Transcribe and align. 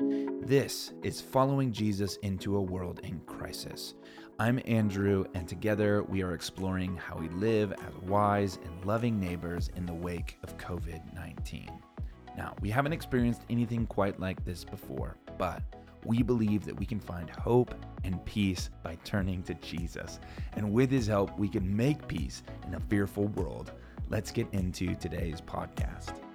This 0.00 0.92
is 1.02 1.20
Following 1.20 1.72
Jesus 1.72 2.16
into 2.16 2.56
a 2.56 2.60
World 2.60 3.00
in 3.02 3.18
Crisis. 3.20 3.94
I'm 4.38 4.60
Andrew, 4.66 5.24
and 5.34 5.48
together 5.48 6.02
we 6.02 6.22
are 6.22 6.34
exploring 6.34 6.96
how 6.96 7.16
we 7.16 7.28
live 7.30 7.72
as 7.72 7.94
wise 8.02 8.58
and 8.64 8.84
loving 8.84 9.18
neighbors 9.18 9.70
in 9.74 9.86
the 9.86 9.94
wake 9.94 10.38
of 10.42 10.56
COVID 10.58 11.14
19. 11.14 11.70
Now, 12.36 12.54
we 12.60 12.68
haven't 12.68 12.92
experienced 12.92 13.42
anything 13.48 13.86
quite 13.86 14.20
like 14.20 14.44
this 14.44 14.64
before, 14.64 15.16
but 15.38 15.62
we 16.04 16.22
believe 16.22 16.64
that 16.66 16.78
we 16.78 16.84
can 16.86 17.00
find 17.00 17.30
hope 17.30 17.74
and 18.04 18.24
peace 18.26 18.70
by 18.82 18.96
turning 19.04 19.42
to 19.44 19.54
Jesus. 19.54 20.20
And 20.52 20.72
with 20.72 20.90
his 20.90 21.06
help, 21.06 21.36
we 21.38 21.48
can 21.48 21.74
make 21.74 22.06
peace 22.06 22.42
in 22.66 22.74
a 22.74 22.80
fearful 22.80 23.28
world. 23.28 23.72
Let's 24.10 24.30
get 24.30 24.46
into 24.52 24.94
today's 24.94 25.40
podcast. 25.40 26.25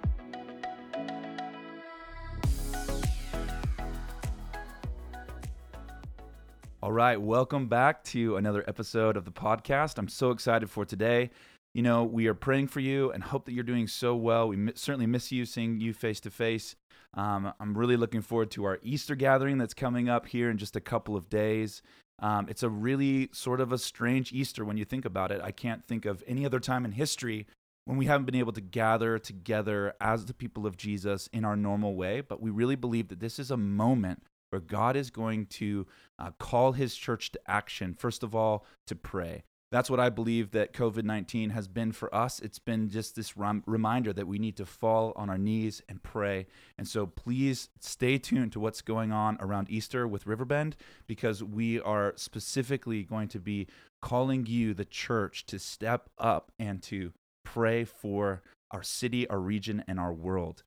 All 6.92 6.96
right, 6.96 7.18
welcome 7.18 7.68
back 7.68 8.04
to 8.04 8.36
another 8.36 8.62
episode 8.68 9.16
of 9.16 9.24
the 9.24 9.32
podcast. 9.32 9.96
I'm 9.96 10.08
so 10.08 10.30
excited 10.30 10.68
for 10.68 10.84
today. 10.84 11.30
You 11.72 11.80
know, 11.80 12.04
we 12.04 12.26
are 12.26 12.34
praying 12.34 12.66
for 12.66 12.80
you 12.80 13.10
and 13.12 13.24
hope 13.24 13.46
that 13.46 13.54
you're 13.54 13.64
doing 13.64 13.86
so 13.86 14.14
well. 14.14 14.46
We 14.48 14.56
m- 14.56 14.72
certainly 14.74 15.06
miss 15.06 15.32
you, 15.32 15.46
seeing 15.46 15.80
you 15.80 15.94
face 15.94 16.20
to 16.20 16.30
face. 16.30 16.76
I'm 17.14 17.54
really 17.58 17.96
looking 17.96 18.20
forward 18.20 18.50
to 18.50 18.64
our 18.64 18.78
Easter 18.82 19.14
gathering 19.14 19.56
that's 19.56 19.72
coming 19.72 20.10
up 20.10 20.26
here 20.26 20.50
in 20.50 20.58
just 20.58 20.76
a 20.76 20.82
couple 20.82 21.16
of 21.16 21.30
days. 21.30 21.80
Um, 22.18 22.46
it's 22.50 22.62
a 22.62 22.68
really 22.68 23.30
sort 23.32 23.62
of 23.62 23.72
a 23.72 23.78
strange 23.78 24.30
Easter 24.30 24.62
when 24.62 24.76
you 24.76 24.84
think 24.84 25.06
about 25.06 25.32
it. 25.32 25.40
I 25.42 25.50
can't 25.50 25.82
think 25.82 26.04
of 26.04 26.22
any 26.26 26.44
other 26.44 26.60
time 26.60 26.84
in 26.84 26.92
history 26.92 27.46
when 27.86 27.96
we 27.96 28.04
haven't 28.04 28.26
been 28.26 28.34
able 28.34 28.52
to 28.52 28.60
gather 28.60 29.18
together 29.18 29.94
as 29.98 30.26
the 30.26 30.34
people 30.34 30.66
of 30.66 30.76
Jesus 30.76 31.30
in 31.32 31.46
our 31.46 31.56
normal 31.56 31.96
way, 31.96 32.20
but 32.20 32.42
we 32.42 32.50
really 32.50 32.76
believe 32.76 33.08
that 33.08 33.20
this 33.20 33.38
is 33.38 33.50
a 33.50 33.56
moment 33.56 34.24
where 34.52 34.60
God 34.60 34.96
is 34.96 35.10
going 35.10 35.46
to 35.46 35.86
uh, 36.18 36.30
call 36.38 36.72
his 36.72 36.94
church 36.94 37.32
to 37.32 37.40
action, 37.46 37.94
first 37.94 38.22
of 38.22 38.34
all, 38.34 38.66
to 38.86 38.94
pray. 38.94 39.44
That's 39.70 39.88
what 39.88 40.00
I 40.00 40.10
believe 40.10 40.50
that 40.50 40.74
COVID 40.74 41.04
19 41.04 41.50
has 41.50 41.66
been 41.66 41.92
for 41.92 42.14
us. 42.14 42.40
It's 42.40 42.58
been 42.58 42.90
just 42.90 43.16
this 43.16 43.38
rem- 43.38 43.64
reminder 43.66 44.12
that 44.12 44.26
we 44.26 44.38
need 44.38 44.58
to 44.58 44.66
fall 44.66 45.14
on 45.16 45.30
our 45.30 45.38
knees 45.38 45.80
and 45.88 46.02
pray. 46.02 46.46
And 46.76 46.86
so 46.86 47.06
please 47.06 47.70
stay 47.80 48.18
tuned 48.18 48.52
to 48.52 48.60
what's 48.60 48.82
going 48.82 49.12
on 49.12 49.38
around 49.40 49.70
Easter 49.70 50.06
with 50.06 50.26
Riverbend 50.26 50.76
because 51.06 51.42
we 51.42 51.80
are 51.80 52.12
specifically 52.16 53.02
going 53.02 53.28
to 53.28 53.40
be 53.40 53.66
calling 54.02 54.44
you, 54.44 54.74
the 54.74 54.84
church, 54.84 55.46
to 55.46 55.58
step 55.58 56.10
up 56.18 56.52
and 56.58 56.82
to 56.82 57.12
pray 57.42 57.84
for 57.84 58.42
our 58.72 58.82
city, 58.82 59.26
our 59.28 59.40
region, 59.40 59.82
and 59.88 59.98
our 59.98 60.12
world. 60.12 60.62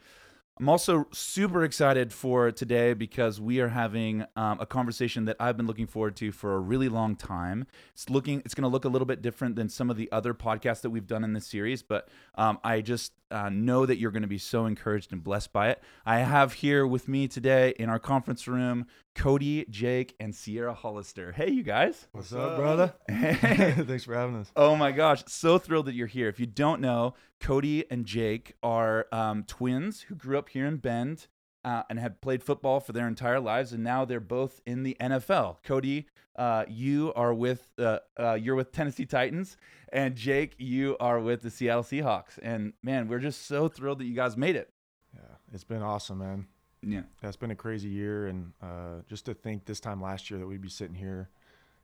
I'm 0.58 0.70
also 0.70 1.08
super 1.12 1.66
excited 1.66 2.14
for 2.14 2.50
today 2.50 2.94
because 2.94 3.42
we 3.42 3.60
are 3.60 3.68
having 3.68 4.24
um, 4.38 4.58
a 4.62 4.66
conversation 4.66 5.26
that 5.26 5.36
I've 5.38 5.58
been 5.58 5.68
looking 5.68 5.86
forward 5.86 6.16
to 6.18 6.32
for 6.32 6.56
a 6.56 6.60
really 6.60 6.88
long 6.88 7.18
time. 7.18 7.68
It's 7.92 8.10
looking, 8.10 8.42
it's 8.46 8.54
going 8.54 8.64
to 8.64 8.70
look 8.70 8.86
a 8.86 8.88
little 8.88 9.06
bit 9.06 9.22
different 9.22 9.58
than 9.58 9.68
some 9.68 9.90
of 9.90 9.98
the 9.98 10.10
other 10.14 10.34
podcasts 10.34 10.80
that 10.82 10.92
we've 10.92 11.08
done 11.08 11.26
in 11.26 11.34
this 11.34 11.46
series, 11.46 11.84
but 11.84 12.08
um, 12.36 12.58
I 12.64 12.80
just 12.80 13.12
uh, 13.32 13.50
know 13.50 13.86
that 13.86 13.98
you're 13.98 14.12
going 14.12 14.22
to 14.22 14.28
be 14.28 14.38
so 14.38 14.66
encouraged 14.66 15.12
and 15.12 15.24
blessed 15.24 15.52
by 15.52 15.70
it. 15.70 15.82
I 16.06 16.20
have 16.20 16.54
here 16.54 16.86
with 16.86 17.08
me 17.08 17.28
today 17.28 17.74
in 17.80 17.90
our 17.90 18.00
conference 18.00 18.48
room 18.48 18.86
Cody, 19.16 19.66
Jake, 19.70 20.16
and 20.20 20.36
Sierra 20.36 20.74
Hollister. 20.74 21.32
Hey, 21.32 21.50
you 21.50 21.64
guys. 21.64 22.08
What's, 22.12 22.32
What's 22.32 22.44
up, 22.44 22.58
brother? 22.58 22.94
Hey. 23.10 23.72
Thanks 23.72 24.04
for 24.04 24.14
having 24.14 24.36
us. 24.36 24.52
Oh 24.56 24.76
my 24.76 24.92
gosh, 24.92 25.24
so 25.28 25.58
thrilled 25.58 25.86
that 25.86 25.96
you're 25.96 26.08
here. 26.08 26.28
If 26.28 26.40
you 26.40 26.46
don't 26.46 26.82
know, 26.82 27.14
Cody 27.40 27.90
and 27.90 28.06
Jake 28.06 28.56
are 28.62 29.08
um, 29.12 29.44
twins 29.44 30.02
who 30.02 30.16
grew 30.16 30.38
up 30.38 30.50
here 30.50 30.66
in 30.66 30.78
Bend. 30.78 31.28
Uh, 31.64 31.82
and 31.90 31.98
have 31.98 32.22
played 32.22 32.44
football 32.44 32.80
for 32.80 32.94
their 32.94 33.08
entire 33.08 33.40
lives, 33.40 33.74
and 33.74 33.84
now 33.84 34.06
they're 34.06 34.20
both 34.20 34.62
in 34.68 34.84
the 34.84 34.96
NFL. 35.02 35.64
Cody, 35.64 36.06
uh, 36.36 36.66
you 36.68 37.14
are 37.16 37.34
with 37.34 37.68
uh, 37.80 38.00
uh, 38.20 38.34
you're 38.34 38.56
with 38.56 38.72
Tennessee 38.72 39.06
Titans, 39.06 39.58
and 39.92 40.16
Jake, 40.16 40.56
you 40.58 40.98
are 41.00 41.20
with 41.20 41.42
the 41.42 41.50
Seattle 41.50 41.84
Seahawks. 41.84 42.38
And 42.42 42.74
man, 42.84 43.08
we're 43.08 43.20
just 43.20 43.46
so 43.46 43.68
thrilled 43.68 44.00
that 44.00 44.06
you 44.06 44.16
guys 44.16 44.36
made 44.36 44.56
it. 44.56 44.72
Yeah, 45.14 45.22
it's 45.54 45.64
been 45.64 45.82
awesome, 45.82 46.20
man. 46.20 46.48
Yeah, 46.82 47.04
that's 47.22 47.38
been 47.38 47.52
a 47.52 47.56
crazy 47.56 47.90
year, 47.90 48.28
and 48.28 48.52
uh, 48.62 49.02
just 49.08 49.26
to 49.26 49.34
think 49.34 49.66
this 49.66 49.80
time 49.80 50.02
last 50.02 50.30
year 50.30 50.40
that 50.40 50.46
we'd 50.46 50.62
be 50.62 50.70
sitting 50.70 50.96
here, 50.96 51.30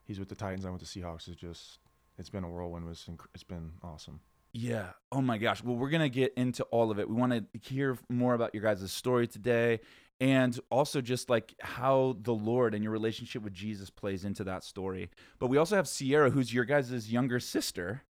he's 0.04 0.20
with 0.20 0.30
the 0.30 0.36
Titans, 0.36 0.66
I'm 0.66 0.74
with 0.74 0.82
the 0.82 0.88
Seahawks. 0.88 1.30
Is 1.30 1.36
just 1.36 1.80
it's 2.18 2.30
been 2.30 2.44
a 2.44 2.50
whirlwind. 2.50 2.88
It's 2.90 3.08
it's 3.34 3.44
been 3.44 3.72
awesome. 3.84 4.20
Yeah. 4.54 4.88
Oh 5.12 5.22
my 5.22 5.38
gosh. 5.38 5.64
Well, 5.64 5.76
we're 5.76 5.90
gonna 5.90 6.10
get 6.10 6.34
into 6.36 6.64
all 6.66 6.92
of 6.92 7.00
it. 7.00 7.10
We 7.10 7.16
want 7.16 7.32
to 7.32 7.60
hear 7.60 7.98
more 8.10 8.34
about 8.34 8.54
your 8.54 8.64
guys' 8.64 8.92
story 8.92 9.28
today, 9.28 9.80
and 10.22 10.58
also 10.70 11.02
just 11.02 11.30
like 11.30 11.54
how 11.60 12.16
the 12.22 12.34
Lord 12.34 12.74
and 12.74 12.84
your 12.84 12.94
relationship 12.94 13.42
with 13.42 13.54
Jesus 13.54 13.90
plays 13.90 14.24
into 14.24 14.46
that 14.46 14.64
story. 14.64 15.10
But 15.40 15.48
we 15.48 15.58
also 15.58 15.76
have 15.76 15.88
Sierra, 15.88 16.30
who's 16.30 16.54
your 16.54 16.64
guys' 16.64 17.12
younger 17.12 17.40
sister 17.40 18.04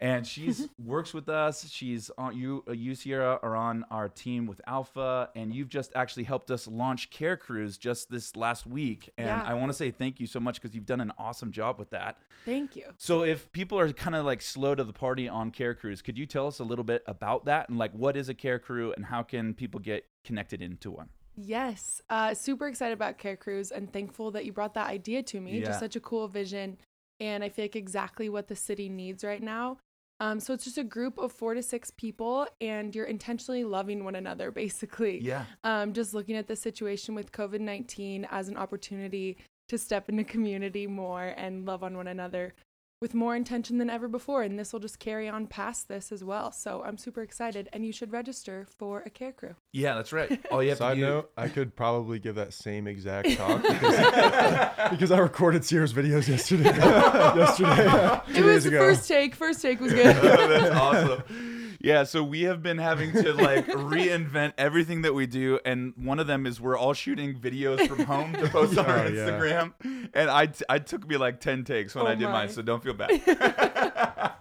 and 0.00 0.26
she's 0.26 0.68
works 0.78 1.14
with 1.14 1.28
us. 1.28 1.68
She's 1.70 2.10
on 2.18 2.36
you, 2.36 2.64
uh, 2.68 2.72
you 2.72 2.94
Sierra 2.94 3.38
are 3.42 3.56
on 3.56 3.84
our 3.90 4.08
team 4.08 4.46
with 4.46 4.60
Alpha, 4.66 5.30
and 5.34 5.54
you've 5.54 5.68
just 5.68 5.92
actually 5.94 6.24
helped 6.24 6.50
us 6.50 6.66
launch 6.66 7.10
Care 7.10 7.36
Crews 7.36 7.78
just 7.78 8.10
this 8.10 8.36
last 8.36 8.66
week. 8.66 9.10
And 9.18 9.26
yeah. 9.26 9.42
I 9.44 9.54
want 9.54 9.70
to 9.70 9.74
say 9.74 9.90
thank 9.90 10.20
you 10.20 10.26
so 10.26 10.40
much 10.40 10.60
because 10.60 10.74
you've 10.74 10.86
done 10.86 11.00
an 11.00 11.12
awesome 11.18 11.52
job 11.52 11.78
with 11.78 11.90
that. 11.90 12.18
Thank 12.44 12.76
you. 12.76 12.84
So 12.96 13.24
if 13.24 13.50
people 13.52 13.78
are 13.78 13.92
kind 13.92 14.14
of 14.14 14.24
like 14.24 14.42
slow 14.42 14.74
to 14.74 14.84
the 14.84 14.92
party 14.92 15.28
on 15.28 15.50
Care 15.50 15.74
Crews, 15.74 16.02
could 16.02 16.18
you 16.18 16.26
tell 16.26 16.46
us 16.46 16.58
a 16.58 16.64
little 16.64 16.84
bit 16.84 17.02
about 17.06 17.46
that 17.46 17.68
and 17.68 17.78
like 17.78 17.92
what 17.92 18.16
is 18.16 18.28
a 18.28 18.34
Care 18.34 18.58
Crew 18.58 18.92
and 18.96 19.06
how 19.06 19.22
can 19.22 19.54
people 19.54 19.80
get 19.80 20.04
connected 20.24 20.62
into 20.62 20.90
one? 20.90 21.08
Yes, 21.36 22.00
uh, 22.08 22.34
super 22.34 22.66
excited 22.66 22.94
about 22.94 23.18
Care 23.18 23.36
Crews 23.36 23.70
and 23.70 23.92
thankful 23.92 24.30
that 24.32 24.44
you 24.44 24.52
brought 24.52 24.74
that 24.74 24.88
idea 24.88 25.22
to 25.24 25.40
me. 25.40 25.58
Yeah. 25.58 25.66
Just 25.66 25.80
such 25.80 25.96
a 25.96 26.00
cool 26.00 26.28
vision 26.28 26.78
and 27.20 27.42
I 27.42 27.48
feel 27.48 27.64
like 27.64 27.76
exactly 27.76 28.28
what 28.28 28.48
the 28.48 28.56
city 28.56 28.88
needs 28.88 29.24
right 29.24 29.42
now. 29.42 29.78
Um, 30.18 30.40
so 30.40 30.54
it's 30.54 30.64
just 30.64 30.78
a 30.78 30.84
group 30.84 31.18
of 31.18 31.30
four 31.30 31.52
to 31.54 31.62
six 31.62 31.90
people, 31.90 32.46
and 32.60 32.94
you're 32.94 33.04
intentionally 33.04 33.64
loving 33.64 34.02
one 34.02 34.14
another, 34.14 34.50
basically. 34.52 35.20
Yeah. 35.20 35.44
Um, 35.62 35.92
just 35.92 36.14
looking 36.14 36.36
at 36.36 36.46
the 36.46 36.56
situation 36.56 37.14
with 37.14 37.32
COVID 37.32 37.60
19 37.60 38.26
as 38.30 38.48
an 38.48 38.56
opportunity 38.56 39.36
to 39.68 39.76
step 39.76 40.08
into 40.08 40.24
community 40.24 40.86
more 40.86 41.34
and 41.36 41.66
love 41.66 41.82
on 41.82 41.96
one 41.96 42.06
another 42.06 42.54
with 43.00 43.14
more 43.14 43.36
intention 43.36 43.78
than 43.78 43.90
ever 43.90 44.08
before. 44.08 44.42
And 44.42 44.58
this 44.58 44.72
will 44.72 44.80
just 44.80 44.98
carry 44.98 45.28
on 45.28 45.46
past 45.46 45.88
this 45.88 46.12
as 46.12 46.24
well. 46.24 46.50
So 46.52 46.82
I'm 46.84 46.96
super 46.96 47.22
excited. 47.22 47.68
And 47.72 47.84
you 47.84 47.92
should 47.92 48.12
register 48.12 48.66
for 48.78 49.02
a 49.04 49.10
care 49.10 49.32
crew. 49.32 49.54
Yeah, 49.72 49.94
that's 49.94 50.12
right. 50.12 50.40
Oh, 50.50 50.60
yeah. 50.60 50.74
Side 50.74 50.98
note, 50.98 51.30
I 51.36 51.48
could 51.48 51.74
probably 51.74 52.18
give 52.18 52.36
that 52.36 52.52
same 52.52 52.86
exact 52.86 53.30
talk 53.36 53.62
because, 53.62 54.90
because 54.90 55.10
I 55.10 55.18
recorded 55.18 55.64
Sierra's 55.64 55.92
videos 55.92 56.28
yesterday. 56.28 56.64
yesterday. 56.76 58.20
it 58.38 58.44
was 58.44 58.64
the 58.64 58.70
first 58.70 59.08
take. 59.08 59.34
First 59.34 59.60
take 59.60 59.80
was 59.80 59.92
good. 59.92 60.16
that's 60.16 60.74
awesome. 60.74 61.55
Yeah, 61.80 62.04
so 62.04 62.22
we 62.22 62.42
have 62.42 62.62
been 62.62 62.78
having 62.78 63.12
to 63.12 63.32
like 63.32 63.66
reinvent 63.66 64.54
everything 64.58 65.02
that 65.02 65.14
we 65.14 65.26
do, 65.26 65.58
and 65.64 65.92
one 65.96 66.18
of 66.18 66.26
them 66.26 66.46
is 66.46 66.60
we're 66.60 66.76
all 66.76 66.94
shooting 66.94 67.34
videos 67.34 67.86
from 67.86 68.04
home 68.04 68.32
to 68.34 68.48
post 68.48 68.78
on 68.78 68.86
our 68.86 68.98
oh, 68.98 69.10
Instagram. 69.10 69.72
Yeah. 69.84 70.06
And 70.14 70.30
I, 70.30 70.46
t- 70.46 70.64
I 70.68 70.78
took 70.78 71.06
me 71.06 71.16
like 71.16 71.40
ten 71.40 71.64
takes 71.64 71.94
when 71.94 72.06
oh 72.06 72.08
I 72.08 72.14
did 72.14 72.24
my. 72.24 72.32
mine, 72.32 72.48
so 72.48 72.62
don't 72.62 72.82
feel 72.82 72.94
bad. 72.94 73.10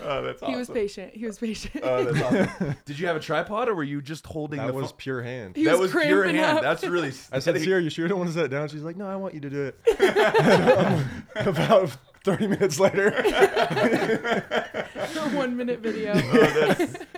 oh, 0.00 0.22
that's 0.22 0.42
awesome. 0.42 0.52
He 0.52 0.56
was 0.56 0.70
patient. 0.70 1.14
He 1.14 1.26
was 1.26 1.38
patient. 1.38 1.82
Oh, 1.82 2.04
that's 2.04 2.22
awesome. 2.22 2.76
Did 2.84 2.98
you 2.98 3.06
have 3.06 3.16
a 3.16 3.20
tripod, 3.20 3.68
or 3.68 3.74
were 3.74 3.84
you 3.84 4.00
just 4.02 4.26
holding? 4.26 4.58
That 4.58 4.68
the 4.68 4.72
was 4.72 4.92
pure 4.92 5.22
hand. 5.22 5.56
He 5.56 5.64
that 5.64 5.78
was, 5.78 5.92
was 5.94 6.04
pure 6.04 6.24
hand. 6.24 6.58
Up. 6.58 6.62
That's 6.62 6.84
really. 6.84 7.12
I 7.32 7.38
said, 7.38 7.60
Sierra, 7.60 7.82
you 7.82 7.90
sure 7.90 8.08
don't 8.08 8.18
want 8.18 8.30
to 8.30 8.34
sit 8.34 8.50
down? 8.50 8.68
She's 8.68 8.82
like, 8.82 8.96
No, 8.96 9.06
I 9.06 9.16
want 9.16 9.34
you 9.34 9.40
to 9.40 9.50
do 9.50 9.64
it. 9.64 9.78
About 11.36 11.96
30 12.28 12.46
minutes 12.46 12.78
later. 12.78 13.08
A 15.18 15.30
one 15.34 15.56
minute 15.56 15.80
video. 15.80 16.12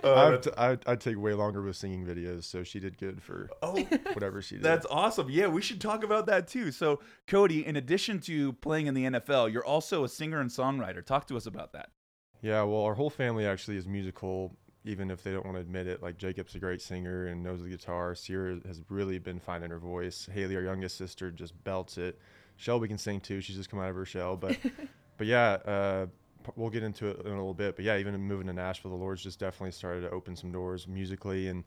Oh, 0.04 0.14
uh, 0.14 0.36
t- 0.36 0.50
I'd, 0.56 0.86
I'd, 0.86 1.00
take 1.00 1.18
way 1.18 1.34
longer 1.34 1.60
with 1.62 1.74
singing 1.74 2.06
videos, 2.06 2.44
so 2.44 2.62
she 2.62 2.78
did 2.78 2.96
good 2.96 3.20
for 3.20 3.50
oh, 3.60 3.76
whatever 4.12 4.40
she 4.40 4.54
did. 4.54 4.64
That's 4.64 4.86
awesome. 4.88 5.28
Yeah, 5.28 5.48
we 5.48 5.62
should 5.62 5.80
talk 5.80 6.04
about 6.04 6.26
that 6.26 6.46
too. 6.46 6.70
So, 6.70 7.00
Cody, 7.26 7.66
in 7.66 7.74
addition 7.74 8.20
to 8.20 8.52
playing 8.54 8.86
in 8.86 8.94
the 8.94 9.04
NFL, 9.04 9.52
you're 9.52 9.64
also 9.64 10.04
a 10.04 10.08
singer 10.08 10.40
and 10.40 10.48
songwriter. 10.48 11.04
Talk 11.04 11.26
to 11.26 11.36
us 11.36 11.46
about 11.46 11.72
that. 11.72 11.90
Yeah, 12.40 12.62
well, 12.62 12.82
our 12.82 12.94
whole 12.94 13.10
family 13.10 13.44
actually 13.46 13.76
is 13.76 13.88
musical, 13.88 14.56
even 14.84 15.10
if 15.10 15.24
they 15.24 15.32
don't 15.32 15.44
want 15.44 15.56
to 15.56 15.60
admit 15.60 15.88
it. 15.88 16.02
Like, 16.02 16.18
Jacob's 16.18 16.54
a 16.54 16.60
great 16.60 16.80
singer 16.80 17.26
and 17.26 17.42
knows 17.42 17.62
the 17.62 17.68
guitar. 17.68 18.14
Sierra 18.14 18.60
has 18.64 18.80
really 18.88 19.18
been 19.18 19.40
finding 19.40 19.70
her 19.70 19.80
voice. 19.80 20.28
Haley, 20.32 20.54
our 20.54 20.62
youngest 20.62 20.96
sister, 20.96 21.32
just 21.32 21.64
belts 21.64 21.98
it. 21.98 22.20
Shelby 22.60 22.88
can 22.88 22.98
sing 22.98 23.20
too. 23.20 23.40
She's 23.40 23.56
just 23.56 23.70
come 23.70 23.80
out 23.80 23.88
of 23.88 23.96
her 23.96 24.04
shell. 24.04 24.36
But 24.36 24.58
but 25.20 25.26
yeah, 25.26 25.58
uh, 25.66 26.06
we'll 26.56 26.70
get 26.70 26.82
into 26.82 27.08
it 27.08 27.20
in 27.26 27.26
a 27.26 27.36
little 27.36 27.52
bit. 27.52 27.76
But 27.76 27.84
yeah, 27.84 27.98
even 27.98 28.18
moving 28.22 28.46
to 28.46 28.54
Nashville, 28.54 28.90
the 28.90 28.96
Lord's 28.96 29.22
just 29.22 29.38
definitely 29.38 29.72
started 29.72 30.00
to 30.00 30.10
open 30.12 30.34
some 30.34 30.50
doors 30.50 30.88
musically 30.88 31.48
and 31.48 31.62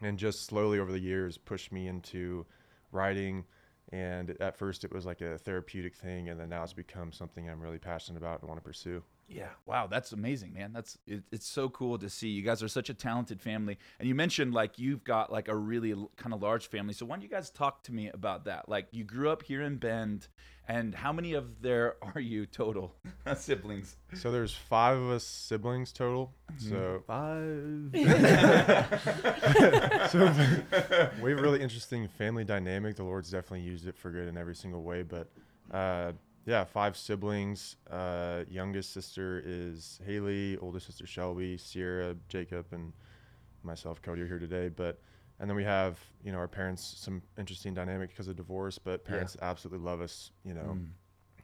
and 0.00 0.16
just 0.16 0.46
slowly 0.46 0.78
over 0.78 0.92
the 0.92 1.00
years 1.00 1.36
pushed 1.36 1.72
me 1.72 1.88
into 1.88 2.46
writing. 2.92 3.46
And 3.90 4.40
at 4.40 4.56
first 4.56 4.84
it 4.84 4.92
was 4.92 5.04
like 5.04 5.22
a 5.22 5.38
therapeutic 5.38 5.96
thing, 5.96 6.28
and 6.28 6.38
then 6.38 6.50
now 6.50 6.62
it's 6.62 6.72
become 6.72 7.10
something 7.10 7.50
I'm 7.50 7.60
really 7.60 7.80
passionate 7.80 8.18
about 8.18 8.42
and 8.42 8.48
want 8.48 8.60
to 8.60 8.64
pursue. 8.64 9.02
Yeah, 9.28 9.48
wow, 9.66 9.86
that's 9.86 10.12
amazing, 10.12 10.52
man. 10.52 10.72
That's 10.72 10.98
it, 11.06 11.22
it's 11.32 11.46
so 11.46 11.68
cool 11.70 11.98
to 11.98 12.10
see. 12.10 12.28
You 12.28 12.42
guys 12.42 12.62
are 12.62 12.68
such 12.68 12.90
a 12.90 12.94
talented 12.94 13.40
family, 13.40 13.78
and 13.98 14.06
you 14.08 14.14
mentioned 14.14 14.52
like 14.52 14.78
you've 14.78 15.02
got 15.02 15.32
like 15.32 15.48
a 15.48 15.56
really 15.56 15.94
kind 16.16 16.34
of 16.34 16.42
large 16.42 16.66
family. 16.68 16.92
So 16.92 17.06
why 17.06 17.16
don't 17.16 17.22
you 17.22 17.28
guys 17.28 17.50
talk 17.50 17.82
to 17.84 17.92
me 17.92 18.10
about 18.10 18.44
that? 18.44 18.68
Like 18.68 18.88
you 18.90 19.04
grew 19.04 19.30
up 19.30 19.42
here 19.42 19.62
in 19.62 19.76
Bend, 19.76 20.28
and 20.68 20.94
how 20.94 21.12
many 21.12 21.32
of 21.32 21.62
there 21.62 21.96
are 22.14 22.20
you 22.20 22.44
total 22.44 22.94
siblings? 23.36 23.96
So 24.14 24.30
there's 24.30 24.54
five 24.54 24.98
of 24.98 25.10
us 25.10 25.24
siblings 25.24 25.92
total. 25.92 26.32
So 26.58 27.02
Five. 27.06 27.90
so 30.10 30.18
we 31.22 31.30
have 31.30 31.38
a 31.38 31.42
really 31.42 31.62
interesting 31.62 32.08
family 32.08 32.44
dynamic. 32.44 32.96
The 32.96 33.04
Lord's 33.04 33.30
definitely 33.30 33.62
used 33.62 33.86
it 33.88 33.96
for 33.96 34.10
good 34.10 34.28
in 34.28 34.36
every 34.36 34.54
single 34.54 34.82
way. 34.82 35.02
But 35.02 35.28
uh, 35.70 36.12
yeah, 36.46 36.64
five 36.64 36.96
siblings. 36.96 37.76
Uh, 37.90 38.44
youngest 38.48 38.92
sister 38.92 39.42
is 39.44 40.00
Haley. 40.04 40.56
Oldest 40.58 40.86
sister 40.86 41.06
Shelby, 41.06 41.56
Sierra, 41.56 42.16
Jacob, 42.28 42.66
and 42.72 42.92
myself, 43.62 44.02
Cody, 44.02 44.22
are 44.22 44.26
here 44.26 44.38
today. 44.38 44.68
But 44.68 45.00
and 45.40 45.48
then 45.48 45.56
we 45.56 45.64
have 45.64 45.98
you 46.22 46.32
know 46.32 46.38
our 46.38 46.48
parents 46.48 46.94
some 46.98 47.22
interesting 47.38 47.74
dynamic 47.74 48.10
because 48.10 48.28
of 48.28 48.36
divorce. 48.36 48.78
But 48.78 49.04
parents 49.04 49.36
absolutely 49.42 49.84
love 49.84 50.00
us. 50.00 50.30
You 50.44 50.54
know 50.54 50.78
Mm. 50.78 50.86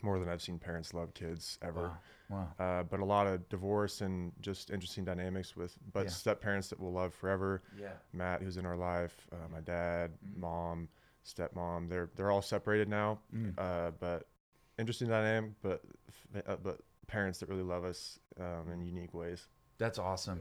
more 0.02 0.18
than 0.18 0.28
I've 0.28 0.42
seen 0.42 0.58
parents 0.58 0.94
love 0.94 1.12
kids 1.14 1.58
ever. 1.62 1.82
Wow. 1.82 1.98
wow. 2.28 2.48
Uh, 2.58 2.82
but 2.84 3.00
a 3.00 3.04
lot 3.04 3.26
of 3.26 3.46
divorce 3.48 4.00
and 4.00 4.32
just 4.40 4.70
interesting 4.70 5.04
dynamics 5.04 5.56
with 5.56 5.76
but 5.92 6.04
Yeah. 6.04 6.10
step 6.10 6.40
parents 6.40 6.68
that 6.70 6.78
we'll 6.80 6.92
love 6.92 7.12
forever. 7.14 7.62
Yeah. 7.76 7.92
Matt, 8.12 8.42
who's 8.42 8.56
in 8.56 8.64
our 8.66 8.76
life, 8.76 9.26
uh, 9.32 9.48
my 9.52 9.60
dad, 9.60 10.12
Mhm. 10.24 10.36
mom, 10.40 10.88
stepmom. 11.24 11.88
They're 11.88 12.10
they're 12.16 12.30
all 12.30 12.42
separated 12.42 12.88
now, 12.88 13.20
Mm. 13.34 13.54
uh, 13.58 13.90
but 14.00 14.26
interesting 14.80 15.08
dynamic. 15.08 15.52
But 15.62 15.82
f- 16.34 16.42
uh, 16.46 16.56
but 16.62 16.80
parents 17.06 17.38
that 17.40 17.48
really 17.48 17.62
love 17.62 17.84
us 17.84 18.18
um, 18.38 18.70
in 18.72 18.82
unique 18.82 19.14
ways. 19.14 19.46
That's 19.78 19.98
awesome. 19.98 20.40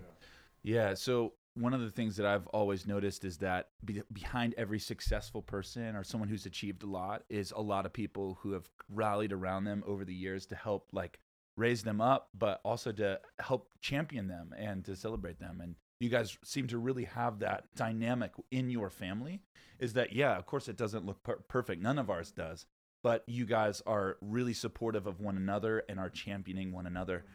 Yeah. 0.63 0.94
So 0.94 1.33
one 1.56 1.74
of 1.74 1.81
the 1.81 1.89
things 1.89 2.15
that 2.18 2.25
I've 2.25 2.47
always 2.47 2.88
noticed 2.88 3.25
is 3.25 3.38
that 3.38 3.69
be- 3.83 4.03
behind 4.13 4.53
every 4.57 4.80
successful 4.80 5.41
person 5.41 5.95
or 5.95 6.03
someone 6.03 6.30
who's 6.30 6.45
achieved 6.45 6.83
a 6.83 6.88
lot 6.88 7.24
is 7.30 7.51
a 7.51 7.62
lot 7.62 7.86
of 7.86 7.94
people 7.94 8.38
who 8.41 8.51
have 8.51 8.69
rallied 8.89 9.33
around 9.33 9.65
them 9.65 9.83
over 9.86 10.06
the 10.06 10.13
years 10.13 10.45
to 10.47 10.56
help 10.56 10.88
like 10.92 11.19
raise 11.57 11.83
them 11.83 12.00
up, 12.00 12.30
but 12.38 12.62
also 12.63 12.92
to 12.94 13.19
help 13.39 13.69
champion 13.81 14.27
them 14.27 14.53
and 14.57 14.85
to 14.85 14.95
celebrate 14.95 15.39
them. 15.39 15.59
And 15.62 15.75
you 16.00 16.09
guys 16.09 16.38
seem 16.44 16.68
to 16.68 16.77
really 16.77 17.06
have 17.06 17.39
that 17.39 17.65
dynamic 17.75 18.31
in 18.51 18.69
your 18.69 18.89
family. 18.89 19.42
Is 19.80 19.94
that 19.94 20.13
yeah? 20.13 20.38
Of 20.38 20.45
course, 20.45 20.68
it 20.68 20.77
doesn't 20.77 21.06
look 21.06 21.24
per- 21.24 21.44
perfect. 21.47 21.81
None 21.81 22.00
of 22.00 22.09
ours 22.09 22.31
does. 22.31 22.65
But 23.01 23.24
you 23.28 23.46
guys 23.46 23.81
are 23.86 24.18
really 24.22 24.54
supportive 24.54 25.07
of 25.07 25.19
one 25.19 25.38
another 25.38 25.84
and 25.88 26.00
are 26.00 26.10
championing 26.10 26.72
one 26.72 26.86
another. 26.86 27.25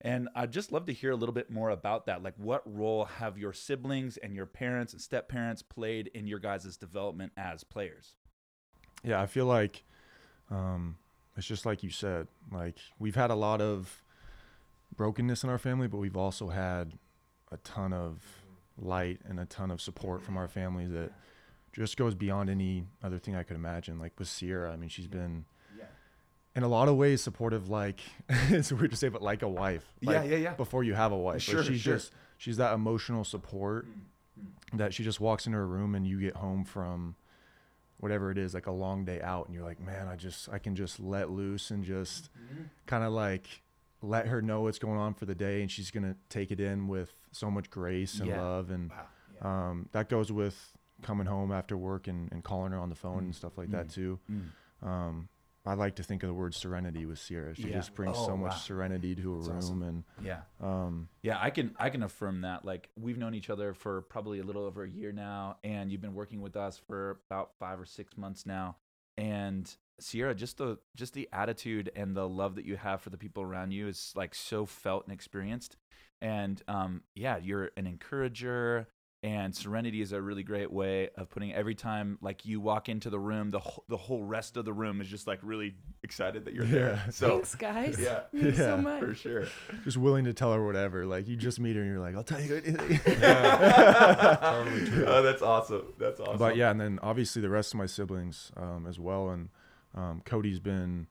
And 0.00 0.28
I'd 0.34 0.52
just 0.52 0.72
love 0.72 0.86
to 0.86 0.92
hear 0.92 1.12
a 1.12 1.16
little 1.16 1.32
bit 1.32 1.48
more 1.48 1.70
about 1.70 2.06
that. 2.06 2.24
Like, 2.24 2.34
what 2.36 2.62
role 2.66 3.04
have 3.04 3.38
your 3.38 3.52
siblings 3.52 4.16
and 4.16 4.34
your 4.34 4.46
parents 4.46 4.92
and 4.92 5.00
step 5.00 5.28
parents 5.28 5.62
played 5.62 6.08
in 6.08 6.26
your 6.26 6.40
guys' 6.40 6.76
development 6.76 7.32
as 7.36 7.62
players? 7.62 8.14
Yeah, 9.04 9.20
I 9.20 9.26
feel 9.26 9.46
like 9.46 9.84
um, 10.50 10.96
it's 11.36 11.46
just 11.46 11.66
like 11.66 11.82
you 11.82 11.90
said. 11.90 12.28
Like 12.50 12.76
we've 12.98 13.14
had 13.14 13.30
a 13.30 13.34
lot 13.34 13.60
of 13.60 14.02
brokenness 14.96 15.44
in 15.44 15.50
our 15.50 15.58
family, 15.58 15.88
but 15.88 15.98
we've 15.98 16.16
also 16.16 16.48
had 16.48 16.92
a 17.50 17.56
ton 17.58 17.92
of 17.92 18.22
light 18.78 19.20
and 19.28 19.38
a 19.40 19.44
ton 19.44 19.70
of 19.70 19.80
support 19.80 20.22
from 20.22 20.36
our 20.36 20.48
families 20.48 20.90
that 20.90 21.12
just 21.72 21.96
goes 21.96 22.14
beyond 22.14 22.50
any 22.50 22.84
other 23.02 23.18
thing 23.18 23.34
I 23.34 23.42
could 23.42 23.56
imagine. 23.56 23.98
Like 23.98 24.12
with 24.18 24.28
Sierra, 24.28 24.72
I 24.72 24.76
mean, 24.76 24.88
she's 24.88 25.06
been 25.06 25.44
Yeah. 25.78 25.84
in 26.54 26.62
a 26.62 26.68
lot 26.68 26.88
of 26.88 26.96
ways 26.96 27.22
supportive. 27.22 27.68
Like 27.68 28.00
it's 28.28 28.72
weird 28.72 28.90
to 28.90 28.96
say, 28.96 29.08
but 29.08 29.22
like 29.22 29.42
a 29.42 29.48
wife. 29.48 29.84
Yeah, 30.00 30.20
Like, 30.20 30.30
yeah, 30.30 30.36
yeah. 30.36 30.54
Before 30.54 30.84
you 30.84 30.94
have 30.94 31.12
a 31.12 31.18
wife, 31.18 31.42
Sure, 31.42 31.60
like 31.60 31.66
she's 31.68 31.80
sure. 31.80 31.94
just 31.94 32.12
she's 32.36 32.56
that 32.58 32.74
emotional 32.74 33.24
support 33.24 33.86
mm, 33.86 34.44
mm. 34.74 34.78
that 34.78 34.92
she 34.92 35.02
just 35.04 35.20
walks 35.20 35.46
into 35.46 35.56
her 35.58 35.66
room 35.66 35.94
and 35.94 36.06
you 36.06 36.20
get 36.20 36.36
home 36.36 36.64
from 36.64 37.14
whatever 37.98 38.32
it 38.32 38.38
is 38.38 38.52
like 38.52 38.66
a 38.66 38.72
long 38.72 39.04
day 39.04 39.20
out 39.22 39.46
and 39.46 39.54
you're 39.54 39.62
like 39.62 39.78
man 39.80 40.08
i 40.08 40.16
just 40.16 40.48
i 40.48 40.58
can 40.58 40.74
just 40.74 40.98
let 40.98 41.30
loose 41.30 41.70
and 41.70 41.84
just 41.84 42.30
mm-hmm. 42.34 42.62
kind 42.84 43.04
of 43.04 43.12
like 43.12 43.62
let 44.02 44.26
her 44.26 44.42
know 44.42 44.62
what's 44.62 44.80
going 44.80 44.98
on 44.98 45.14
for 45.14 45.24
the 45.24 45.36
day 45.36 45.60
and 45.60 45.70
she's 45.70 45.92
gonna 45.92 46.16
take 46.28 46.50
it 46.50 46.58
in 46.58 46.88
with 46.88 47.12
so 47.30 47.48
much 47.48 47.70
grace 47.70 48.18
and 48.18 48.28
Yeah. 48.28 48.40
love 48.40 48.70
and 48.72 48.90
Wow. 49.40 49.48
um, 49.70 49.88
that 49.92 50.08
goes 50.08 50.32
with 50.32 50.71
coming 51.02 51.26
home 51.26 51.52
after 51.52 51.76
work 51.76 52.08
and, 52.08 52.30
and 52.32 52.42
calling 52.44 52.72
her 52.72 52.78
on 52.78 52.88
the 52.88 52.94
phone 52.94 53.22
Mm. 53.22 53.24
and 53.26 53.34
stuff 53.36 53.58
like 53.58 53.70
that 53.70 53.88
Mm. 53.88 53.92
too 53.94 54.20
Mm. 54.30 54.86
um, 54.86 55.28
i 55.64 55.74
like 55.74 55.94
to 55.96 56.02
think 56.02 56.22
of 56.24 56.28
the 56.28 56.34
word 56.34 56.54
serenity 56.54 57.06
with 57.06 57.18
sierra 57.20 57.54
she 57.54 57.68
Yeah. 57.68 57.74
just 57.74 57.94
brings 57.94 58.16
Oh, 58.18 58.26
so 58.26 58.36
much 58.36 58.52
wow. 58.52 58.56
serenity 58.58 59.14
to 59.14 59.34
a 59.34 59.36
That's 59.38 59.48
room 59.48 59.82
awesome. 59.82 60.04
Yeah. 60.24 60.42
and 60.60 60.68
um, 60.68 61.08
Yeah, 61.22 61.38
I 61.40 61.50
can 61.50 61.74
I 61.78 61.90
can 61.90 62.02
affirm 62.02 62.40
that. 62.40 62.64
Like 62.64 62.90
we've 62.96 63.18
known 63.18 63.34
each 63.34 63.48
other 63.50 63.72
for 63.74 64.02
probably 64.02 64.40
a 64.40 64.44
little 64.44 64.64
over 64.64 64.82
a 64.84 64.88
year 64.90 65.12
now, 65.12 65.58
and 65.62 65.90
you've 65.92 66.00
been 66.00 66.14
working 66.14 66.40
with 66.40 66.56
us 66.56 66.78
for 66.78 67.20
about 67.30 67.52
five 67.60 67.78
or 67.80 67.84
six 67.84 68.16
months 68.16 68.44
now. 68.46 68.76
And 69.16 69.72
Sierra, 70.00 70.34
just 70.34 70.58
the 70.58 70.78
just 70.96 71.12
the 71.14 71.28
attitude 71.32 71.92
and 71.94 72.16
the 72.16 72.28
love 72.28 72.56
that 72.56 72.64
you 72.64 72.76
have 72.76 73.00
for 73.02 73.10
the 73.10 73.18
people 73.18 73.42
around 73.44 73.70
you 73.70 73.86
is 73.86 74.12
like 74.16 74.34
so 74.34 74.66
felt 74.66 75.04
and 75.04 75.12
experienced. 75.12 75.76
And 76.20 76.60
um, 76.66 77.02
yeah, 77.14 77.36
you're 77.36 77.70
an 77.76 77.86
encourager. 77.86 78.88
And 79.24 79.54
serenity 79.54 80.00
is 80.02 80.10
a 80.10 80.20
really 80.20 80.42
great 80.42 80.72
way 80.72 81.10
of 81.16 81.30
putting. 81.30 81.54
Every 81.54 81.76
time 81.76 82.18
like 82.20 82.44
you 82.44 82.60
walk 82.60 82.88
into 82.88 83.08
the 83.08 83.20
room, 83.20 83.52
the 83.52 83.60
whole, 83.60 83.84
the 83.88 83.96
whole 83.96 84.24
rest 84.24 84.56
of 84.56 84.64
the 84.64 84.72
room 84.72 85.00
is 85.00 85.06
just 85.06 85.28
like 85.28 85.38
really 85.42 85.76
excited 86.02 86.44
that 86.46 86.54
you're 86.54 86.64
there. 86.64 87.00
Yeah. 87.06 87.10
So 87.10 87.28
Thanks, 87.30 87.54
guys. 87.54 87.98
yeah, 88.00 88.22
Thanks 88.34 88.58
so 88.58 88.76
much. 88.78 88.98
for 88.98 89.14
sure. 89.14 89.46
just 89.84 89.96
willing 89.96 90.24
to 90.24 90.32
tell 90.32 90.52
her 90.52 90.66
whatever 90.66 91.06
like 91.06 91.28
you 91.28 91.36
just 91.36 91.60
meet 91.60 91.76
her 91.76 91.82
and 91.82 91.90
you're 91.92 92.00
like 92.00 92.16
i'll 92.16 92.24
tell 92.24 92.40
you 92.40 92.56
anything 92.56 92.98
totally 92.98 94.86
true. 94.86 95.04
Oh, 95.06 95.22
that's 95.22 95.42
awesome. 95.42 95.92
That's 95.98 96.20
awesome. 96.20 96.38
But 96.38 96.56
yeah, 96.56 96.70
and 96.70 96.80
then 96.80 96.98
obviously 97.02 97.42
the 97.42 97.48
rest 97.50 97.72
of 97.74 97.78
my 97.78 97.86
siblings 97.86 98.50
um, 98.56 98.86
as 98.88 98.98
well. 98.98 99.30
And 99.30 99.48
um, 99.94 100.22
Cody's 100.24 100.58
been 100.60 101.06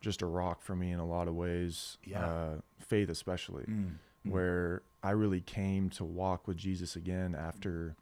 just 0.00 0.22
a 0.22 0.26
rock 0.26 0.60
for 0.62 0.76
me 0.76 0.90
in 0.92 0.98
a 0.98 1.06
lot 1.06 1.28
of 1.28 1.34
ways. 1.34 1.96
Yeah. 2.04 2.24
Uh, 2.26 2.54
faith, 2.80 3.08
especially, 3.08 3.64
Mm, 3.64 3.92
mm. 4.26 4.30
where 4.30 4.82
I 5.02 5.10
really 5.10 5.40
came 5.40 5.90
to 5.90 6.04
walk 6.04 6.48
with 6.48 6.56
Jesus 6.56 6.96
again 6.96 7.34
after 7.34 7.96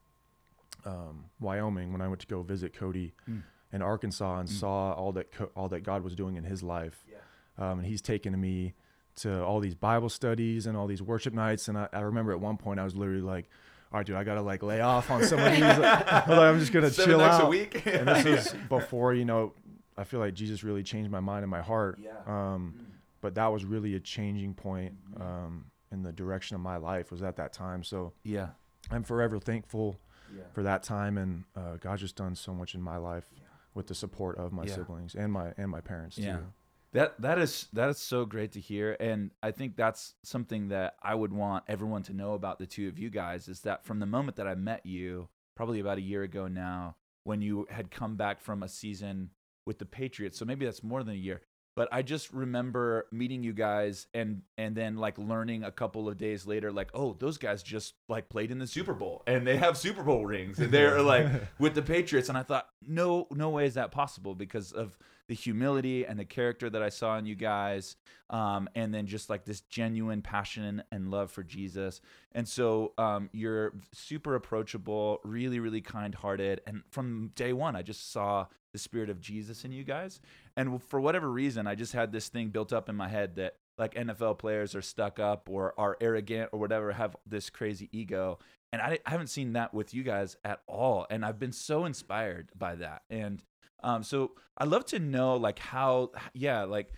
um, 0.85 1.27
Wyoming 1.41 1.93
when 1.93 2.01
I 2.01 2.09
went 2.09 2.21
to 2.21 2.27
go 2.27 2.43
visit 2.43 2.75
Cody 2.75 3.15
Mm. 3.29 3.43
in 3.73 3.83
Arkansas 3.83 4.41
and 4.41 4.49
Mm. 4.49 4.53
saw 4.53 4.93
all 4.93 5.13
that 5.13 5.33
Co- 5.33 5.51
all 5.57 5.69
that 5.71 5.81
God 5.81 6.03
was 6.03 6.15
doing 6.15 6.37
in 6.37 6.45
his 6.45 6.63
life. 6.63 7.05
Yeah. 7.11 7.19
Um, 7.57 7.79
and 7.79 7.87
he's 7.87 8.03
taken 8.03 8.39
me 8.41 8.75
to 9.17 9.43
all 9.45 9.61
these 9.61 9.75
Bible 9.75 10.09
studies 10.09 10.67
and 10.67 10.77
all 10.77 10.87
these 10.87 11.01
worship 11.03 11.33
nights. 11.33 11.69
And 11.69 11.79
I, 11.79 11.89
I 11.93 12.01
remember 12.01 12.33
at 12.33 12.41
one 12.41 12.57
point 12.57 12.81
I 12.81 12.85
was 12.85 12.95
literally 12.97 13.23
like, 13.23 13.49
"All 13.93 13.99
right, 13.99 14.07
dude, 14.07 14.17
I 14.17 14.25
gotta 14.25 14.43
like 14.43 14.63
lay 14.63 14.81
off 14.81 15.11
on 15.11 15.23
some 15.25 15.39
of 15.39 15.53
these. 15.53 15.61
Like, 15.63 16.29
I'm 16.29 16.59
just 16.59 16.73
gonna 16.73 16.91
Seven 16.91 17.11
chill 17.13 17.21
out." 17.21 17.45
a 17.45 17.47
week. 17.47 17.87
and 17.87 18.09
this 18.09 18.27
is 18.53 18.55
before 18.69 19.15
you 19.15 19.25
know. 19.25 19.53
I 19.97 20.03
feel 20.03 20.19
like 20.19 20.35
Jesus 20.35 20.65
really 20.65 20.83
changed 20.83 21.09
my 21.11 21.21
mind 21.21 21.45
and 21.45 21.51
my 21.51 21.63
heart. 21.63 22.01
Yeah. 22.03 22.11
Um, 22.27 22.75
but 23.21 23.37
that 23.37 23.47
was 23.53 23.65
really 23.65 23.95
a 23.95 24.01
changing 24.01 24.55
point 24.55 24.95
um, 25.21 25.67
in 25.95 26.03
the 26.03 26.13
direction 26.13 26.55
of 26.55 26.61
my 26.61 26.77
life 26.77 27.11
was 27.11 27.23
at 27.23 27.37
that 27.37 27.53
time. 27.53 27.83
So 27.83 28.13
yeah. 28.23 28.49
I'm 28.91 29.03
forever 29.05 29.39
thankful 29.39 29.97
Yeah. 30.37 30.43
for 30.53 30.63
that 30.63 30.83
time, 30.83 31.17
and 31.17 31.45
uh, 31.57 31.77
God's 31.77 32.03
just 32.03 32.17
done 32.17 32.35
so 32.35 32.53
much 32.53 32.75
in 32.75 32.83
my 32.83 32.99
life 32.99 33.25
with 33.73 33.87
the 33.87 33.95
support 33.95 34.37
of 34.37 34.53
my 34.53 34.65
Yeah. 34.65 34.75
siblings 34.75 35.15
and 35.15 35.33
my 35.33 35.55
and 35.57 35.71
my 35.71 35.81
parents 35.81 36.19
Yeah. 36.19 36.37
too. 36.39 36.47
That 36.93 37.21
that 37.23 37.39
is 37.39 37.69
that 37.73 37.89
is 37.89 37.99
so 37.99 38.25
great 38.27 38.53
to 38.53 38.61
hear, 38.61 38.97
and 39.01 39.31
I 39.43 39.51
think 39.53 39.77
that's 39.77 40.15
something 40.23 40.69
that 40.69 40.97
I 41.03 41.15
would 41.15 41.33
want 41.33 41.65
everyone 41.67 42.03
to 42.05 42.13
know 42.13 42.35
about 42.35 42.59
the 42.59 42.67
two 42.67 42.87
of 42.89 42.99
you 42.99 43.11
guys. 43.11 43.49
Is 43.49 43.61
that 43.63 43.85
from 43.85 43.99
the 44.01 44.07
moment 44.07 44.37
that 44.37 44.47
I 44.47 44.55
met 44.55 44.85
you, 44.87 45.29
probably 45.57 45.81
about 45.81 45.99
a 45.99 46.03
year 46.03 46.23
ago 46.23 46.47
now, 46.47 46.97
when 47.25 47.41
you 47.43 47.67
had 47.71 47.91
come 47.91 48.17
back 48.17 48.41
from 48.41 48.63
a 48.63 48.69
season 48.69 49.31
with 49.67 49.79
the 49.79 49.87
Patriots, 49.87 50.39
so 50.39 50.45
maybe 50.45 50.65
that's 50.67 50.83
more 50.85 51.03
than 51.03 51.15
a 51.15 51.19
year. 51.19 51.41
But 51.77 51.89
I 51.91 52.03
just 52.03 52.33
remember 52.33 53.07
meeting 53.11 53.43
you 53.43 53.53
guys 53.53 54.07
and 54.15 54.43
and 54.57 54.77
then 54.77 54.97
like 54.97 55.19
learning 55.19 55.65
a 55.65 55.73
couple 55.73 56.09
of 56.09 56.17
days 56.17 56.47
later, 56.47 56.71
like, 56.71 56.91
oh, 56.95 57.17
those 57.19 57.37
guys 57.37 57.63
just 57.63 57.95
like 58.09 58.29
played 58.29 58.51
in 58.51 58.59
the 58.59 58.67
Super 58.67 58.95
Bowl 58.95 59.23
and 59.27 59.47
they 59.47 59.57
have 59.57 59.77
Super 59.77 60.03
Bowl 60.05 60.25
rings 60.25 60.59
and 60.61 60.71
they're 60.71 61.03
like 61.03 61.27
with 61.59 61.75
the 61.75 61.83
Patriots. 61.83 62.29
And 62.29 62.39
I 62.39 62.43
thought, 62.43 62.69
no, 62.87 63.27
no 63.31 63.51
way 63.51 63.67
is 63.67 63.75
that 63.75 63.91
possible 63.91 64.35
because 64.35 64.71
of 64.71 64.97
the 65.29 65.35
humility 65.35 66.05
and 66.05 66.19
the 66.19 66.25
character 66.25 66.69
that 66.69 66.83
I 66.83 66.89
saw 66.89 67.17
in 67.19 67.27
you 67.27 67.35
guys. 67.35 67.97
Um, 68.31 68.69
and 68.75 68.93
then 68.93 69.07
just 69.07 69.31
like 69.31 69.45
this 69.45 69.61
genuine 69.63 70.23
passion 70.23 70.83
and 70.91 71.11
love 71.11 71.31
for 71.31 71.43
Jesus. 71.43 72.01
And 72.33 72.49
so 72.49 72.93
um, 72.99 73.31
you're 73.33 73.75
super 73.93 74.35
approachable, 74.35 75.21
really, 75.25 75.61
really 75.61 75.81
kind 75.81 76.15
hearted. 76.15 76.61
And 76.67 76.83
from 76.91 77.33
day 77.35 77.53
one, 77.53 77.77
I 77.77 77.83
just 77.83 78.13
saw 78.13 78.47
the 78.73 78.79
spirit 78.79 79.09
of 79.09 79.21
Jesus 79.21 79.65
in 79.65 79.73
you 79.73 79.85
guys. 79.85 80.21
And 80.57 80.83
for 80.83 81.01
whatever 81.01 81.31
reason, 81.31 81.67
I 81.67 81.75
just 81.75 81.93
had 81.93 82.13
this 82.13 82.29
thing 82.29 82.49
built 82.49 82.73
up 82.73 82.89
in 82.89 82.97
my 82.97 83.09
head 83.09 83.37
that 83.37 83.57
like 83.79 83.95
NFL 83.95 84.39
players 84.39 84.75
are 84.75 84.83
stuck 84.83 85.19
up 85.19 85.49
or 85.49 85.75
are 85.79 85.97
arrogant 86.01 86.51
or 86.53 86.59
whatever, 86.59 86.93
have 86.93 87.17
this 87.27 87.51
crazy 87.51 87.89
ego. 87.93 88.39
And 88.73 88.83
I, 88.83 88.99
I 89.07 89.11
haven't 89.11 89.29
seen 89.29 89.53
that 89.53 89.73
with 89.73 89.95
you 89.95 90.03
guys 90.03 90.37
at 90.45 90.61
all. 90.67 91.07
And 91.09 91.25
I've 91.25 91.39
been 91.39 91.53
so 91.53 91.85
inspired 91.85 92.51
by 92.57 92.75
that. 92.77 93.03
And 93.11 93.43
um, 93.83 94.03
so 94.03 94.33
I'd 94.57 94.69
love 94.69 94.85
to 94.87 94.99
know 94.99 95.37
like 95.37 95.59
how, 95.59 96.13
yeah, 96.33 96.65
like 96.65 96.93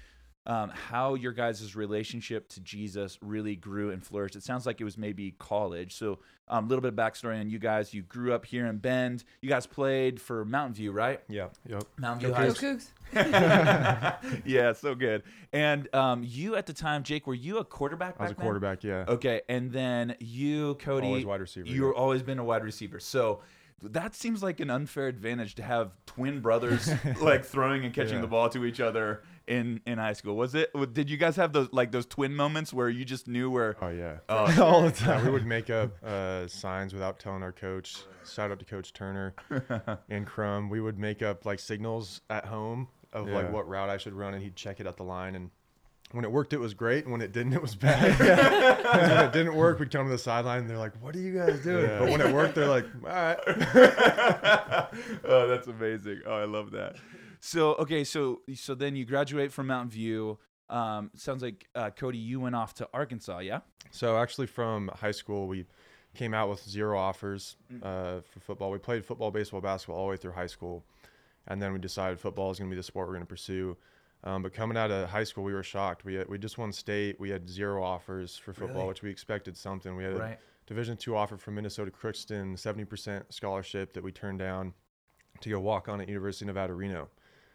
um, 0.47 0.71
how 0.71 1.14
your 1.14 1.33
guys' 1.33 1.75
relationship 1.75 2.49
to 2.50 2.61
Jesus 2.61 3.18
really 3.21 3.56
grew 3.56 3.90
and 3.90 4.04
flourished. 4.04 4.37
It 4.37 4.45
sounds 4.45 4.64
like 4.64 4.80
it 4.80 4.85
was 4.85 4.97
maybe 4.97 5.33
college. 5.38 5.97
So 5.97 6.21
um, 6.49 6.66
a 6.66 6.68
little 6.68 6.83
bit 6.83 6.88
of 6.88 6.95
backstory 6.95 7.40
on 7.40 7.50
you 7.50 7.59
guys. 7.59 7.92
You 7.92 8.02
grew 8.02 8.33
up 8.33 8.47
here 8.47 8.66
in 8.66 8.78
Bend. 8.78 9.25
You 9.40 9.49
guys 9.49 9.66
played 9.66 10.21
for 10.21 10.45
Mountain 10.45 10.75
View, 10.75 10.92
right? 10.92 11.21
Yeah. 11.28 11.49
Yep. 11.68 11.85
Mountain 11.99 12.21
View 12.21 12.28
Go 12.28 12.35
High 12.35 12.47
Go 12.47 12.52
School. 12.54 12.78
Cougs. 13.12 14.42
yeah, 14.45 14.73
so 14.73 14.95
good. 14.95 15.25
And 15.52 15.92
um, 15.92 16.23
you 16.25 16.54
at 16.54 16.66
the 16.66 16.73
time, 16.73 17.02
Jake, 17.02 17.26
were 17.26 17.35
you 17.35 17.59
a 17.59 17.64
quarterback? 17.64 18.14
I 18.21 18.23
was 18.23 18.30
a 18.30 18.35
back 18.35 18.38
then? 18.38 18.45
quarterback. 18.45 18.85
Yeah. 18.85 19.04
Okay, 19.09 19.42
and 19.49 19.73
then 19.73 20.14
you, 20.21 20.76
Cody, 20.76 21.09
Always 21.09 21.26
wide 21.26 21.40
receiver. 21.40 21.66
you've 21.66 21.95
always 21.97 22.23
been 22.23 22.38
a 22.38 22.45
wide 22.45 22.62
receiver. 22.62 23.00
So 23.00 23.40
that 23.83 24.14
seems 24.14 24.42
like 24.42 24.59
an 24.61 24.71
unfair 24.71 25.06
advantage 25.06 25.54
to 25.56 25.62
have 25.62 25.92
twin 26.06 26.40
brothers 26.40 26.90
like 27.21 27.45
throwing 27.45 27.85
and 27.85 27.92
catching 27.95 28.14
Yeah. 28.16 28.21
the 28.23 28.26
ball 28.26 28.49
to 28.50 28.64
each 28.64 28.80
other 28.80 29.23
in 29.47 29.80
in 29.87 29.99
high 29.99 30.14
school. 30.14 30.35
Was 30.37 30.54
it? 30.54 30.71
Did 30.95 31.11
you 31.11 31.16
guys 31.16 31.37
have 31.37 31.52
those 31.52 31.68
like 31.73 31.92
those 31.92 32.06
twin 32.06 32.35
moments 32.35 32.73
where 32.73 32.88
you 32.88 33.04
just 33.04 33.28
knew 33.28 33.50
where? 33.50 33.76
Oh 33.83 33.88
yeah. 33.88 34.18
Oh, 34.28 34.62
all 34.64 34.83
the 34.83 34.90
time. 34.90 35.25
we 35.25 35.30
would 35.30 35.47
make 35.47 35.68
up 35.71 36.02
uh, 36.02 36.47
signs 36.49 36.92
without 36.92 37.18
telling 37.18 37.42
our 37.42 37.52
coach. 37.52 37.99
Shout 38.28 38.50
out 38.50 38.59
to 38.59 38.64
Coach 38.64 38.92
Turner 38.92 39.35
and 40.09 40.26
Crum. 40.26 40.68
We 40.68 40.80
would 40.80 40.99
make 40.99 41.23
up 41.23 41.45
like 41.45 41.59
signals 41.61 42.23
at 42.30 42.47
home 42.47 42.88
of 43.12 43.28
Yeah. 43.28 43.35
like 43.35 43.52
what 43.52 43.68
route 43.68 43.88
I 43.90 43.99
should 43.99 44.14
run, 44.14 44.35
and 44.35 44.42
he'd 44.42 44.56
check 44.56 44.80
it 44.80 44.87
at 44.87 44.97
the 44.97 45.04
line. 45.04 45.35
And 45.37 45.50
when 46.12 46.25
it 46.25 46.30
worked, 46.30 46.52
it 46.52 46.60
was 46.60 46.72
great, 46.75 47.04
and 47.04 47.12
when 47.12 47.20
it 47.20 47.32
didn't, 47.32 47.52
it 47.52 47.62
was 47.62 47.75
bad. 47.75 48.18
when 49.18 49.25
it 49.26 49.32
didn't 49.32 49.54
work, 49.54 49.78
we'd 49.78 49.90
come 49.90 50.06
to 50.06 50.10
the 50.10 50.18
sideline, 50.18 50.60
and 50.60 50.70
they're 50.70 50.78
like, 50.78 50.94
"What 51.02 51.16
are 51.16 51.20
you 51.20 51.36
guys 51.36 51.60
doing?" 51.60 51.84
Yeah. 51.84 51.98
But 51.98 52.10
when 52.10 52.20
it 52.20 52.32
worked, 52.32 52.54
they're 52.54 52.68
like, 52.68 52.86
"All 53.02 53.10
right." 53.10 53.38
oh, 55.25 55.48
that's 55.48 55.66
amazing. 55.66 56.20
Oh, 56.26 56.34
I 56.34 56.44
love 56.44 56.70
that. 56.72 56.96
So 57.40 57.75
okay, 57.75 58.04
so 58.04 58.42
so 58.54 58.75
then 58.75 58.96
you 58.96 59.04
graduate 59.04 59.52
from 59.52 59.66
Mountain 59.66 59.90
View. 59.90 60.38
Um, 60.68 61.10
sounds 61.14 61.42
like 61.42 61.68
uh, 61.75 61.90
Cody, 61.90 62.18
you 62.18 62.40
went 62.40 62.56
off 62.56 62.75
to 62.75 62.88
Arkansas, 62.92 63.38
yeah? 63.38 63.60
So 63.90 64.16
actually, 64.16 64.46
from 64.48 64.90
high 64.94 65.12
school, 65.12 65.46
we 65.46 65.64
came 66.14 66.34
out 66.34 66.48
with 66.48 66.68
zero 66.68 66.98
offers 66.98 67.56
uh, 67.82 68.20
for 68.28 68.40
football. 68.40 68.70
We 68.70 68.78
played 68.78 69.04
football, 69.04 69.30
baseball, 69.30 69.60
basketball 69.60 69.98
all 69.98 70.06
the 70.06 70.10
way 70.10 70.16
through 70.16 70.32
high 70.32 70.46
school, 70.46 70.84
and 71.46 71.60
then 71.60 71.72
we 71.72 71.78
decided 71.78 72.18
football 72.18 72.50
is 72.50 72.58
going 72.58 72.70
to 72.70 72.75
be 72.75 72.78
the 72.78 72.82
sport 72.82 73.06
we're 73.06 73.14
going 73.14 73.26
to 73.26 73.28
pursue. 73.28 73.76
Um, 74.26 74.42
but 74.42 74.52
coming 74.52 74.76
out 74.76 74.90
of 74.90 75.09
high 75.09 75.23
school, 75.23 75.45
we 75.45 75.54
were 75.54 75.62
shocked. 75.62 76.04
We 76.04 76.14
had, 76.16 76.28
we 76.28 76.37
just 76.37 76.59
won 76.59 76.73
state. 76.73 77.18
We 77.21 77.30
had 77.30 77.49
zero 77.49 77.83
offers 77.85 78.37
for 78.37 78.52
football, 78.52 78.78
Really? 78.78 78.88
which 78.88 79.02
we 79.02 79.09
expected 79.11 79.56
something. 79.56 79.95
We 79.95 80.02
had 80.02 80.14
a 80.14 80.37
Division 80.66 80.97
two 80.97 81.14
offer 81.16 81.37
from 81.37 81.54
Minnesota 81.54 81.92
Crookston, 81.92 82.59
seventy 82.59 82.85
percent 82.85 83.33
scholarship 83.33 83.92
that 83.92 84.02
we 84.02 84.11
turned 84.11 84.40
down 84.40 84.75
to 85.42 85.49
go 85.49 85.61
walk 85.61 85.88
on 85.88 86.00
at 86.00 86.09
University 86.09 86.45
of 86.45 86.49
Nevada 86.49 86.75
Reno 86.75 87.09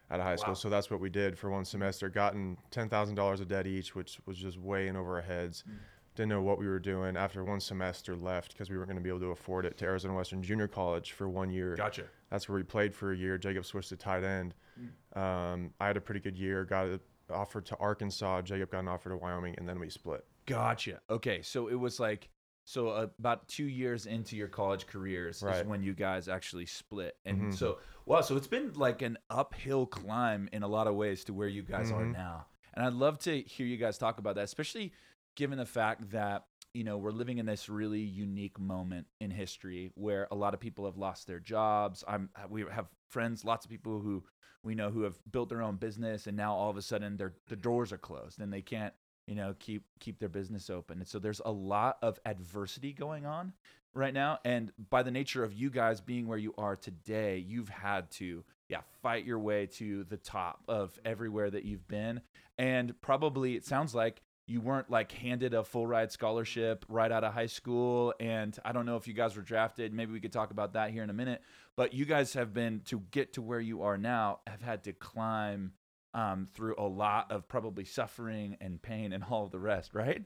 out 0.10 0.22
of 0.22 0.26
high 0.26 0.32
Wow. 0.32 0.36
school. 0.38 0.56
So 0.56 0.70
that's 0.70 0.90
what 0.90 1.02
we 1.02 1.10
did 1.10 1.38
for 1.38 1.50
one 1.50 1.66
semester. 1.66 2.08
Gotten 2.08 2.56
ten 2.70 2.88
thousand 2.88 3.16
dollars 3.16 3.42
of 3.42 3.50
debt 3.50 3.68
each, 3.68 3.94
which 3.96 4.22
was 4.26 4.38
just 4.38 4.58
way 4.58 4.88
in 4.88 4.96
over 4.96 5.16
our 5.16 5.22
heads. 5.22 5.66
Mm. 5.70 5.74
Didn't 6.16 6.30
know 6.30 6.42
what 6.42 6.58
we 6.58 6.68
were 6.68 6.80
doing. 6.80 7.18
After 7.18 7.44
one 7.44 7.60
semester, 7.60 8.16
left 8.16 8.54
because 8.54 8.70
we 8.70 8.78
weren't 8.78 8.88
going 8.88 8.98
to 8.98 9.04
be 9.04 9.10
able 9.10 9.20
to 9.20 9.32
afford 9.32 9.66
it 9.66 9.78
to 9.80 9.86
Arizona 9.86 10.14
Western 10.14 10.42
Junior 10.42 10.70
College 10.70 11.12
for 11.12 11.28
one 11.28 11.50
year. 11.50 11.76
Gotcha. 11.76 12.04
That's 12.30 12.48
where 12.48 12.56
we 12.58 12.64
played 12.64 12.96
for 12.96 13.12
a 13.12 13.18
year. 13.18 13.38
Jacob 13.38 13.66
switched 13.66 13.90
to 13.90 13.98
tight 13.98 14.24
end. 14.24 14.54
Mm. 14.82 15.18
Um, 15.18 15.74
I 15.80 15.88
had 15.88 15.98
a 15.98 16.02
pretty 16.02 16.20
good 16.22 16.38
year. 16.38 16.66
Got 16.66 16.86
an 16.88 17.00
offer 17.30 17.62
to 17.62 17.76
Arkansas. 17.78 18.42
Jacob 18.44 18.72
got 18.72 18.80
an 18.80 18.88
offer 18.88 19.10
to 19.10 19.18
Wyoming, 19.18 19.56
and 19.58 19.68
then 19.68 19.80
we 19.80 19.90
split. 19.90 20.26
Gotcha. 20.46 21.00
Okay, 21.10 21.42
so 21.42 21.68
it 21.68 21.76
was 21.76 22.00
like 22.00 22.30
so 22.64 22.90
about 23.20 23.48
two 23.48 23.66
years 23.66 24.06
into 24.06 24.36
your 24.36 24.48
college 24.48 24.86
careers 24.86 25.42
is 25.44 25.66
when 25.66 25.82
you 25.84 25.94
guys 25.94 26.28
actually 26.28 26.66
split, 26.66 27.18
and 27.26 27.52
Mhm. 27.52 27.54
so 27.58 27.80
wow, 28.06 28.22
so 28.22 28.38
it's 28.38 28.48
been 28.48 28.72
like 28.74 29.02
an 29.02 29.18
uphill 29.30 29.86
climb 29.88 30.48
in 30.54 30.62
a 30.64 30.68
lot 30.68 30.88
of 30.88 30.96
ways 30.96 31.24
to 31.26 31.34
where 31.34 31.48
you 31.48 31.64
guys 31.64 31.92
are 31.92 32.04
Mhm. 32.04 32.14
now, 32.14 32.46
and 32.74 32.86
I'd 32.86 32.94
love 32.94 33.18
to 33.20 33.42
hear 33.42 33.66
you 33.66 33.78
guys 33.78 33.98
talk 33.98 34.20
about 34.20 34.36
that, 34.36 34.44
especially 34.44 34.94
given 35.36 35.58
the 35.58 35.66
fact 35.66 36.12
that 36.12 36.46
you 36.74 36.84
know 36.84 36.98
we're 36.98 37.12
living 37.12 37.38
in 37.38 37.46
this 37.46 37.70
really 37.70 38.02
unique 38.02 38.60
moment 38.60 39.08
in 39.20 39.32
history 39.32 39.92
where 39.96 40.28
a 40.32 40.36
lot 40.36 40.54
of 40.54 40.60
people 40.60 40.86
have 40.86 40.98
lost 40.98 41.28
their 41.28 41.40
jobs. 41.40 42.04
I'm 42.08 42.30
we 42.50 42.64
have 42.72 42.88
friends, 43.10 43.44
lots 43.44 43.66
of 43.66 43.72
people 43.72 44.00
who 44.00 44.24
we 44.64 44.76
know 44.76 44.90
who 44.90 45.04
have 45.04 45.20
built 45.32 45.50
their 45.50 45.62
own 45.62 45.78
business, 45.78 46.28
and 46.28 46.38
now 46.38 46.54
all 46.54 46.70
of 46.70 46.78
a 46.78 46.82
sudden 46.82 47.18
their 47.18 47.34
the 47.48 47.56
doors 47.56 47.92
are 47.92 47.98
closed 47.98 48.40
and 48.40 48.52
they 48.52 48.62
can't 48.62 48.94
you 49.28 49.36
know 49.36 49.56
keep 49.60 49.84
keep 50.00 50.20
their 50.20 50.30
business 50.30 50.70
open. 50.70 51.00
And 51.00 51.08
so 51.08 51.20
there's 51.20 51.42
a 51.44 51.52
lot 51.52 51.98
of 52.02 52.20
adversity 52.26 52.94
going 52.94 53.26
on 53.26 53.54
right 53.94 54.14
now. 54.14 54.40
And 54.46 54.72
by 54.90 55.04
the 55.04 55.12
nature 55.12 55.44
of 55.44 55.54
you 55.54 55.70
guys 55.70 56.02
being 56.02 56.28
where 56.28 56.38
you 56.38 56.54
are 56.58 56.76
today 56.76 57.38
you've 57.38 57.70
had 57.70 58.10
to 58.12 58.44
yeah 58.70 58.82
fight 59.02 59.26
your 59.26 59.40
way 59.40 59.66
to 59.66 60.06
the 60.06 60.18
top 60.18 60.64
of 60.68 60.98
everywhere 61.04 61.50
that 61.50 61.66
you've 61.66 61.88
been. 61.88 62.22
And 62.58 63.00
probably 63.02 63.56
it 63.56 63.66
sounds 63.66 63.94
like 63.94 64.22
you 64.48 64.60
weren't 64.62 64.90
like 64.90 65.12
handed 65.12 65.54
a 65.54 65.64
full 65.64 65.88
ride 65.88 66.12
scholarship 66.12 66.86
right 66.90 67.12
out 67.12 67.24
of 67.24 67.34
high 67.34 67.46
school 67.46 68.14
and 68.20 68.58
i 68.66 68.72
don't 68.72 68.86
know 68.86 68.98
if 68.98 69.08
you 69.08 69.14
guys 69.14 69.36
were 69.36 69.42
drafted 69.42 69.94
maybe 69.94 70.12
we 70.12 70.20
could 70.20 70.32
talk 70.34 70.52
about 70.52 70.74
that 70.74 70.92
here 70.92 71.04
in 71.04 71.10
a 71.10 71.14
minute 71.14 71.42
but 71.78 71.94
you 71.94 72.06
guys 72.06 72.34
have 72.34 72.54
been 72.54 72.82
to 72.86 73.02
get 73.12 73.34
to 73.34 73.42
where 73.42 73.60
you 73.60 73.84
are 73.84 73.98
now 73.98 74.40
have 74.48 74.62
had 74.62 74.84
to 74.84 74.94
climb 74.94 75.72
um, 76.14 76.48
through 76.54 76.76
a 76.78 76.88
lot 76.88 77.32
of 77.32 77.48
probably 77.48 77.86
suffering 77.86 78.58
and 78.60 78.82
pain 78.82 79.14
and 79.14 79.24
all 79.24 79.46
of 79.46 79.52
the 79.52 79.60
rest, 79.60 79.94
right? 79.94 80.24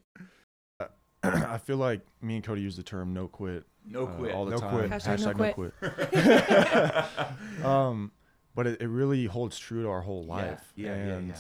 I 1.24 1.58
feel 1.58 1.78
like 1.78 2.02
me 2.22 2.36
and 2.36 2.44
Cody 2.44 2.62
use 2.62 2.76
the 2.76 2.84
term 2.84 3.14
"no 3.14 3.28
quit" 3.28 3.66
No 3.88 4.04
uh, 4.04 4.16
quit. 4.16 4.34
all 4.34 4.46
the 4.46 4.52
no 4.52 4.58
time. 4.58 4.90
quit. 4.90 4.92
Hashtag 4.92 5.38
no 5.38 5.54
quit. 5.54 5.74
um, 7.66 8.12
but 8.54 8.68
it, 8.68 8.82
it 8.82 8.88
really 8.88 9.26
holds 9.26 9.58
true 9.58 9.84
to 9.84 9.90
our 9.90 10.02
whole 10.02 10.26
life. 10.26 10.72
yeah, 10.76 10.90
yeah, 10.90 11.14
and 11.14 11.36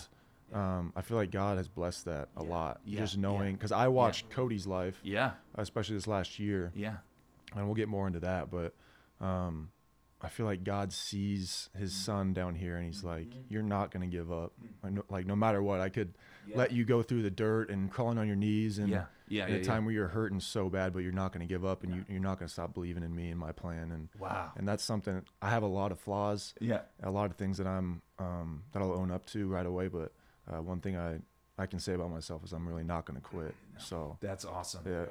Um, 0.56 0.94
I 0.96 1.02
feel 1.02 1.18
like 1.18 1.32
God 1.32 1.58
has 1.58 1.68
blessed 1.68 2.06
that 2.06 2.30
a 2.38 2.44
Yeah, 2.44 2.50
lot. 2.50 2.82
yeah, 2.86 3.00
just 3.02 3.18
knowing, 3.18 3.56
because 3.56 3.72
I 3.74 3.90
watched 3.90 4.30
Cody's 4.30 4.66
life, 4.66 4.98
yeah, 5.04 5.32
especially 5.56 5.96
this 5.98 6.08
last 6.08 6.40
year, 6.40 6.72
yeah, 6.76 6.98
and 7.56 7.66
we'll 7.66 7.76
get 7.76 7.90
more 7.90 8.08
into 8.08 8.22
that. 8.22 8.50
But 8.50 8.74
um, 9.20 9.72
I 10.22 10.30
feel 10.30 10.46
like 10.46 10.64
God 10.64 10.94
sees 10.94 11.70
His 11.78 11.92
Mm-hmm. 11.92 12.06
Son 12.06 12.34
down 12.34 12.56
here, 12.56 12.78
and 12.78 12.86
He's 12.86 13.04
like, 13.04 13.28
"You're 13.50 13.64
not 13.64 13.92
gonna 13.92 14.08
give 14.08 14.32
up. 14.32 14.54
Like, 14.82 14.94
no, 14.94 15.04
like 15.10 15.26
no 15.26 15.36
matter 15.36 15.62
what, 15.62 15.82
I 15.82 15.90
could 15.90 16.14
let 16.54 16.72
you 16.72 16.86
go 16.86 17.02
through 17.04 17.24
the 17.24 17.32
dirt 17.32 17.70
and 17.70 17.92
crawling 17.92 18.18
on 18.18 18.28
your 18.28 18.38
knees 18.38 18.80
and." 18.80 18.88
yeah, 18.90 19.06
yeah, 19.28 19.48
in 19.48 19.56
yeah, 19.56 19.60
a 19.60 19.64
time 19.66 19.84
where 19.84 19.94
you're 19.94 20.08
hurting 20.08 20.40
so 20.40 20.70
bad, 20.70 20.94
but 20.94 21.00
you're 21.00 21.12
not 21.12 21.34
going 21.34 21.46
to 21.46 21.52
give 21.54 21.66
up, 21.66 21.84
and 21.84 21.94
you, 21.94 22.06
you're 22.08 22.22
not 22.22 22.40
going 22.40 22.48
to 22.48 22.54
stop 22.54 22.74
believing 22.74 23.04
in 23.04 23.14
me 23.14 23.30
and 23.30 23.40
my 23.40 23.52
plan, 23.52 23.92
and. 23.92 24.08
Wow. 24.20 24.52
and 24.56 24.66
that's 24.66 24.84
something 24.86 25.22
I 25.42 25.50
have 25.50 25.64
a 25.64 25.68
lot 25.68 25.92
of 25.92 26.00
flaws, 26.00 26.54
Yeah. 26.62 26.82
a 27.04 27.12
lot 27.12 27.26
of 27.30 27.36
things 27.36 27.58
that 27.58 27.68
I'm 27.68 28.02
um, 28.20 28.64
that 28.72 28.82
I'll 28.82 28.94
own 28.94 29.12
up 29.12 29.26
to 29.28 29.48
right 29.48 29.66
away. 29.66 29.88
But 29.90 30.14
uh, 30.52 30.62
one 30.62 30.80
thing 30.82 30.98
I 30.98 31.20
I 31.58 31.66
can 31.66 31.80
say 31.80 31.94
about 31.94 32.12
myself 32.12 32.44
is 32.44 32.52
I'm 32.54 32.68
really 32.68 32.84
not 32.84 33.06
going 33.06 33.16
to 33.20 33.26
quit. 33.26 33.56
So 33.78 34.18
That's 34.20 34.44
awesome. 34.46 34.82
yeah, 34.86 35.06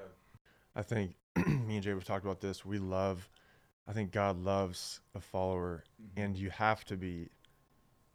I 0.77 0.83
think 0.83 1.15
me 1.47 1.77
and 1.77 1.83
Jay 1.83 1.91
have 1.91 2.05
talked 2.05 2.25
about 2.25 2.41
this. 2.41 2.65
We 2.67 2.79
love, 2.79 3.29
I 3.89 3.93
think 3.95 4.13
God 4.13 4.39
loves 4.39 5.01
a 5.15 5.21
follower, 5.21 5.85
Mm-hmm. 6.03 6.21
and 6.21 6.37
you 6.37 6.51
have 6.51 6.85
to 6.87 6.97
be 6.97 7.29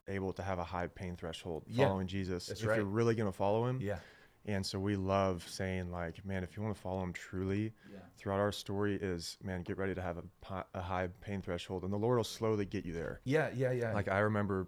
able 0.07 0.31
to 0.33 0.43
have 0.43 0.59
a 0.59 0.63
high 0.63 0.87
pain 0.87 1.15
threshold 1.15 1.63
Yeah, 1.67 1.87
following 1.87 2.07
Jesus 2.07 2.47
that's 2.47 2.61
if 2.61 2.67
right. 2.67 2.75
you're 2.77 2.85
really 2.85 3.15
going 3.15 3.31
to 3.31 3.35
follow 3.37 3.65
him. 3.65 3.79
Yeah. 3.81 3.97
And 4.45 4.65
so 4.65 4.79
we 4.79 4.95
love 4.95 5.45
saying 5.47 5.91
like, 5.91 6.23
man, 6.25 6.43
if 6.43 6.55
you 6.55 6.63
want 6.63 6.73
to 6.75 6.81
follow 6.81 7.03
him 7.03 7.13
truly, 7.13 7.73
Yeah. 7.91 7.99
throughout 8.17 8.39
our 8.39 8.51
story 8.51 8.95
is, 9.01 9.37
man, 9.43 9.61
get 9.63 9.77
ready 9.77 9.93
to 9.93 10.01
have 10.01 10.17
a, 10.17 10.63
a 10.73 10.81
high 10.81 11.09
pain 11.21 11.41
threshold, 11.41 11.83
and 11.83 11.91
the 11.93 11.97
Lord 11.97 12.17
will 12.17 12.23
slowly 12.23 12.65
get 12.65 12.85
you 12.85 12.93
there. 12.93 13.21
Yeah. 13.23 13.49
Yeah. 13.55 13.71
Yeah. 13.71 13.93
Like 13.93 14.07
I 14.07 14.19
remember 14.19 14.67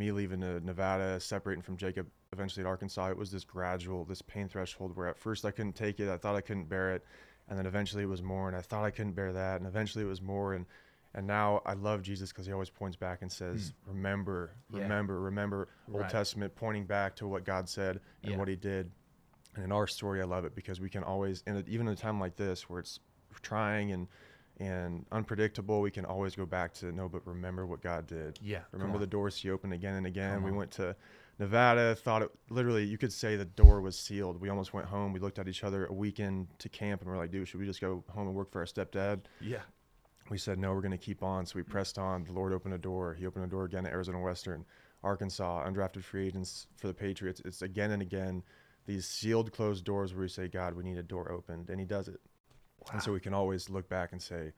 me 0.00 0.10
leaving 0.12 0.40
to 0.40 0.58
Nevada, 0.60 1.20
separating 1.20 1.62
from 1.62 1.76
Jacob, 1.76 2.08
eventually 2.32 2.64
at 2.64 2.68
Arkansas. 2.68 3.10
It 3.10 3.16
was 3.18 3.30
this 3.30 3.44
gradual, 3.44 4.04
this 4.06 4.22
pain 4.22 4.48
threshold 4.48 4.96
where 4.96 5.06
at 5.06 5.18
first 5.18 5.44
I 5.44 5.50
couldn't 5.50 5.74
take 5.74 6.00
it, 6.00 6.08
I 6.08 6.16
thought 6.16 6.34
I 6.34 6.40
couldn't 6.40 6.68
bear 6.70 6.94
it, 6.94 7.04
and 7.48 7.58
then 7.58 7.66
eventually 7.66 8.02
it 8.02 8.08
was 8.08 8.22
more, 8.22 8.48
and 8.48 8.56
I 8.56 8.62
thought 8.62 8.82
I 8.84 8.90
couldn't 8.90 9.12
bear 9.12 9.32
that, 9.34 9.58
and 9.60 9.66
eventually 9.68 10.02
it 10.02 10.08
was 10.08 10.22
more, 10.22 10.54
and 10.54 10.66
and 11.12 11.26
now 11.26 11.60
I 11.66 11.72
love 11.74 12.02
Jesus 12.02 12.30
because 12.30 12.46
he 12.46 12.52
always 12.52 12.70
points 12.70 12.96
back 12.96 13.20
and 13.20 13.30
says, 13.30 13.74
"Remember, 13.84 14.54
Hmm. 14.70 14.76
Yeah. 14.76 14.82
remember, 14.84 15.20
remember." 15.20 15.68
Old 15.88 16.02
Right. 16.02 16.10
Testament, 16.10 16.54
pointing 16.54 16.86
back 16.86 17.16
to 17.16 17.26
what 17.26 17.44
God 17.44 17.68
said 17.68 18.00
and 18.22 18.32
Yeah. 18.32 18.38
what 18.38 18.46
He 18.48 18.56
did. 18.56 18.90
And 19.56 19.64
in 19.64 19.72
our 19.72 19.88
story, 19.88 20.22
I 20.22 20.24
love 20.24 20.44
it 20.44 20.54
because 20.54 20.80
we 20.80 20.88
can 20.88 21.02
always, 21.02 21.42
in 21.48 21.56
a, 21.56 21.64
even 21.66 21.88
in 21.88 21.92
a 21.92 21.96
time 21.96 22.20
like 22.20 22.36
this 22.36 22.70
where 22.70 22.78
it's 22.78 23.00
trying 23.42 23.90
and 23.90 24.06
and 24.60 25.06
unpredictable, 25.10 25.80
we 25.80 25.90
can 25.90 26.04
always 26.04 26.36
go 26.36 26.44
back 26.44 26.74
to 26.74 26.92
no, 26.92 27.08
but 27.08 27.26
remember 27.26 27.66
what 27.66 27.80
God 27.80 28.06
did. 28.06 28.38
yeah. 28.42 28.60
Remember 28.72 28.98
the 28.98 29.06
doors 29.06 29.36
He 29.36 29.50
opened 29.50 29.72
again 29.72 29.94
and 29.94 30.06
again. 30.06 30.34
Come 30.34 30.44
We 30.44 30.50
on. 30.50 30.56
went 30.56 30.70
to 30.72 30.94
Nevada, 31.38 31.94
thought 31.94 32.20
it 32.20 32.30
literally, 32.50 32.84
you 32.84 32.98
could 32.98 33.12
say 33.12 33.36
the 33.36 33.46
door 33.46 33.80
was 33.80 33.98
sealed. 33.98 34.38
We 34.38 34.50
almost 34.50 34.74
went 34.74 34.86
home. 34.86 35.14
We 35.14 35.20
looked 35.20 35.38
at 35.38 35.48
each 35.48 35.64
other 35.64 35.86
a 35.86 35.92
weekend 35.92 36.48
to 36.58 36.68
camp 36.68 37.00
and 37.00 37.10
we're 37.10 37.16
like, 37.16 37.30
dude, 37.30 37.48
should 37.48 37.58
we 37.58 37.66
just 37.66 37.80
go 37.80 38.04
home 38.10 38.26
and 38.26 38.36
work 38.36 38.52
for 38.52 38.60
our 38.60 38.66
stepdad? 38.66 39.20
Yeah. 39.40 39.62
We 40.28 40.36
said, 40.36 40.58
no, 40.58 40.74
we're 40.74 40.82
going 40.82 40.90
to 40.92 40.98
keep 40.98 41.22
on. 41.22 41.46
So 41.46 41.54
we 41.56 41.62
mm. 41.62 41.68
pressed 41.70 41.98
on. 41.98 42.24
The 42.24 42.32
Lord 42.32 42.52
opened 42.52 42.74
a 42.74 42.78
door. 42.78 43.14
He 43.14 43.26
opened 43.26 43.46
a 43.46 43.48
door 43.48 43.64
again 43.64 43.86
at 43.86 43.92
Arizona 43.92 44.20
Western, 44.20 44.66
Arkansas, 45.02 45.66
undrafted 45.66 46.04
free 46.04 46.26
agents 46.26 46.66
for 46.76 46.86
the 46.86 46.94
Patriots. 46.94 47.40
It's 47.46 47.62
again 47.62 47.92
and 47.92 48.02
again 48.02 48.42
these 48.86 49.06
sealed, 49.06 49.50
closed 49.52 49.84
doors 49.84 50.12
where 50.12 50.22
we 50.22 50.28
say, 50.28 50.46
God, 50.46 50.74
we 50.74 50.84
need 50.84 50.98
a 50.98 51.02
door 51.02 51.32
opened. 51.32 51.70
And 51.70 51.80
He 51.80 51.86
does 51.86 52.08
it. 52.08 52.20
And 52.92 53.02
so 53.02 53.12
we 53.12 53.20
can 53.20 53.34
always 53.34 53.68
look 53.70 53.88
back 53.88 54.12
and 54.12 54.20
say, 54.22 54.52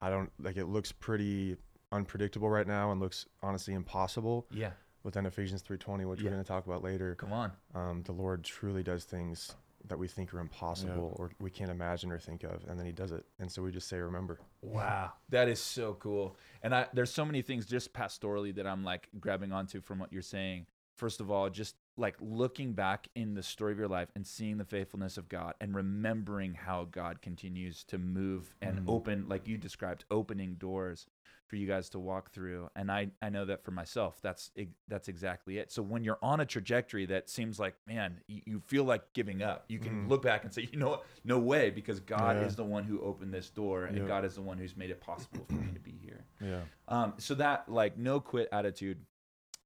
I 0.00 0.10
don't 0.10 0.30
like 0.38 0.56
it 0.56 0.66
looks 0.66 0.92
pretty 0.92 1.56
unpredictable 1.92 2.50
right 2.50 2.66
now 2.66 2.90
and 2.92 3.00
looks 3.00 3.26
honestly 3.42 3.74
impossible. 3.74 4.46
Yeah. 4.50 4.72
within 5.04 5.24
Ephesians 5.24 5.62
3:20, 5.62 6.04
which 6.04 6.18
Yeah. 6.20 6.24
we're 6.26 6.32
going 6.32 6.42
to 6.42 6.48
talk 6.48 6.66
about 6.66 6.82
later. 6.82 7.14
Come 7.14 7.32
on. 7.32 7.52
Um, 7.76 8.02
the 8.02 8.10
Lord 8.12 8.42
truly 8.42 8.82
does 8.82 9.04
things 9.04 9.54
that 9.84 9.96
we 9.96 10.08
think 10.08 10.34
are 10.34 10.40
impossible 10.40 11.14
or 11.16 11.30
we 11.38 11.48
can't 11.48 11.70
imagine 11.70 12.10
or 12.10 12.18
think 12.18 12.42
of, 12.42 12.64
and 12.66 12.76
then 12.76 12.86
He 12.86 12.90
does 12.92 13.12
it. 13.12 13.24
And 13.38 13.48
so 13.48 13.62
we 13.62 13.70
just 13.70 13.86
say, 13.86 13.98
"Remember." 13.98 14.40
Wow, 14.62 15.12
that 15.28 15.48
is 15.48 15.60
so 15.62 15.94
cool. 15.94 16.36
And 16.60 16.74
I 16.74 16.88
there's 16.92 17.12
so 17.12 17.24
many 17.24 17.40
things 17.40 17.66
just 17.66 17.92
pastorally 17.92 18.52
that 18.56 18.66
I'm 18.66 18.82
like 18.82 19.08
grabbing 19.20 19.52
onto 19.52 19.80
from 19.80 20.00
what 20.00 20.12
you're 20.12 20.22
saying. 20.22 20.66
First 20.96 21.20
of 21.20 21.30
all, 21.30 21.48
just 21.50 21.76
like 21.98 22.16
looking 22.20 22.72
back 22.74 23.08
in 23.14 23.34
the 23.34 23.42
story 23.42 23.72
of 23.72 23.78
your 23.78 23.88
life 23.88 24.08
and 24.14 24.26
seeing 24.26 24.58
the 24.58 24.64
faithfulness 24.64 25.16
of 25.16 25.28
God 25.28 25.54
and 25.60 25.74
remembering 25.74 26.52
how 26.54 26.84
God 26.90 27.22
continues 27.22 27.84
to 27.84 27.96
move 27.98 28.54
and 28.60 28.80
Mhm. 28.80 28.84
open 28.88 29.28
like 29.28 29.48
you 29.48 29.56
described 29.56 30.04
opening 30.10 30.56
doors 30.56 31.06
for 31.46 31.56
you 31.56 31.66
guys 31.66 31.88
to 31.90 31.98
walk 31.98 32.32
through. 32.32 32.68
And 32.76 32.90
I 32.90 33.10
I 33.22 33.30
know 33.30 33.44
that 33.46 33.64
for 33.64 33.70
myself. 33.70 34.20
That's 34.20 34.50
that's 34.88 35.08
exactly 35.08 35.58
it. 35.58 35.70
So 35.72 35.82
when 35.82 36.04
you're 36.04 36.18
on 36.20 36.40
a 36.40 36.44
trajectory 36.46 37.06
that 37.06 37.30
seems 37.30 37.58
like, 37.58 37.74
man, 37.86 38.20
you, 38.26 38.42
you 38.44 38.60
feel 38.60 38.84
like 38.84 39.12
giving 39.14 39.42
up. 39.42 39.64
You 39.68 39.78
can 39.78 40.04
Mhm. 40.04 40.08
look 40.08 40.22
back 40.22 40.44
and 40.44 40.52
say, 40.52 40.68
you 40.70 40.78
know 40.78 40.88
what? 40.90 41.06
No 41.24 41.38
way 41.38 41.70
because 41.70 42.00
God 42.00 42.36
Yeah. 42.36 42.44
is 42.46 42.56
the 42.56 42.64
one 42.64 42.84
who 42.84 43.00
opened 43.00 43.32
this 43.32 43.48
door 43.48 43.84
and 43.86 43.96
Yep. 43.96 44.06
God 44.06 44.24
is 44.24 44.34
the 44.34 44.42
one 44.42 44.58
who's 44.58 44.76
made 44.76 44.90
it 44.90 45.00
possible 45.00 45.44
for 45.46 45.54
me 45.54 45.72
to 45.72 45.80
be 45.80 45.92
here. 45.92 46.24
Yeah. 46.40 46.64
Um, 46.88 47.14
so 47.18 47.34
that 47.36 47.68
like 47.70 47.96
no 47.96 48.20
quit 48.20 48.48
attitude, 48.52 49.06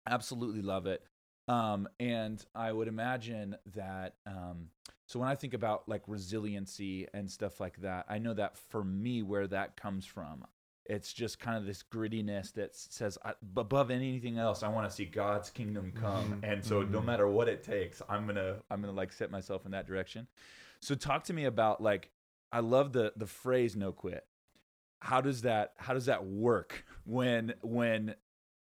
absolutely 0.07 0.63
love 0.63 0.87
it. 0.87 1.05
Um, 1.51 1.89
and 1.99 2.45
I 2.55 2.73
would 2.73 2.87
imagine 2.89 3.57
that. 3.75 4.15
Um, 4.27 4.69
so 5.07 5.19
when 5.19 5.29
I 5.29 5.35
think 5.35 5.55
about 5.55 5.89
like 5.89 6.03
resiliency 6.07 7.09
and 7.13 7.29
stuff 7.29 7.59
like 7.59 7.81
that, 7.83 8.07
I 8.09 8.19
know 8.19 8.35
that 8.35 8.57
for 8.57 8.85
me, 8.85 9.23
where 9.23 9.49
that 9.49 9.77
comes 9.77 10.07
from, 10.07 10.45
it's 10.87 11.13
just 11.13 11.41
kind 11.41 11.57
of 11.57 11.67
this 11.67 11.83
grittiness 11.83 12.53
that 12.55 12.75
says, 12.77 13.19
I, 13.25 13.35
above 13.57 13.91
anything 13.91 14.39
else, 14.39 14.63
I 14.63 14.69
want 14.69 14.89
to 14.89 14.95
see 14.95 15.05
God's 15.07 15.51
kingdom 15.51 15.93
come, 15.93 16.35
Mhm. 16.35 16.49
and 16.53 16.65
so 16.65 16.83
no 16.83 17.01
Mhm. 17.01 17.05
matter 17.05 17.27
what 17.29 17.49
it 17.49 17.65
takes, 17.65 18.01
I'm 18.09 18.27
gonna 18.27 18.63
I'm 18.71 18.81
gonna 18.81 18.93
like 18.93 19.13
set 19.13 19.31
myself 19.33 19.67
in 19.67 19.73
that 19.73 19.87
direction. 19.87 20.29
So 20.81 20.95
talk 20.95 21.25
to 21.25 21.33
me 21.33 21.45
about 21.47 21.83
like 21.83 22.11
I 22.53 22.61
love 22.61 22.93
the 22.93 23.13
the 23.17 23.27
phrase 23.27 23.75
"no 23.77 23.93
quit." 23.93 24.25
How 25.01 25.21
does 25.21 25.43
that 25.43 25.75
how 25.79 25.95
does 25.95 26.07
that 26.07 26.25
work 26.27 26.85
when 27.05 27.55
when 27.63 28.15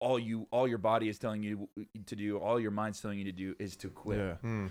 all 0.00 0.18
you 0.18 0.46
all 0.50 0.66
your 0.66 0.78
body 0.78 1.08
is 1.08 1.18
telling 1.18 1.42
you 1.42 1.68
to 2.06 2.16
do, 2.16 2.38
all 2.38 2.58
your 2.58 2.70
mind's 2.70 3.00
telling 3.00 3.18
you 3.18 3.24
to 3.26 3.32
do 3.32 3.54
is 3.58 3.76
to 3.76 3.88
quit? 3.88 4.18
Yeah. 4.18 4.34
Hmm. 4.36 4.66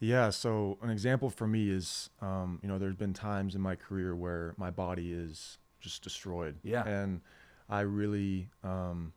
Yeah. 0.00 0.30
So 0.30 0.78
an 0.80 0.90
example 0.90 1.28
for 1.28 1.46
me 1.46 1.68
is, 1.70 2.10
um, 2.22 2.60
you 2.62 2.68
know, 2.68 2.78
there's 2.78 2.94
been 2.94 3.12
times 3.12 3.54
in 3.56 3.60
my 3.60 3.74
career 3.74 4.14
where 4.14 4.54
my 4.56 4.70
body 4.70 5.12
is 5.12 5.58
just 5.80 6.02
destroyed. 6.02 6.56
Yeah. 6.62 6.86
And 6.86 7.20
I 7.68 7.80
really, 7.80 8.48
um, 8.62 9.12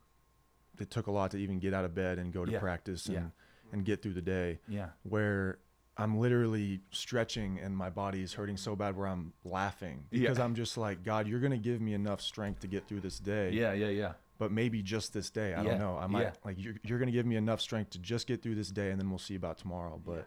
it 0.80 0.90
took 0.90 1.06
a 1.06 1.12
lot 1.12 1.30
to 1.30 1.36
even 1.38 1.60
get 1.60 1.72
out 1.72 1.84
of 1.84 1.94
bed 1.94 2.18
and 2.18 2.32
go 2.32 2.44
to 2.44 2.52
Yeah. 2.52 2.58
practice 2.58 3.06
and, 3.06 3.14
Yeah. 3.14 3.26
and 3.72 3.84
get 3.84 4.02
through 4.02 4.14
the 4.14 4.22
day 4.22 4.58
Yeah. 4.68 4.88
where 5.04 5.58
I'm 5.96 6.18
literally 6.18 6.80
stretching 6.90 7.60
and 7.60 7.76
my 7.76 7.90
body 7.90 8.22
is 8.22 8.32
hurting 8.32 8.56
so 8.56 8.74
bad 8.74 8.96
where 8.96 9.06
I'm 9.06 9.32
laughing 9.44 10.06
Yeah. 10.10 10.20
because 10.22 10.38
I'm 10.40 10.54
just 10.56 10.76
like, 10.76 11.04
God, 11.04 11.28
you're 11.28 11.38
going 11.40 11.52
to 11.52 11.58
give 11.58 11.80
me 11.80 11.94
enough 11.94 12.20
strength 12.20 12.60
to 12.60 12.66
get 12.66 12.88
through 12.88 13.00
this 13.00 13.20
day 13.20 13.52
Yeah. 13.52 13.72
Yeah. 13.72 13.88
Yeah. 13.90 14.12
But 14.42 14.50
maybe 14.50 14.82
just 14.82 15.12
this 15.14 15.30
day. 15.30 15.54
I 15.54 15.62
Yeah, 15.62 15.70
don't 15.70 15.78
know. 15.78 15.96
I 15.96 16.08
might 16.08 16.22
yeah. 16.22 16.32
like 16.44 16.56
you're, 16.58 16.74
you're 16.82 16.98
going 16.98 17.06
to 17.06 17.12
give 17.12 17.26
me 17.26 17.36
enough 17.36 17.60
strength 17.60 17.90
to 17.90 17.98
just 18.00 18.26
get 18.26 18.42
through 18.42 18.56
this 18.56 18.70
day 18.70 18.90
and 18.90 18.98
then 19.00 19.08
we'll 19.08 19.20
see 19.20 19.36
about 19.36 19.56
tomorrow. 19.56 20.00
But 20.04 20.26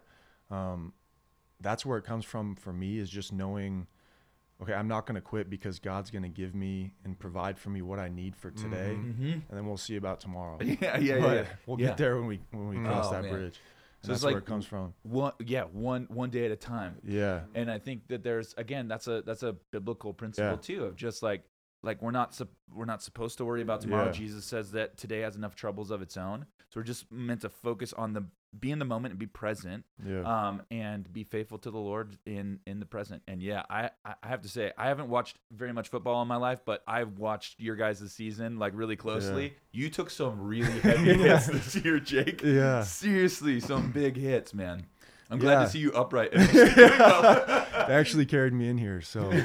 um, 0.56 0.94
that's 1.60 1.86
where 1.86 1.98
it 1.98 2.06
comes 2.06 2.24
from 2.24 2.56
for 2.56 2.72
me 2.72 2.98
is 2.98 3.10
just 3.10 3.34
knowing, 3.34 3.88
okay, 4.62 4.74
I'm 4.74 4.88
not 4.88 5.06
going 5.06 5.16
to 5.16 5.22
quit 5.22 5.50
because 5.50 5.80
God's 5.80 6.12
going 6.12 6.24
to 6.24 6.30
give 6.30 6.56
me 6.56 6.94
and 7.04 7.20
provide 7.20 7.60
for 7.60 7.72
me 7.72 7.82
what 7.82 8.00
I 8.00 8.08
need 8.08 8.38
for 8.38 8.52
today. 8.52 8.96
Mm-hmm. 8.98 9.24
And 9.32 9.44
then 9.50 9.66
we'll 9.68 9.76
see 9.76 9.98
about 9.98 10.22
tomorrow. 10.22 10.58
Yeah. 10.64 10.98
Yeah. 10.98 11.20
but 11.20 11.36
Yeah. 11.36 11.46
we'll 11.66 11.76
get 11.78 11.98
there 11.98 12.16
when 12.16 12.28
we, 12.28 12.40
when 12.52 12.70
we 12.70 12.76
Mm. 12.78 12.86
cross 12.86 13.08
Oh, 13.10 13.12
that 13.12 13.24
man. 13.24 13.32
bridge. 13.34 13.60
So 14.04 14.12
that's 14.14 14.24
where 14.24 14.38
it 14.38 14.46
comes 14.46 14.66
from. 14.66 14.94
One. 15.04 15.34
Yeah. 15.46 15.64
One. 15.64 16.06
One 16.10 16.30
day 16.30 16.46
at 16.46 16.52
a 16.52 16.56
time. 16.56 16.96
Yeah. 17.04 17.42
and 17.54 17.70
i 17.70 17.80
think 17.80 18.08
that 18.08 18.24
there's 18.24 18.54
again 18.58 18.88
that's 18.88 19.08
a 19.08 19.24
that's 19.24 19.44
a 19.44 19.54
biblical 19.72 20.14
principle 20.14 20.52
Yeah. 20.52 20.56
too 20.58 20.84
of 20.86 20.96
just 20.96 21.22
like 21.22 21.44
like 21.86 22.02
we're 22.02 22.12
not 22.12 22.34
sup- 22.36 22.50
we're 22.74 22.86
not 22.86 23.02
supposed 23.02 23.38
to 23.38 23.46
worry 23.46 23.62
about 23.62 23.80
tomorrow 23.82 24.08
Yeah. 24.08 24.12
jesus 24.12 24.44
says 24.46 24.72
that 24.72 24.98
today 24.98 25.20
has 25.22 25.36
enough 25.36 25.56
troubles 25.56 25.92
of 25.92 26.02
its 26.02 26.18
own 26.18 26.46
so 26.70 26.80
we're 26.80 26.84
just 26.84 27.10
meant 27.12 27.42
to 27.42 27.50
focus 27.50 27.94
on 27.94 28.14
the 28.14 28.26
be 28.58 28.72
in 28.72 28.80
the 28.80 28.86
moment 28.86 29.12
and 29.12 29.20
be 29.20 29.26
present 29.28 29.84
Yeah. 30.06 30.22
um 30.22 30.62
and 30.72 31.12
be 31.12 31.24
faithful 31.26 31.58
to 31.60 31.72
the 31.72 31.78
lord 31.78 32.18
in 32.26 32.60
in 32.66 32.80
the 32.80 32.86
present 32.86 33.22
and 33.28 33.42
yeah 33.42 33.64
i 33.70 33.90
i 34.06 34.14
have 34.24 34.42
to 34.44 34.48
say 34.50 34.72
i 34.78 34.88
haven't 34.88 35.10
watched 35.10 35.38
very 35.52 35.74
much 35.74 35.90
football 35.90 36.22
in 36.22 36.28
my 36.30 36.38
life 36.38 36.62
but 36.66 36.82
i've 36.88 37.18
watched 37.20 37.60
your 37.60 37.76
guys' 37.76 38.00
this 38.00 38.14
season 38.14 38.58
like 38.58 38.72
really 38.76 38.96
closely 38.96 39.56
you 39.74 39.90
took 39.90 40.10
some 40.10 40.40
really 40.42 40.80
heavy 40.80 41.08
Yeah. 41.10 41.38
hits 41.38 41.48
this 41.48 41.76
year 41.84 42.00
jake 42.00 42.42
yeah. 42.44 42.82
seriously 42.84 43.60
some 43.60 43.92
big 43.92 44.16
hits 44.16 44.54
man 44.54 44.86
i'm 45.30 45.40
glad 45.40 45.54
Yeah. 45.60 45.64
to 45.66 45.70
see 45.70 45.80
you 45.80 45.92
upright 45.94 46.32
actually. 46.36 46.66
They 47.88 47.94
actually 47.94 48.26
carried 48.26 48.54
me 48.54 48.68
in 48.70 48.78
here. 48.78 49.02
So 49.02 49.30
no, 49.30 49.38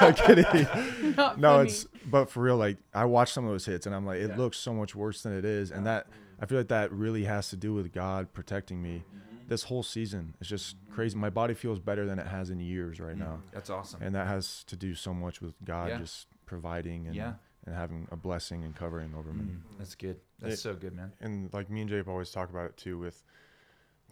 I'm 0.00 0.14
kidding. 0.14 0.44
I'm 0.46 0.64
kidding. 0.64 1.14
Not 1.16 1.38
no, 1.38 1.56
funny. 1.56 1.68
it's 1.70 1.86
but 2.06 2.30
for 2.30 2.40
real, 2.42 2.56
like 2.56 2.76
I 2.92 3.04
watched 3.04 3.32
some 3.34 3.44
of 3.44 3.50
those 3.50 3.66
hits 3.66 3.86
and 3.86 3.94
I'm 3.94 4.06
like, 4.06 4.18
it 4.20 4.30
Yeah. 4.30 4.36
looks 4.36 4.58
so 4.58 4.72
much 4.72 4.94
worse 4.94 5.22
than 5.22 5.36
it 5.36 5.44
is, 5.44 5.70
and 5.70 5.86
that 5.86 6.06
I 6.40 6.46
feel 6.46 6.58
like 6.58 6.68
that 6.68 6.92
really 6.92 7.24
has 7.24 7.48
to 7.50 7.56
do 7.56 7.72
with 7.74 7.92
God 7.92 8.32
protecting 8.32 8.80
me. 8.82 9.02
Mm-hmm. 9.08 9.48
This 9.48 9.64
whole 9.64 9.82
season 9.82 10.34
is 10.40 10.48
just 10.48 10.76
crazy. 10.90 11.16
My 11.16 11.30
body 11.30 11.54
feels 11.54 11.78
better 11.80 12.06
than 12.06 12.18
it 12.18 12.26
has 12.26 12.50
in 12.50 12.60
years 12.60 13.00
right 13.00 13.16
now, 13.16 13.40
That's 13.52 13.70
awesome. 13.70 14.02
and 14.02 14.14
that 14.14 14.26
has 14.26 14.64
to 14.64 14.76
do 14.76 14.94
so 14.94 15.12
much 15.12 15.40
with 15.40 15.54
God 15.64 15.88
Yeah. 15.90 15.98
just 15.98 16.26
providing 16.46 17.06
and 17.06 17.14
Yeah. 17.16 17.34
and 17.66 17.74
having 17.74 18.06
a 18.12 18.16
blessing 18.16 18.62
and 18.62 18.74
covering 18.76 19.14
over 19.18 19.32
me. 19.32 19.44
Mm, 19.44 19.78
that's 19.78 19.94
good. 19.94 20.20
That's 20.40 20.54
It- 20.54 20.58
so 20.58 20.74
good, 20.74 20.94
man. 20.94 21.12
and 21.20 21.52
like 21.52 21.70
me 21.70 21.80
and 21.80 21.90
Jabe 21.90 22.08
always 22.10 22.30
talk 22.30 22.50
about 22.50 22.66
it 22.66 22.76
too 22.76 22.98
with 22.98 23.24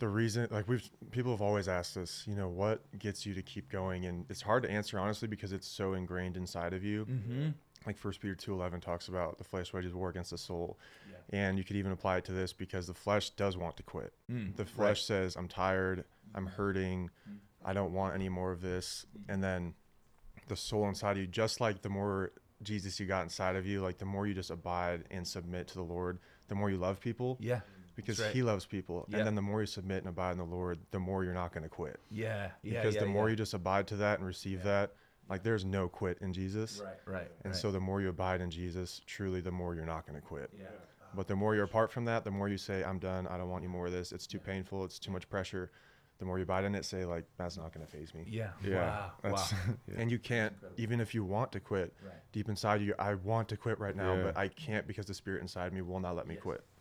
the 0.03 0.09
reason 0.09 0.49
like 0.51 0.67
we've 0.67 0.91
people 1.13 1.31
have 1.31 1.41
always 1.41 1.69
asked 1.69 1.97
us 1.97 2.25
you 2.27 2.35
know 2.35 2.49
what 2.49 2.83
gets 2.99 3.25
you 3.25 3.35
to 3.35 3.43
keep 3.43 3.71
going? 3.71 4.07
And 4.07 4.27
it's 4.29 4.43
hard 4.43 4.65
to 4.65 4.71
answer 4.71 4.99
honestly 4.99 5.29
because 5.29 5.53
it's 5.53 5.69
so 5.69 5.95
ingrained 5.95 6.37
inside 6.37 6.73
of 6.73 6.83
you. 6.83 7.07
Mm-hmm. 7.07 7.51
like 7.87 7.97
first 7.97 8.21
peter 8.21 8.35
2.11 8.35 8.81
talks 8.81 9.07
about 9.07 9.39
the 9.39 9.45
flesh 9.45 9.73
wages 9.73 9.95
war 9.95 10.09
against 10.09 10.33
the 10.33 10.39
soul. 10.39 10.77
And 11.33 11.57
you 11.57 11.63
could 11.63 11.77
even 11.77 11.93
apply 11.93 12.17
it 12.17 12.25
to 12.25 12.33
this 12.33 12.53
because 12.53 12.89
the 12.89 12.95
flesh 12.95 13.31
does 13.31 13.57
want 13.57 13.77
to 13.77 13.85
quit. 13.85 14.13
Mm, 14.29 14.57
the 14.57 14.65
flesh 14.65 15.05
says 15.05 15.37
i'm 15.37 15.47
tired. 15.47 16.05
I'm 16.35 16.47
hurting. 16.47 17.11
I 17.65 17.73
don't 17.73 17.93
want 17.93 18.17
any 18.17 18.29
more 18.29 18.51
of 18.51 18.61
this. 18.61 19.07
And 19.29 19.41
then 19.41 19.75
the 20.49 20.57
soul 20.57 20.89
inside 20.89 21.13
of 21.13 21.19
you 21.19 21.29
just 21.29 21.61
like 21.61 21.83
the 21.83 21.89
more 21.89 22.33
jesus 22.65 22.99
you 22.99 23.07
got 23.07 23.23
inside 23.23 23.55
of 23.55 23.67
you 23.67 23.81
like 23.81 23.99
the 23.99 24.05
more 24.05 24.27
you 24.27 24.35
just 24.35 24.51
abide 24.51 25.05
and 25.13 25.27
submit 25.27 25.69
to 25.69 25.75
the 25.75 25.83
lord 25.83 26.19
the 26.49 26.57
more 26.57 26.71
you 26.71 26.77
love 26.77 27.01
people. 27.01 27.39
Yeah. 27.41 27.61
Because 27.95 28.21
right. 28.21 28.31
he 28.33 28.43
loves 28.43 28.65
people 28.67 29.07
Yeah. 29.09 29.19
and 29.19 29.27
then 29.27 29.35
the 29.35 29.43
more 29.43 29.61
you 29.61 29.67
submit 29.67 29.99
and 29.99 30.09
abide 30.09 30.33
in 30.33 30.39
the 30.39 30.45
lord 30.45 30.79
the 30.91 30.99
more 30.99 31.25
you're 31.25 31.35
not 31.35 31.53
going 31.53 31.63
to 31.65 31.69
quit 31.69 31.99
Yeah. 32.11 32.51
Yeah. 32.63 32.81
because 32.81 32.95
yeah, 32.95 33.01
the 33.01 33.07
more 33.07 33.27
yeah. 33.29 33.31
you 33.33 33.37
just 33.37 33.55
abide 33.55 33.87
to 33.89 33.97
that 33.97 34.19
and 34.19 34.27
receive 34.27 34.63
that 34.65 34.93
like 35.29 35.43
there's 35.43 35.65
no 35.65 35.89
quit 35.89 36.19
in 36.21 36.33
jesus 36.33 36.81
Right. 36.85 37.15
Right. 37.15 37.31
and 37.45 37.53
right. 37.53 37.57
so 37.61 37.71
the 37.71 37.81
more 37.81 38.01
you 38.01 38.09
abide 38.09 38.41
in 38.41 38.51
jesus 38.51 39.01
truly 39.07 39.41
the 39.41 39.53
more 39.53 39.75
you're 39.75 39.87
not 39.87 40.07
going 40.07 40.21
to 40.21 40.27
quit 40.27 40.51
Yeah. 40.59 40.67
but 41.15 41.27
the 41.29 41.37
more 41.37 41.55
you're 41.55 41.65
apart 41.65 41.91
from 41.93 42.05
that 42.07 42.25
the 42.25 42.31
more 42.31 42.49
you 42.49 42.59
say 42.59 42.83
i'm 42.85 42.99
done 42.99 43.27
i 43.29 43.37
don't 43.39 43.49
want 43.49 43.63
any 43.65 43.73
more 43.73 43.87
of 43.87 43.93
this 43.93 44.13
it's 44.13 44.27
too 44.27 44.39
painful 44.39 44.85
it's 44.85 44.99
too 44.99 45.11
much 45.11 45.29
pressure 45.29 45.71
the 46.19 46.27
more 46.27 46.39
you 46.39 46.45
abide 46.45 46.63
in 46.65 46.75
it 46.77 46.85
say 46.85 47.05
like 47.05 47.25
that's 47.37 47.57
not 47.57 47.73
going 47.73 47.85
to 47.85 47.91
phase 47.91 48.15
me 48.15 48.25
Yeah. 48.29 48.51
Yeah, 48.65 48.75
Wow. 48.77 48.83
Wow. 48.85 49.13
that's- 49.23 49.55
and 49.97 50.11
you 50.11 50.19
can't 50.21 50.55
even 50.77 51.01
if 51.01 51.15
you 51.15 51.25
want 51.25 51.51
to 51.53 51.61
quit 51.61 51.95
Right. 52.05 52.15
deep 52.33 52.49
inside 52.49 52.81
you 52.81 52.95
i 52.99 53.15
want 53.15 53.49
to 53.49 53.57
quit 53.57 53.79
right 53.81 53.97
now 53.97 54.15
Yeah. 54.15 54.23
but 54.25 54.37
i 54.37 54.49
can't 54.49 54.87
because 54.87 55.07
the 55.07 55.15
spirit 55.15 55.41
inside 55.43 55.73
me 55.73 55.83
will 55.83 56.01
not 56.01 56.15
let 56.17 56.27
me 56.27 56.35
Yes. 56.35 56.43
quit 56.43 56.59
Come 56.59 56.67
on. 56.67 56.72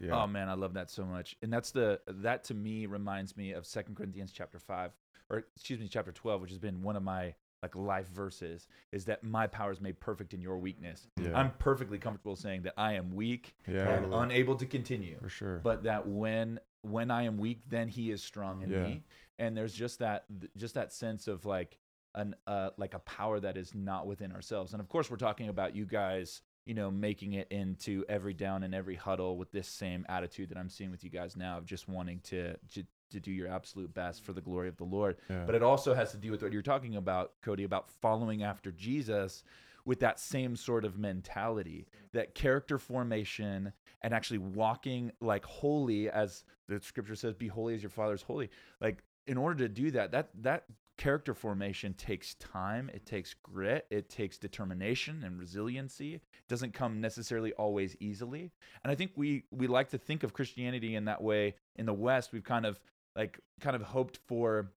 Yeah. 0.00 0.22
Oh 0.22 0.26
man, 0.26 0.48
I 0.48 0.54
love 0.54 0.74
that 0.74 0.90
so 0.90 1.04
much. 1.04 1.36
And 1.42 1.52
that's 1.52 1.70
the 1.70 2.00
that 2.06 2.44
to 2.44 2.54
me 2.54 2.86
reminds 2.86 3.36
me 3.36 3.52
of 3.52 3.66
Second 3.66 3.94
Corinthians 3.96 4.32
chapter 4.32 4.58
five, 4.58 4.92
or 5.30 5.44
excuse 5.56 5.78
me, 5.80 5.88
chapter 5.88 6.12
twelve, 6.12 6.40
which 6.40 6.50
has 6.50 6.58
been 6.58 6.82
one 6.82 6.96
of 6.96 7.02
my 7.02 7.34
like 7.62 7.74
life 7.74 8.08
verses. 8.10 8.68
Is 8.92 9.04
that 9.06 9.24
my 9.24 9.46
power 9.48 9.72
is 9.72 9.80
made 9.80 9.98
perfect 10.00 10.32
in 10.34 10.40
your 10.40 10.58
weakness. 10.58 11.08
Yeah. 11.20 11.36
I'm 11.36 11.50
perfectly 11.58 11.98
comfortable 11.98 12.36
saying 12.36 12.62
that 12.62 12.74
I 12.76 12.92
am 12.94 13.10
weak 13.10 13.56
yeah. 13.66 13.88
and 13.88 14.04
Totally. 14.04 14.22
unable 14.22 14.54
to 14.56 14.66
continue. 14.66 15.18
For 15.20 15.28
sure. 15.28 15.60
but 15.64 15.82
that 15.84 16.06
when 16.06 16.60
when 16.82 17.10
I 17.10 17.24
am 17.24 17.38
weak, 17.38 17.62
then 17.68 17.88
He 17.88 18.10
is 18.12 18.22
strong 18.22 18.62
in 18.62 18.70
Yeah. 18.70 18.82
me, 18.84 19.02
and 19.40 19.56
there's 19.56 19.74
just 19.74 19.98
that 19.98 20.24
just 20.56 20.74
that 20.74 20.92
sense 20.92 21.26
of 21.26 21.44
like 21.44 21.78
an 22.14 22.34
uh 22.46 22.70
like 22.78 22.94
a 22.94 23.00
power 23.00 23.38
that 23.40 23.56
is 23.56 23.74
not 23.74 24.06
within 24.06 24.30
ourselves. 24.32 24.72
And 24.72 24.80
of 24.80 24.88
course, 24.88 25.10
we're 25.10 25.16
talking 25.16 25.48
about 25.48 25.74
you 25.74 25.84
guys, 25.84 26.40
you 26.68 26.74
know, 26.74 26.90
making 26.90 27.32
it 27.32 27.48
into 27.50 28.04
every 28.10 28.34
down 28.34 28.62
and 28.62 28.74
every 28.74 28.94
huddle 28.94 29.38
with 29.38 29.50
this 29.50 29.66
same 29.66 30.04
attitude 30.08 30.50
that 30.50 30.58
I'm 30.58 30.68
seeing 30.68 30.90
with 30.90 31.02
you 31.02 31.08
guys 31.08 31.34
now 31.34 31.56
of 31.56 31.64
just 31.64 31.88
wanting 31.88 32.20
to 32.24 32.56
to, 32.74 32.84
to 33.10 33.20
do 33.20 33.32
your 33.32 33.48
absolute 33.48 33.92
best 33.94 34.22
for 34.22 34.34
the 34.34 34.42
glory 34.42 34.68
of 34.68 34.76
the 34.76 34.84
Lord. 34.84 35.16
yeah. 35.30 35.44
But 35.46 35.54
it 35.54 35.62
also 35.62 35.94
has 35.94 36.10
to 36.10 36.18
do 36.18 36.30
with 36.30 36.42
what 36.42 36.52
you're 36.52 36.60
talking 36.60 36.96
about, 36.96 37.32
Cody, 37.42 37.64
about 37.64 37.90
following 37.90 38.42
after 38.42 38.70
Jesus 38.70 39.44
with 39.86 40.00
that 40.00 40.20
same 40.20 40.56
sort 40.56 40.84
of 40.84 40.98
mentality, 40.98 41.86
that 42.12 42.34
character 42.34 42.76
formation 42.78 43.72
and 44.02 44.12
actually 44.12 44.38
walking 44.38 45.10
like 45.22 45.46
holy 45.46 46.10
as 46.10 46.44
the 46.68 46.78
scripture 46.82 47.16
says, 47.16 47.32
be 47.32 47.48
holy 47.48 47.74
as 47.74 47.82
your 47.82 47.88
father's 47.88 48.20
holy. 48.20 48.50
Like 48.78 49.02
in 49.26 49.38
order 49.38 49.66
to 49.66 49.68
do 49.70 49.90
that, 49.92 50.12
that 50.12 50.28
that 50.42 50.64
character 50.98 51.32
formation 51.32 51.94
takes 51.94 52.34
time, 52.34 52.90
it 52.92 53.06
takes 53.06 53.32
grit, 53.42 53.86
it 53.90 54.10
takes 54.10 54.36
determination 54.36 55.22
and 55.24 55.38
resiliency. 55.38 56.16
It 56.16 56.22
doesn't 56.48 56.74
come 56.74 57.00
necessarily 57.00 57.52
always 57.54 57.96
easily. 58.00 58.50
And 58.84 58.90
I 58.90 58.94
think 58.94 59.12
we 59.16 59.44
we 59.50 59.66
like 59.66 59.88
to 59.90 59.98
think 59.98 60.22
of 60.24 60.34
Christianity 60.34 60.94
in 60.96 61.06
that 61.06 61.22
way. 61.22 61.54
In 61.76 61.86
the 61.86 61.94
West, 61.94 62.32
we've 62.32 62.44
kind 62.44 62.66
of 62.66 62.78
like 63.16 63.40
kind 63.60 63.74
of 63.76 63.82
hoped 63.82 64.18
for 64.26 64.72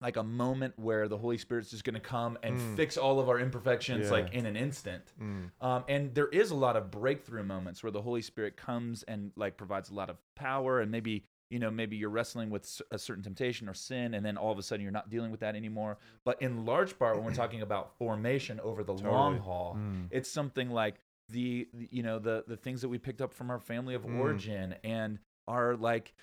like 0.00 0.16
a 0.16 0.22
moment 0.24 0.74
where 0.80 1.06
the 1.06 1.16
Holy 1.16 1.38
Spirit's 1.38 1.70
just 1.70 1.84
going 1.84 1.94
to 1.94 2.00
come 2.00 2.36
and 2.42 2.58
Mm. 2.58 2.74
fix 2.76 2.96
all 2.96 3.20
of 3.20 3.28
our 3.28 3.38
imperfections 3.38 4.06
Yeah. 4.06 4.10
like 4.10 4.34
in 4.34 4.46
an 4.46 4.56
instant. 4.56 5.12
Mm. 5.20 5.50
Um, 5.60 5.84
and 5.88 6.12
there 6.12 6.26
is 6.26 6.50
a 6.50 6.56
lot 6.56 6.76
of 6.76 6.90
breakthrough 6.90 7.44
moments 7.44 7.84
where 7.84 7.92
the 7.92 8.02
Holy 8.02 8.20
Spirit 8.20 8.56
comes 8.56 9.04
and 9.04 9.30
like 9.36 9.56
provides 9.56 9.90
a 9.90 9.94
lot 9.94 10.10
of 10.10 10.16
power, 10.34 10.80
and 10.80 10.90
maybe 10.90 11.24
you 11.52 11.58
know 11.58 11.70
maybe 11.70 11.96
you're 11.96 12.08
wrestling 12.10 12.48
with 12.48 12.80
a 12.90 12.98
certain 12.98 13.22
temptation 13.22 13.68
or 13.68 13.74
sin, 13.74 14.14
and 14.14 14.24
then 14.24 14.36
all 14.38 14.50
of 14.50 14.58
a 14.58 14.62
sudden 14.62 14.82
you're 14.82 14.90
not 14.90 15.10
dealing 15.10 15.30
with 15.30 15.40
that 15.40 15.54
anymore. 15.54 15.98
But 16.24 16.40
in 16.40 16.64
large 16.64 16.98
part, 16.98 17.16
when 17.16 17.24
we're 17.24 17.34
talking 17.34 17.60
about 17.62 17.96
formation 17.98 18.58
over 18.60 18.82
the 18.82 18.94
long 18.94 19.38
haul, 19.38 19.74
Mm. 19.76 20.08
it's 20.10 20.30
something 20.30 20.70
like 20.70 20.94
the 21.28 21.68
you 21.90 22.02
know 22.02 22.18
the 22.18 22.44
the 22.48 22.56
things 22.56 22.80
that 22.80 22.88
we 22.88 22.98
picked 22.98 23.20
up 23.20 23.32
from 23.34 23.50
our 23.50 23.58
family 23.60 23.94
of 23.94 24.02
Mm. 24.04 24.18
origin 24.18 24.74
and 24.82 25.18
our 25.46 25.76
like 25.76 26.14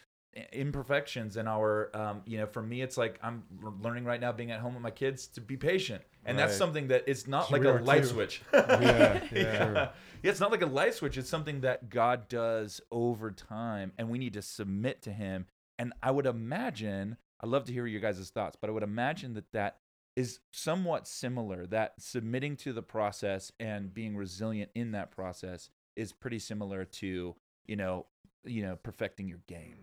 imperfections 0.54 1.38
and 1.38 1.50
our 1.50 1.90
um 1.96 2.22
you 2.26 2.38
know 2.38 2.46
for 2.46 2.62
me 2.62 2.82
it's 2.82 2.98
like 2.98 3.20
i'm 3.24 3.44
learning 3.82 4.06
right 4.06 4.22
now 4.22 4.32
being 4.32 4.52
at 4.52 4.60
home 4.60 4.74
with 4.76 4.84
my 4.84 4.92
kids 4.92 5.28
to 5.28 5.42
be 5.42 5.58
patient. 5.58 6.04
And 6.26 6.38
that's 6.38 6.56
something 6.56 6.90
that 6.90 7.06
it's 7.08 7.26
not 7.28 7.52
We 7.52 7.60
like 7.60 7.68
a 7.68 7.84
light 7.84 8.04
too. 8.04 8.10
switch. 8.10 8.44
Yeah, 8.54 8.70
yeah. 8.70 9.20
yeah. 9.32 9.74
yeah 9.74 10.32
it's 10.32 10.40
not 10.40 10.52
like 10.52 10.62
a 10.62 10.68
light 10.68 10.94
switch. 10.94 11.18
It's 11.18 11.30
something 11.30 11.62
that 11.62 11.90
god 11.90 12.28
does 12.30 12.80
over 12.92 13.32
time 13.32 13.94
and 13.98 14.10
we 14.10 14.20
need 14.20 14.34
to 14.34 14.42
submit 14.42 15.02
to 15.04 15.12
him. 15.12 15.48
And 15.80 15.94
i 16.04 16.12
would 16.12 16.26
imagine 16.26 17.18
i'd 17.42 17.50
love 17.50 17.64
to 17.66 17.74
hear 17.74 17.88
your 17.88 18.02
guys' 18.02 18.30
thoughts 18.30 18.58
but 18.60 18.70
i 18.70 18.74
would 18.74 18.84
imagine 18.84 19.34
that 19.34 19.52
that 19.54 19.78
is 20.16 20.40
somewhat 20.52 21.08
similar. 21.08 21.66
That 21.66 21.94
submitting 22.00 22.58
to 22.58 22.74
the 22.74 22.82
process 22.84 23.52
and 23.60 23.94
being 23.94 24.18
resilient 24.18 24.70
in 24.76 24.92
that 24.92 25.12
process 25.12 25.70
is 25.96 26.12
pretty 26.12 26.40
similar 26.40 26.84
to 26.86 27.36
you 27.66 27.76
know 27.76 28.06
you 28.44 28.62
know 28.62 28.76
perfecting 28.84 29.28
your 29.28 29.40
game 29.48 29.78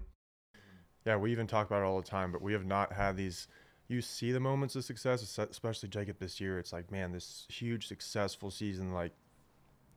Yeah, 1.07 1.16
we 1.16 1.31
even 1.33 1.47
talk 1.47 1.66
about 1.66 1.83
it 1.83 1.85
all 1.85 2.01
the 2.01 2.09
time, 2.09 2.33
but 2.33 2.42
we 2.42 2.53
have 2.53 2.66
not 2.66 2.92
had 2.92 3.16
these. 3.16 3.49
You 3.88 4.03
see 4.03 4.33
the 4.33 4.40
moments 4.40 4.75
of 4.75 4.85
success, 4.85 5.38
especially 5.38 5.88
Jacob 5.88 6.19
this 6.19 6.40
year. 6.40 6.59
It's 6.59 6.73
like, 6.73 6.90
man, 6.90 7.12
this 7.12 7.47
huge 7.49 7.87
successful 7.87 8.51
season. 8.51 8.92
Like, 8.92 9.12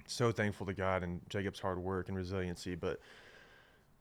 so 0.06 0.32
thankful 0.32 0.68
to 0.68 0.74
God 0.74 1.02
and 1.02 1.22
Jacob's 1.28 1.60
hard 1.60 1.80
work 1.80 2.08
and 2.08 2.16
resiliency. 2.16 2.76
But, 2.76 3.00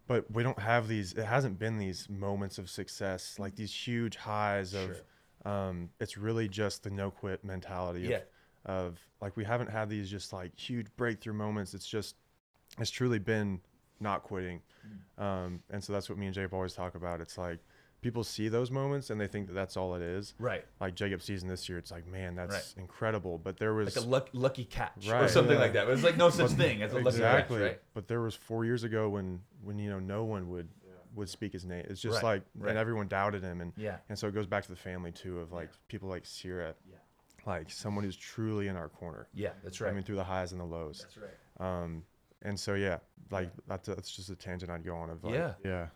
but 0.06 0.30
we 0.30 0.42
don't 0.42 0.58
have 0.58 0.88
these. 0.88 1.14
It 1.14 1.24
hasn't 1.24 1.58
been 1.58 1.78
these 1.78 2.06
moments 2.10 2.58
of 2.58 2.68
success, 2.68 3.38
like 3.38 3.56
these 3.56 3.72
huge 3.74 4.16
highs 4.16 4.74
of. 4.74 4.86
Sure. 4.86 4.96
Um, 5.44 5.88
it's 6.00 6.18
really 6.18 6.48
just 6.48 6.82
the 6.82 6.90
no 6.90 7.10
quit 7.10 7.42
mentality. 7.42 8.04
Of, 8.04 8.10
Yeah. 8.10 8.20
Of 8.66 8.98
like 9.22 9.34
we 9.36 9.44
haven't 9.44 9.70
had 9.70 9.88
these 9.88 10.10
just 10.10 10.32
like 10.34 10.54
huge 10.58 10.88
breakthrough 10.96 11.32
moments. 11.32 11.72
It's 11.72 11.86
just, 11.86 12.16
it's 12.78 12.90
truly 12.90 13.18
been 13.18 13.60
not 14.00 14.22
quitting. 14.22 14.60
Um, 15.18 15.60
and 15.70 15.82
so 15.82 15.92
that's 15.92 16.08
what 16.08 16.18
me 16.18 16.26
and 16.26 16.34
Jacob 16.34 16.54
always 16.54 16.72
talk 16.72 16.94
about. 16.94 17.20
It's 17.20 17.36
like 17.36 17.58
people 18.00 18.22
see 18.22 18.48
those 18.48 18.70
moments 18.70 19.10
and 19.10 19.20
they 19.20 19.26
think 19.26 19.48
that 19.48 19.54
that's 19.54 19.76
all 19.76 19.94
it 19.96 20.02
is. 20.02 20.34
right 20.38 20.64
Like 20.80 20.94
Jacob's 20.94 21.24
season 21.24 21.48
this 21.48 21.68
year, 21.68 21.78
it's 21.78 21.90
like, 21.90 22.06
man, 22.06 22.36
that's 22.36 22.54
Right. 22.76 22.82
incredible. 22.84 23.38
But 23.38 23.56
there 23.58 23.74
was 23.74 23.96
like 23.96 24.04
a 24.04 24.08
luck, 24.08 24.28
lucky 24.32 24.64
catch 24.64 25.08
or 25.08 25.26
something 25.28 25.54
yeah. 25.56 25.60
like 25.60 25.72
that. 25.72 25.86
But 25.86 25.94
it's 25.94 26.04
like 26.04 26.16
no 26.16 26.30
such 26.30 26.52
thing 26.52 26.82
as 26.82 26.92
a 26.92 26.96
lucky 26.96 27.08
exactly. 27.08 27.58
catch, 27.58 27.66
right? 27.66 27.80
But 27.94 28.06
there 28.08 28.20
was 28.20 28.34
four 28.34 28.64
years 28.64 28.84
ago 28.84 29.08
when 29.08 29.40
when 29.62 29.78
you 29.78 29.90
know 29.90 29.98
no 29.98 30.24
one 30.24 30.48
would 30.50 30.68
would 31.16 31.28
speak 31.28 31.52
his 31.52 31.64
name. 31.64 31.84
It's 31.88 32.00
just 32.00 32.22
Right, 32.22 32.34
like 32.34 32.42
right. 32.56 32.70
and 32.70 32.78
everyone 32.78 33.08
doubted 33.08 33.42
him 33.42 33.60
and 33.60 33.72
Yeah. 33.76 33.96
and 34.08 34.16
so 34.16 34.28
it 34.28 34.34
goes 34.34 34.46
back 34.46 34.62
to 34.64 34.70
the 34.70 34.76
family 34.76 35.10
too 35.10 35.40
of 35.40 35.52
like 35.52 35.70
people 35.88 36.08
like 36.08 36.24
Sierra, 36.24 36.74
like 37.46 37.70
someone 37.70 38.04
who's 38.04 38.16
truly 38.16 38.68
in 38.68 38.76
our 38.76 38.88
corner. 38.88 39.26
Yeah, 39.34 39.50
that's 39.64 39.80
right. 39.80 39.90
I 39.90 39.94
mean 39.94 40.04
through 40.04 40.16
the 40.16 40.24
highs 40.24 40.52
and 40.52 40.60
the 40.60 40.64
lows. 40.64 41.00
that's 41.02 41.16
right. 41.18 41.34
Um, 41.82 42.04
and 42.42 42.58
so 42.58 42.74
yeah, 42.74 42.98
like 43.30 43.50
that's 43.66 43.88
that's 43.88 44.10
just 44.10 44.30
a 44.30 44.36
tangent 44.36 44.70
I'd 44.70 44.84
go 44.84 44.96
on 44.96 45.10
of 45.10 45.24
like 45.24 45.34
Yeah. 45.34 45.54
yeah. 45.64 45.86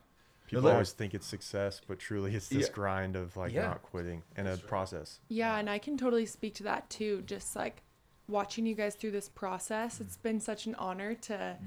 People 0.46 0.64
let- 0.64 0.72
always 0.72 0.92
think 0.92 1.14
it's 1.14 1.26
success, 1.26 1.80
but 1.86 1.98
truly 1.98 2.34
it's 2.34 2.48
this 2.48 2.66
Yeah. 2.66 2.72
grind 2.74 3.16
of 3.16 3.36
like 3.36 3.52
Yeah. 3.52 3.68
not 3.68 3.82
quitting 3.82 4.22
and 4.36 4.48
a 4.48 4.56
process. 4.56 5.20
Yeah, 5.28 5.56
and 5.56 5.70
I 5.70 5.78
can 5.78 5.96
totally 5.96 6.26
speak 6.26 6.54
to 6.56 6.62
that 6.64 6.90
too. 6.90 7.22
Just 7.22 7.56
like 7.56 7.82
watching 8.28 8.66
you 8.66 8.74
guys 8.74 8.94
through 8.94 9.12
this 9.12 9.28
process, 9.28 10.00
it's 10.00 10.16
been 10.16 10.40
such 10.40 10.66
an 10.66 10.74
honor 10.76 11.14
to 11.14 11.32
mm. 11.32 11.58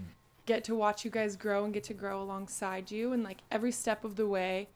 get 0.45 0.63
to 0.65 0.75
watch 0.75 1.03
you 1.05 1.11
guys 1.11 1.35
grow 1.35 1.63
and 1.65 1.73
get 1.73 1.83
to 1.85 1.93
grow 1.93 2.21
alongside 2.21 2.91
you. 2.91 3.13
And 3.13 3.23
like 3.23 3.41
every 3.49 3.71
step 3.71 4.03
of 4.03 4.15
the 4.15 4.27
way, 4.27 4.69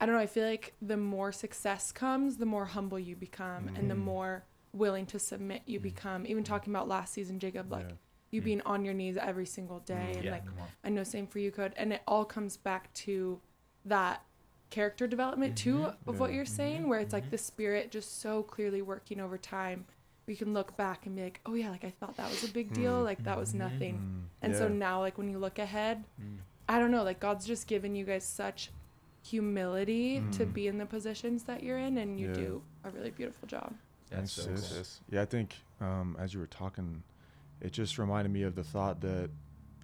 I 0.00 0.06
don't 0.06 0.14
know, 0.14 0.20
I 0.20 0.26
feel 0.26 0.46
like 0.46 0.74
the 0.82 0.96
more 0.96 1.32
success 1.32 1.92
comes, 1.92 2.36
the 2.36 2.46
more 2.46 2.66
humble 2.66 2.98
you 2.98 3.16
become 3.16 3.68
and 3.74 3.90
the 3.90 3.94
mm. 3.94 4.04
more 4.04 4.44
willing 4.72 5.06
to 5.06 5.18
submit 5.18 5.62
you 5.64 5.80
mm. 5.80 5.84
become. 5.84 6.26
Even 6.26 6.44
talking 6.44 6.72
about 6.72 6.88
last 6.88 7.14
season, 7.14 7.38
Jacob, 7.38 7.72
like 7.72 7.88
Yeah. 7.88 7.94
You 8.30 8.40
mm. 8.40 8.44
being 8.44 8.60
on 8.62 8.84
your 8.84 8.94
knees 8.94 9.16
every 9.16 9.46
single 9.46 9.80
day 9.80 10.10
mm, 10.12 10.16
and 10.16 10.24
Yeah, 10.24 10.30
like. 10.32 10.44
I 10.84 10.88
know 10.88 11.04
same 11.04 11.26
for 11.26 11.38
you, 11.38 11.50
Code. 11.50 11.72
And 11.76 11.92
it 11.92 12.02
all 12.06 12.24
comes 12.24 12.56
back 12.56 12.92
to 12.94 13.40
that 13.84 14.22
character 14.70 15.06
development 15.06 15.56
too 15.56 15.78
mm-hmm. 15.78 16.10
of 16.10 16.18
what 16.18 16.32
you're 16.32 16.44
mm-hmm. 16.44 16.54
saying, 16.54 16.88
where 16.88 17.00
it's 17.00 17.12
like 17.12 17.24
mm-hmm. 17.24 17.30
the 17.30 17.38
spirit 17.38 17.90
just 17.90 18.20
so 18.20 18.42
clearly 18.42 18.82
working 18.82 19.20
over 19.20 19.38
time. 19.38 19.86
We 20.26 20.34
can 20.34 20.52
look 20.52 20.76
back 20.76 21.06
and 21.06 21.14
be 21.14 21.22
like, 21.22 21.40
oh 21.46 21.54
yeah, 21.54 21.70
like 21.70 21.84
I 21.84 21.90
thought 21.90 22.16
that 22.16 22.28
was 22.28 22.42
a 22.42 22.48
big 22.48 22.72
deal, 22.72 23.00
like 23.00 23.22
that 23.24 23.38
was 23.38 23.54
nothing. 23.54 24.26
And 24.42 24.56
so 24.56 24.66
now, 24.66 25.00
like 25.00 25.18
when 25.18 25.28
you 25.28 25.38
look 25.38 25.60
ahead, 25.60 26.02
mm. 26.20 26.38
I 26.68 26.80
don't 26.80 26.90
know, 26.90 27.04
like 27.04 27.20
God's 27.20 27.46
just 27.46 27.68
given 27.68 27.94
you 27.94 28.04
guys 28.04 28.24
such 28.24 28.72
humility 29.22 30.22
to 30.32 30.46
be 30.46 30.66
in 30.66 30.78
the 30.78 30.86
positions 30.86 31.44
that 31.44 31.62
you're 31.62 31.78
in, 31.78 31.98
and 31.98 32.18
you 32.18 32.28
Yeah. 32.28 32.34
do 32.34 32.62
a 32.82 32.90
really 32.90 33.10
beautiful 33.10 33.46
job. 33.46 33.72
That's 34.10 34.34
Thanks, 34.34 34.66
so 34.66 34.74
cool. 34.74 34.84
Yeah, 35.10 35.22
I 35.22 35.26
think 35.26 35.56
um, 35.80 36.16
as 36.18 36.34
you 36.34 36.40
were 36.40 36.46
talking, 36.46 37.02
it 37.60 37.72
just 37.72 37.98
reminded 37.98 38.30
me 38.32 38.42
of 38.42 38.54
the 38.54 38.64
thought 38.64 39.00
that 39.00 39.30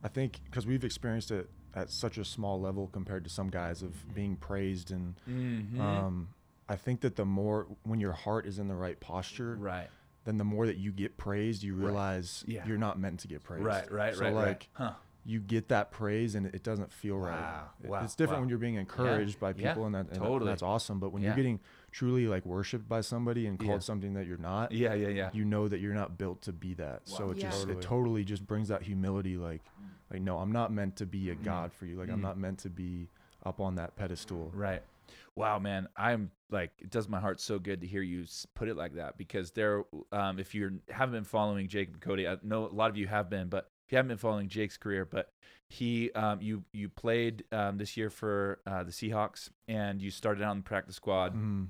I 0.02 0.08
think 0.08 0.40
because 0.44 0.66
we've 0.66 0.84
experienced 0.84 1.30
it 1.30 1.48
at 1.74 1.90
such 1.90 2.18
a 2.18 2.24
small 2.24 2.60
level 2.60 2.88
compared 2.92 3.24
to 3.24 3.30
some 3.30 3.48
guys 3.48 3.82
of 3.82 4.14
being 4.14 4.36
praised 4.36 4.90
and 4.90 5.14
Mhm. 5.28 5.78
um, 5.80 6.28
I 6.68 6.76
think 6.76 7.00
that 7.00 7.16
the 7.16 7.24
more 7.24 7.66
when 7.82 7.98
your 8.00 8.12
heart 8.12 8.46
is 8.46 8.58
in 8.58 8.68
the 8.68 8.74
right 8.74 8.98
posture, 9.00 9.56
right. 9.56 9.88
then 10.24 10.36
the 10.38 10.44
more 10.44 10.66
that 10.66 10.76
you 10.76 10.92
get 10.92 11.16
praised, 11.16 11.62
you 11.62 11.74
Right. 11.74 11.84
realize 11.86 12.44
Yeah. 12.46 12.66
you're 12.66 12.78
not 12.78 12.98
meant 12.98 13.20
to 13.20 13.28
get 13.28 13.42
praised. 13.42 13.64
Right, 13.64 13.90
right, 13.90 14.14
so 14.14 14.24
right, 14.24 14.34
like 14.34 14.46
right. 14.46 14.68
Huh. 14.74 14.92
you 15.24 15.40
get 15.40 15.68
that 15.68 15.90
praise 15.90 16.34
and 16.34 16.46
it 16.46 16.62
doesn't 16.62 16.92
feel 16.92 17.18
Wow, 17.18 17.70
right. 17.80 17.90
Wow, 17.90 18.04
It's 18.04 18.14
different 18.14 18.38
wow. 18.38 18.42
when 18.42 18.48
you're 18.50 18.58
being 18.58 18.74
encouraged 18.76 19.38
by 19.40 19.50
yeah, 19.56 19.70
people 19.72 19.86
and 19.86 19.94
that 19.94 20.08
and 20.10 20.18
totally. 20.18 20.50
that's 20.50 20.62
awesome. 20.62 20.98
But 21.00 21.10
when 21.12 21.22
Yeah. 21.22 21.30
you're 21.30 21.36
getting 21.36 21.60
truly 21.92 22.26
like 22.26 22.44
worshipped 22.44 22.88
by 22.88 23.00
somebody 23.02 23.46
and 23.46 23.58
called 23.58 23.70
Yeah. 23.70 23.78
something 23.80 24.14
that 24.14 24.26
you're 24.26 24.38
not, 24.38 24.72
Yeah, 24.72 24.94
yeah, 24.94 25.08
yeah. 25.08 25.30
you 25.32 25.44
know 25.44 25.68
that 25.68 25.78
you're 25.78 25.94
not 25.94 26.18
built 26.18 26.42
to 26.42 26.52
be 26.52 26.74
that. 26.74 27.02
Wow. 27.06 27.16
So 27.18 27.30
it 27.30 27.38
Yeah. 27.38 27.50
just 27.50 27.60
Totally. 27.62 27.78
it 27.78 27.82
totally 27.82 28.24
just 28.24 28.46
brings 28.46 28.68
that 28.68 28.82
humility 28.82 29.36
like 29.36 29.62
like 30.10 30.20
no, 30.22 30.38
I'm 30.38 30.52
not 30.52 30.72
meant 30.72 30.96
to 30.96 31.06
be 31.06 31.30
a 31.30 31.36
Mm. 31.36 31.44
god 31.44 31.72
for 31.72 31.86
you. 31.86 31.96
Like 31.96 32.10
I'm 32.10 32.18
Mm. 32.18 32.22
not 32.22 32.36
meant 32.38 32.58
to 32.60 32.70
be 32.70 33.08
up 33.44 33.60
on 33.60 33.76
that 33.76 33.96
pedestal. 33.96 34.50
Right. 34.54 34.82
Wow, 35.36 35.58
man. 35.58 35.88
I'm 35.96 36.30
like, 36.50 36.70
it 36.78 36.90
does 36.90 37.08
my 37.08 37.18
heart 37.20 37.40
so 37.40 37.58
good 37.58 37.80
to 37.80 37.86
hear 37.86 38.02
you 38.02 38.24
put 38.54 38.68
it 38.68 38.76
like 38.76 38.94
that 38.94 39.16
because 39.16 39.52
there, 39.52 39.84
um, 40.12 40.38
if 40.38 40.54
you 40.54 40.80
haven't 40.90 41.14
been 41.14 41.24
following 41.24 41.66
Jacob 41.68 41.94
and 41.94 42.02
Cody, 42.02 42.28
I 42.28 42.36
know 42.42 42.66
a 42.66 42.74
lot 42.74 42.90
of 42.90 42.96
you 42.98 43.06
have 43.06 43.28
been, 43.30 43.48
but 43.48 43.70
if 43.86 43.92
you 43.92 43.96
haven't 43.96 44.08
been 44.08 44.18
following 44.18 44.48
Jake's 44.48 44.76
career, 44.76 45.04
but 45.06 45.30
he, 45.68 46.12
um, 46.12 46.40
you, 46.42 46.64
you 46.72 46.88
played 46.90 47.44
um, 47.52 47.78
this 47.78 47.96
year 47.96 48.10
for 48.10 48.60
uh, 48.66 48.84
the 48.84 48.92
Seahawks 48.92 49.48
and 49.66 50.00
you 50.02 50.10
started 50.10 50.42
out 50.44 50.52
in 50.52 50.58
the 50.58 50.62
practice 50.64 50.96
squad, 50.96 51.34
Mm. 51.34 51.68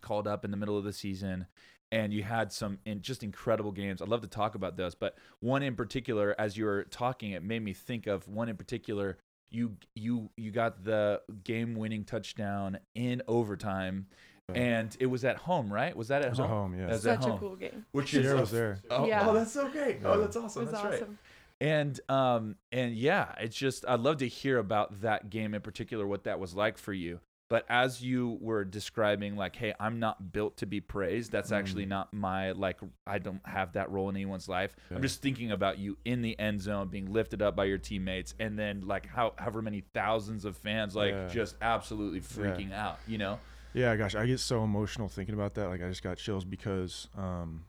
Called 0.00 0.26
up 0.26 0.44
in 0.44 0.50
the 0.50 0.56
middle 0.56 0.76
of 0.78 0.84
the 0.84 0.92
season. 0.92 1.46
And 1.92 2.12
you 2.12 2.22
had 2.22 2.52
some 2.52 2.78
in 2.84 3.02
just 3.02 3.24
incredible 3.24 3.72
games. 3.72 4.00
I'd 4.00 4.08
love 4.08 4.20
to 4.20 4.28
talk 4.28 4.54
about 4.54 4.76
those, 4.76 4.94
but 4.94 5.16
one 5.40 5.62
in 5.64 5.74
particular, 5.74 6.36
as 6.38 6.56
you 6.56 6.64
were 6.64 6.84
talking, 6.84 7.32
it 7.32 7.42
made 7.42 7.62
me 7.64 7.72
think 7.72 8.06
of 8.06 8.28
one 8.28 8.48
in 8.48 8.56
particular 8.56 9.18
you 9.52 9.72
you 9.96 10.30
you 10.36 10.52
got 10.52 10.84
the 10.84 11.20
game 11.42 11.74
winning 11.74 12.04
touchdown 12.04 12.78
in 12.94 13.20
overtime 13.26 14.06
and 14.54 14.96
it 15.00 15.06
was 15.06 15.24
at 15.24 15.36
home 15.38 15.72
right 15.72 15.96
was 15.96 16.06
that 16.08 16.22
at 16.22 16.26
It 16.26 16.30
was 16.30 16.38
home 16.38 16.46
at 16.46 16.50
home, 16.52 16.74
yeah. 16.78 16.86
That's 16.86 17.04
at 17.06 17.18
Such 17.20 17.26
a 17.26 17.30
home. 17.32 17.38
cool 17.40 17.56
game. 17.56 17.84
which 17.90 18.14
is 18.14 18.22
Sierra 18.24 18.38
was 18.40 18.52
there. 18.52 18.78
oh, 18.90 19.06
Yeah. 19.08 19.28
oh 19.28 19.34
that's 19.34 19.50
so 19.52 19.68
great 19.68 19.98
oh 20.04 20.12
Yeah. 20.14 20.20
that's 20.20 20.36
It 20.36 20.42
awesome 20.44 20.62
was 20.62 20.70
that's 20.72 20.84
right 20.84 20.94
awesome. 21.02 21.18
and 21.60 22.00
um 22.08 22.54
and 22.70 22.94
yeah 22.94 23.34
it's 23.40 23.56
just 23.56 23.84
i'd 23.88 23.98
love 24.00 24.18
to 24.18 24.28
hear 24.28 24.58
about 24.58 25.00
that 25.00 25.30
game 25.30 25.52
in 25.54 25.62
particular 25.62 26.06
what 26.06 26.22
that 26.24 26.38
was 26.38 26.54
like 26.54 26.78
for 26.78 26.92
you 26.92 27.18
but 27.50 27.66
as 27.68 28.00
you 28.02 28.38
were 28.40 28.64
describing 28.64 29.36
like 29.36 29.54
hey 29.56 29.74
i'm 29.78 29.98
not 29.98 30.32
built 30.32 30.56
to 30.56 30.64
be 30.66 30.80
praised 30.80 31.30
that's 31.30 31.52
actually 31.52 31.84
Mm. 31.84 31.88
not 31.88 32.14
my 32.14 32.52
like 32.52 32.78
i 33.06 33.18
don't 33.18 33.44
have 33.46 33.74
that 33.74 33.90
role 33.90 34.08
in 34.08 34.16
anyone's 34.16 34.48
life 34.48 34.74
i'm 34.94 35.02
just 35.02 35.20
thinking 35.20 35.50
about 35.50 35.78
you 35.78 35.98
in 36.06 36.22
the 36.22 36.38
end 36.38 36.62
zone 36.62 36.88
being 36.88 37.12
lifted 37.12 37.42
up 37.42 37.54
by 37.56 37.64
your 37.66 37.76
teammates 37.78 38.34
and 38.40 38.58
then 38.58 38.80
like 38.86 39.06
how 39.06 39.34
however 39.36 39.60
many 39.60 39.82
thousands 39.92 40.44
of 40.46 40.56
fans 40.56 40.96
like 40.96 41.12
Yeah. 41.12 41.28
just 41.28 41.56
absolutely 41.60 42.20
freaking 42.20 42.72
out 42.72 42.98
you 43.06 43.18
know 43.18 43.38
Yeah, 43.74 43.94
gosh, 43.96 44.14
I 44.16 44.26
get 44.26 44.40
so 44.40 44.64
emotional 44.64 45.08
thinking 45.08 45.32
about 45.34 45.54
that. 45.54 45.68
Like 45.68 45.80
I 45.80 45.88
just 45.88 46.02
got 46.02 46.18
chills 46.18 46.44
because 46.44 47.06
um, 47.16 47.62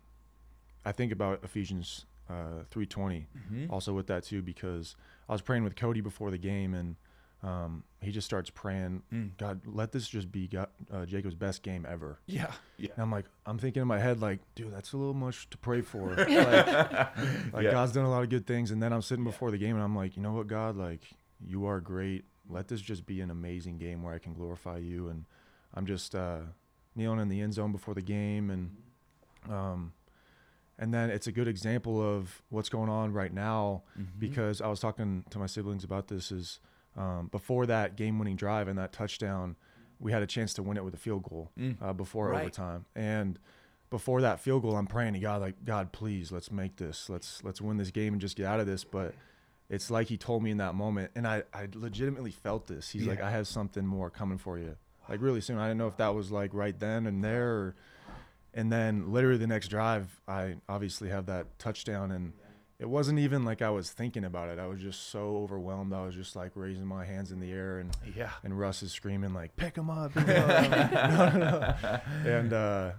I 0.83 0.91
think 0.91 1.11
about 1.11 1.43
Ephesians 1.43 2.05
uh, 2.27 2.63
three 2.71 2.87
Mm-hmm. 2.87 3.65
also 3.69 3.93
with 3.93 4.07
that 4.07 4.23
too 4.23 4.41
because 4.41 4.95
I 5.29 5.33
was 5.33 5.41
praying 5.43 5.63
with 5.63 5.75
Cody 5.75 6.01
before 6.01 6.31
the 6.31 6.39
game 6.39 6.73
and 6.73 6.95
um, 7.43 7.83
he 8.01 8.11
just 8.11 8.25
starts 8.25 8.49
praying, 8.51 9.01
Mm. 9.11 9.35
God, 9.37 9.61
let 9.65 9.91
this 9.91 10.07
just 10.07 10.31
be 10.31 10.47
God, 10.47 10.67
uh, 10.91 11.05
Jacob's 11.05 11.33
best 11.35 11.63
game 11.63 11.85
ever. 11.89 12.19
Yeah. 12.27 12.51
Yeah. 12.77 12.89
And 12.93 13.03
I'm 13.03 13.11
like, 13.11 13.25
I'm 13.45 13.57
thinking 13.57 13.81
in 13.81 13.87
my 13.87 13.97
head, 13.99 14.21
like, 14.21 14.39
dude, 14.55 14.71
that's 14.73 14.93
a 14.93 14.97
little 14.97 15.13
much 15.15 15.49
to 15.49 15.57
pray 15.57 15.81
for. 15.81 16.13
like, 16.15 16.27
like 16.27 17.63
Yeah. 17.63 17.71
God's 17.71 17.93
done 17.93 18.05
a 18.05 18.09
lot 18.09 18.23
of 18.23 18.29
good 18.29 18.45
things, 18.45 18.69
and 18.71 18.81
then 18.81 18.93
I'm 18.93 19.01
sitting 19.01 19.23
before 19.23 19.49
the 19.51 19.57
game, 19.57 19.75
and 19.75 19.83
I'm 19.83 19.95
like, 19.95 20.15
you 20.15 20.21
know 20.21 20.33
what, 20.33 20.47
God, 20.47 20.75
like, 20.75 21.01
you 21.43 21.65
are 21.65 21.79
great. 21.79 22.25
Let 22.49 22.67
this 22.67 22.81
just 22.81 23.05
be 23.05 23.21
an 23.21 23.31
amazing 23.31 23.77
game 23.77 24.03
where 24.03 24.13
I 24.13 24.19
can 24.19 24.33
glorify 24.33 24.77
you. 24.77 25.07
And 25.09 25.25
I'm 25.73 25.85
just 25.85 26.13
uh, 26.13 26.39
kneeling 26.95 27.19
in 27.19 27.29
the 27.29 27.41
end 27.41 27.53
zone 27.55 27.71
before 27.71 27.93
the 27.95 28.01
game, 28.01 28.49
and 28.51 28.75
um, 29.49 29.93
and 30.77 30.93
then 30.93 31.09
it's 31.09 31.27
a 31.27 31.31
good 31.31 31.47
example 31.47 32.01
of 32.01 32.41
what's 32.49 32.69
going 32.69 32.89
on 32.89 33.13
right 33.13 33.33
now 33.33 33.83
Mhm. 33.99 34.07
because 34.19 34.61
I 34.61 34.67
was 34.67 34.79
talking 34.79 35.23
to 35.29 35.39
my 35.39 35.45
siblings 35.47 35.83
about 35.83 36.07
this. 36.07 36.31
Is 36.31 36.59
um, 36.97 37.27
before 37.27 37.65
that 37.67 37.95
game-winning 37.95 38.35
drive 38.35 38.67
and 38.67 38.77
that 38.77 38.91
touchdown, 38.91 39.55
we 39.99 40.11
had 40.11 40.21
a 40.23 40.27
chance 40.27 40.53
to 40.55 40.63
win 40.63 40.77
it 40.77 40.83
with 40.83 40.93
a 40.93 40.97
field 40.97 41.23
goal 41.23 41.51
Mm. 41.57 41.77
uh, 41.81 41.93
before 41.93 42.29
Right. 42.29 42.41
overtime. 42.41 42.85
And 42.95 43.39
before 43.89 44.21
that 44.21 44.39
field 44.39 44.61
goal, 44.63 44.75
I'm 44.75 44.87
praying 44.87 45.13
to 45.13 45.19
God, 45.19 45.41
like, 45.41 45.63
God, 45.65 45.91
please, 45.91 46.31
let's 46.31 46.51
make 46.51 46.77
this. 46.77 47.09
Let's 47.09 47.43
let's 47.43 47.61
win 47.61 47.77
this 47.77 47.91
game 47.91 48.13
and 48.13 48.21
just 48.21 48.35
get 48.37 48.45
out 48.45 48.59
of 48.59 48.65
this. 48.65 48.83
But 48.83 49.13
it's 49.69 49.91
like 49.91 50.07
He 50.07 50.17
told 50.17 50.43
me 50.43 50.51
in 50.51 50.57
that 50.57 50.75
moment, 50.75 51.11
and 51.15 51.27
I 51.27 51.43
I 51.53 51.67
legitimately 51.73 52.31
felt 52.31 52.67
this. 52.67 52.89
He's 52.89 53.05
like, 53.05 53.21
I 53.21 53.31
have 53.31 53.47
something 53.47 53.85
more 53.85 54.09
coming 54.09 54.37
for 54.37 54.57
you, 54.57 54.75
like 55.09 55.21
really 55.21 55.41
soon. 55.41 55.57
I 55.57 55.67
didn't 55.67 55.77
know 55.77 55.87
if 55.87 55.97
that 55.97 56.15
was 56.15 56.31
like 56.31 56.53
right 56.53 56.77
then 56.79 57.05
and 57.05 57.23
there. 57.23 57.51
Or, 57.51 57.75
and 58.53 58.71
then 58.71 59.11
literally 59.13 59.37
the 59.37 59.47
next 59.47 59.67
drive, 59.69 60.19
I 60.27 60.55
obviously 60.67 61.09
have 61.09 61.25
that 61.27 61.57
touchdown 61.59 62.11
and. 62.11 62.33
It 62.81 62.89
wasn't 62.89 63.19
even 63.19 63.45
like 63.45 63.61
I 63.61 63.69
was 63.69 63.91
thinking 63.91 64.25
about 64.25 64.49
it. 64.49 64.57
I 64.57 64.65
was 64.65 64.79
just 64.81 65.09
so 65.09 65.37
overwhelmed. 65.37 65.93
I 65.93 66.03
was 66.03 66.15
just 66.15 66.35
like 66.35 66.53
raising 66.55 66.85
my 66.87 67.05
hands 67.05 67.31
in 67.31 67.39
the 67.39 67.51
air 67.51 67.77
and 67.77 67.95
Yeah. 68.15 68.31
and 68.43 68.57
Russ 68.57 68.81
is 68.81 68.91
screaming 68.91 69.33
like, 69.35 69.55
"Pick 69.55 69.77
him 69.77 69.89
up!" 69.91 70.15
No, 70.15 70.23
no, 70.23 71.29
no. 71.37 71.99
And 72.25 72.51
uh, 72.53 72.91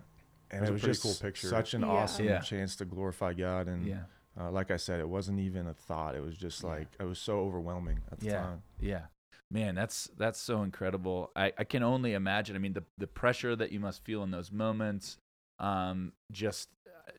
and 0.52 0.60
That's 0.62 0.70
it 0.70 0.72
was 0.72 0.80
pretty 0.82 0.92
just 0.92 1.02
cool 1.02 1.14
picture. 1.28 1.48
such 1.48 1.74
an 1.74 1.80
Yeah. 1.80 1.88
awesome 1.88 2.26
Yeah. 2.26 2.40
chance 2.40 2.76
to 2.76 2.84
glorify 2.84 3.32
God. 3.32 3.66
And 3.66 3.84
Yeah. 3.86 4.04
uh, 4.38 4.50
like 4.52 4.70
I 4.70 4.76
said, 4.76 5.00
it 5.00 5.08
wasn't 5.08 5.40
even 5.40 5.66
a 5.66 5.74
thought. 5.74 6.14
It 6.14 6.22
was 6.22 6.36
just 6.36 6.62
Yeah. 6.62 6.68
like 6.70 6.88
it 7.00 7.04
was 7.04 7.18
so 7.18 7.40
overwhelming 7.40 8.02
at 8.12 8.20
the 8.20 8.26
Yeah. 8.26 8.42
time. 8.42 8.62
Yeah. 8.78 9.06
Man, 9.50 9.74
that's 9.74 10.04
that's 10.16 10.40
so 10.40 10.62
incredible. 10.62 11.32
I, 11.34 11.52
I 11.58 11.64
can 11.64 11.82
only 11.82 12.12
imagine. 12.14 12.54
I 12.54 12.60
mean, 12.60 12.74
the 12.74 12.84
the 12.98 13.08
pressure 13.08 13.56
that 13.56 13.72
you 13.72 13.80
must 13.80 14.04
feel 14.04 14.22
in 14.22 14.30
those 14.30 14.52
moments. 14.52 15.18
Um, 15.58 16.12
just 16.30 16.68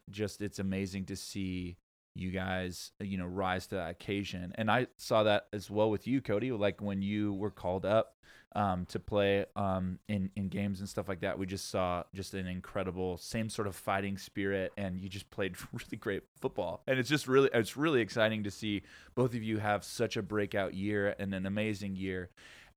just 0.09 0.41
it's 0.41 0.59
amazing 0.59 1.05
to 1.07 1.15
see 1.17 1.77
you 2.15 2.31
guys, 2.31 2.91
you 2.99 3.17
know, 3.17 3.25
rise 3.25 3.67
to 3.67 3.75
that 3.75 3.89
occasion. 3.89 4.53
And 4.55 4.69
I 4.69 4.87
saw 4.97 5.23
that 5.23 5.47
as 5.53 5.69
well 5.69 5.89
with 5.89 6.07
you, 6.07 6.21
Cody. 6.21 6.51
Like 6.51 6.81
when 6.81 7.01
you 7.01 7.33
were 7.33 7.51
called 7.51 7.85
up 7.85 8.15
um, 8.55 8.85
to 8.87 8.99
play 8.99 9.45
um, 9.55 9.99
in 10.07 10.29
in 10.35 10.47
games 10.47 10.79
and 10.79 10.87
stuff 10.87 11.07
like 11.09 11.21
that, 11.21 11.39
we 11.39 11.45
just 11.45 11.69
saw 11.69 12.03
just 12.13 12.33
an 12.33 12.47
incredible 12.47 13.17
same 13.17 13.49
sort 13.49 13.67
of 13.67 13.75
fighting 13.75 14.17
spirit, 14.17 14.71
and 14.77 15.01
you 15.01 15.09
just 15.09 15.29
played 15.31 15.55
really 15.73 15.97
great 15.97 16.23
football. 16.39 16.83
And 16.87 16.99
it's 16.99 17.09
just 17.09 17.27
really 17.27 17.49
it's 17.53 17.75
really 17.75 18.01
exciting 18.01 18.43
to 18.43 18.51
see 18.51 18.83
both 19.15 19.33
of 19.33 19.43
you 19.43 19.57
have 19.57 19.83
such 19.83 20.17
a 20.17 20.21
breakout 20.21 20.73
year 20.73 21.15
and 21.17 21.33
an 21.33 21.45
amazing 21.45 21.95
year. 21.95 22.29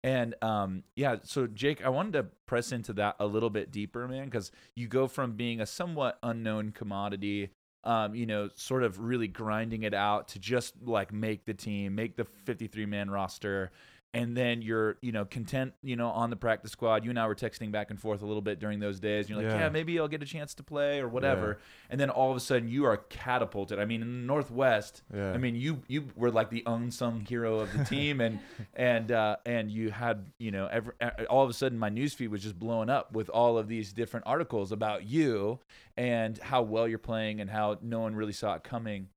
And 0.02 0.34
um, 0.40 0.84
yeah, 0.94 1.16
so 1.24 1.46
Jake, 1.46 1.84
I 1.84 1.88
wanted 1.88 2.12
to 2.12 2.26
press 2.46 2.70
into 2.70 2.92
that 2.94 3.16
a 3.18 3.26
little 3.26 3.50
bit 3.50 3.72
deeper, 3.72 4.06
man, 4.06 4.26
because 4.26 4.52
you 4.74 4.86
go 4.86 5.08
from 5.08 5.32
being 5.32 5.60
a 5.60 5.66
somewhat 5.66 6.18
unknown 6.22 6.70
commodity, 6.70 7.50
um, 7.86 8.14
you 8.16 8.26
know, 8.26 8.50
sort 8.56 8.82
of 8.82 8.98
really 8.98 9.28
grinding 9.28 9.84
it 9.84 9.94
out 9.94 10.28
to 10.28 10.40
just 10.40 10.74
like 10.84 11.12
make 11.12 11.46
the 11.46 11.54
team, 11.54 11.94
make 11.94 12.16
the 12.16 12.24
53 12.24 12.84
man 12.84 13.08
roster. 13.08 13.70
And 14.14 14.34
then 14.34 14.62
you're, 14.62 14.96
you 15.02 15.12
know, 15.12 15.26
content, 15.26 15.74
you 15.82 15.94
know, 15.94 16.08
on 16.08 16.30
the 16.30 16.36
practice 16.36 16.70
squad. 16.72 17.04
You 17.04 17.10
and 17.10 17.18
I 17.20 17.26
were 17.26 17.34
texting 17.34 17.70
back 17.70 17.90
and 17.90 18.00
forth 18.00 18.22
a 18.22 18.26
little 18.26 18.40
bit 18.40 18.58
during 18.58 18.78
those 18.80 18.98
days. 18.98 19.26
and 19.26 19.34
You're 19.36 19.44
like, 19.44 19.58
yeah, 19.58 19.64
Yeah. 19.66 19.68
maybe 19.68 20.00
I'll 20.00 20.08
get 20.08 20.22
a 20.22 20.26
chance 20.26 20.54
to 20.54 20.62
play 20.62 21.00
or 21.00 21.08
whatever. 21.08 21.58
And 21.90 22.00
then 22.00 22.08
all 22.08 22.30
of 22.30 22.36
a 22.36 22.40
sudden, 22.40 22.66
you 22.66 22.86
are 22.86 22.96
catapulted. 22.96 23.78
I 23.78 23.84
mean, 23.84 24.00
in 24.00 24.08
the 24.22 24.26
Northwest, 24.26 25.02
Yeah. 25.14 25.32
I 25.32 25.36
mean, 25.36 25.54
you 25.54 25.82
you 25.86 26.08
were 26.16 26.30
like 26.30 26.48
the 26.48 26.62
unsung 26.64 27.20
hero 27.26 27.58
of 27.58 27.76
the 27.76 27.84
team, 27.84 28.22
and 28.22 28.38
and 28.74 29.12
uh, 29.12 29.36
and 29.44 29.70
you 29.70 29.90
had 29.90 30.24
you 30.38 30.50
know 30.50 30.66
every, 30.66 30.94
all 31.28 31.44
of 31.44 31.50
a 31.50 31.54
sudden 31.54 31.78
my 31.78 31.90
newsfeed 31.90 32.28
was 32.28 32.42
just 32.42 32.58
blowing 32.58 32.88
up 32.88 33.12
with 33.12 33.28
all 33.28 33.58
of 33.58 33.68
these 33.68 33.92
different 33.92 34.24
articles 34.26 34.72
about 34.72 35.04
you 35.04 35.58
and 35.98 36.38
how 36.38 36.62
well 36.62 36.88
you're 36.88 36.98
playing 36.98 37.40
and 37.42 37.50
how 37.50 37.76
no 37.82 38.00
one 38.00 38.14
really 38.14 38.32
saw 38.32 38.54
it 38.54 38.64
coming. 38.64 39.08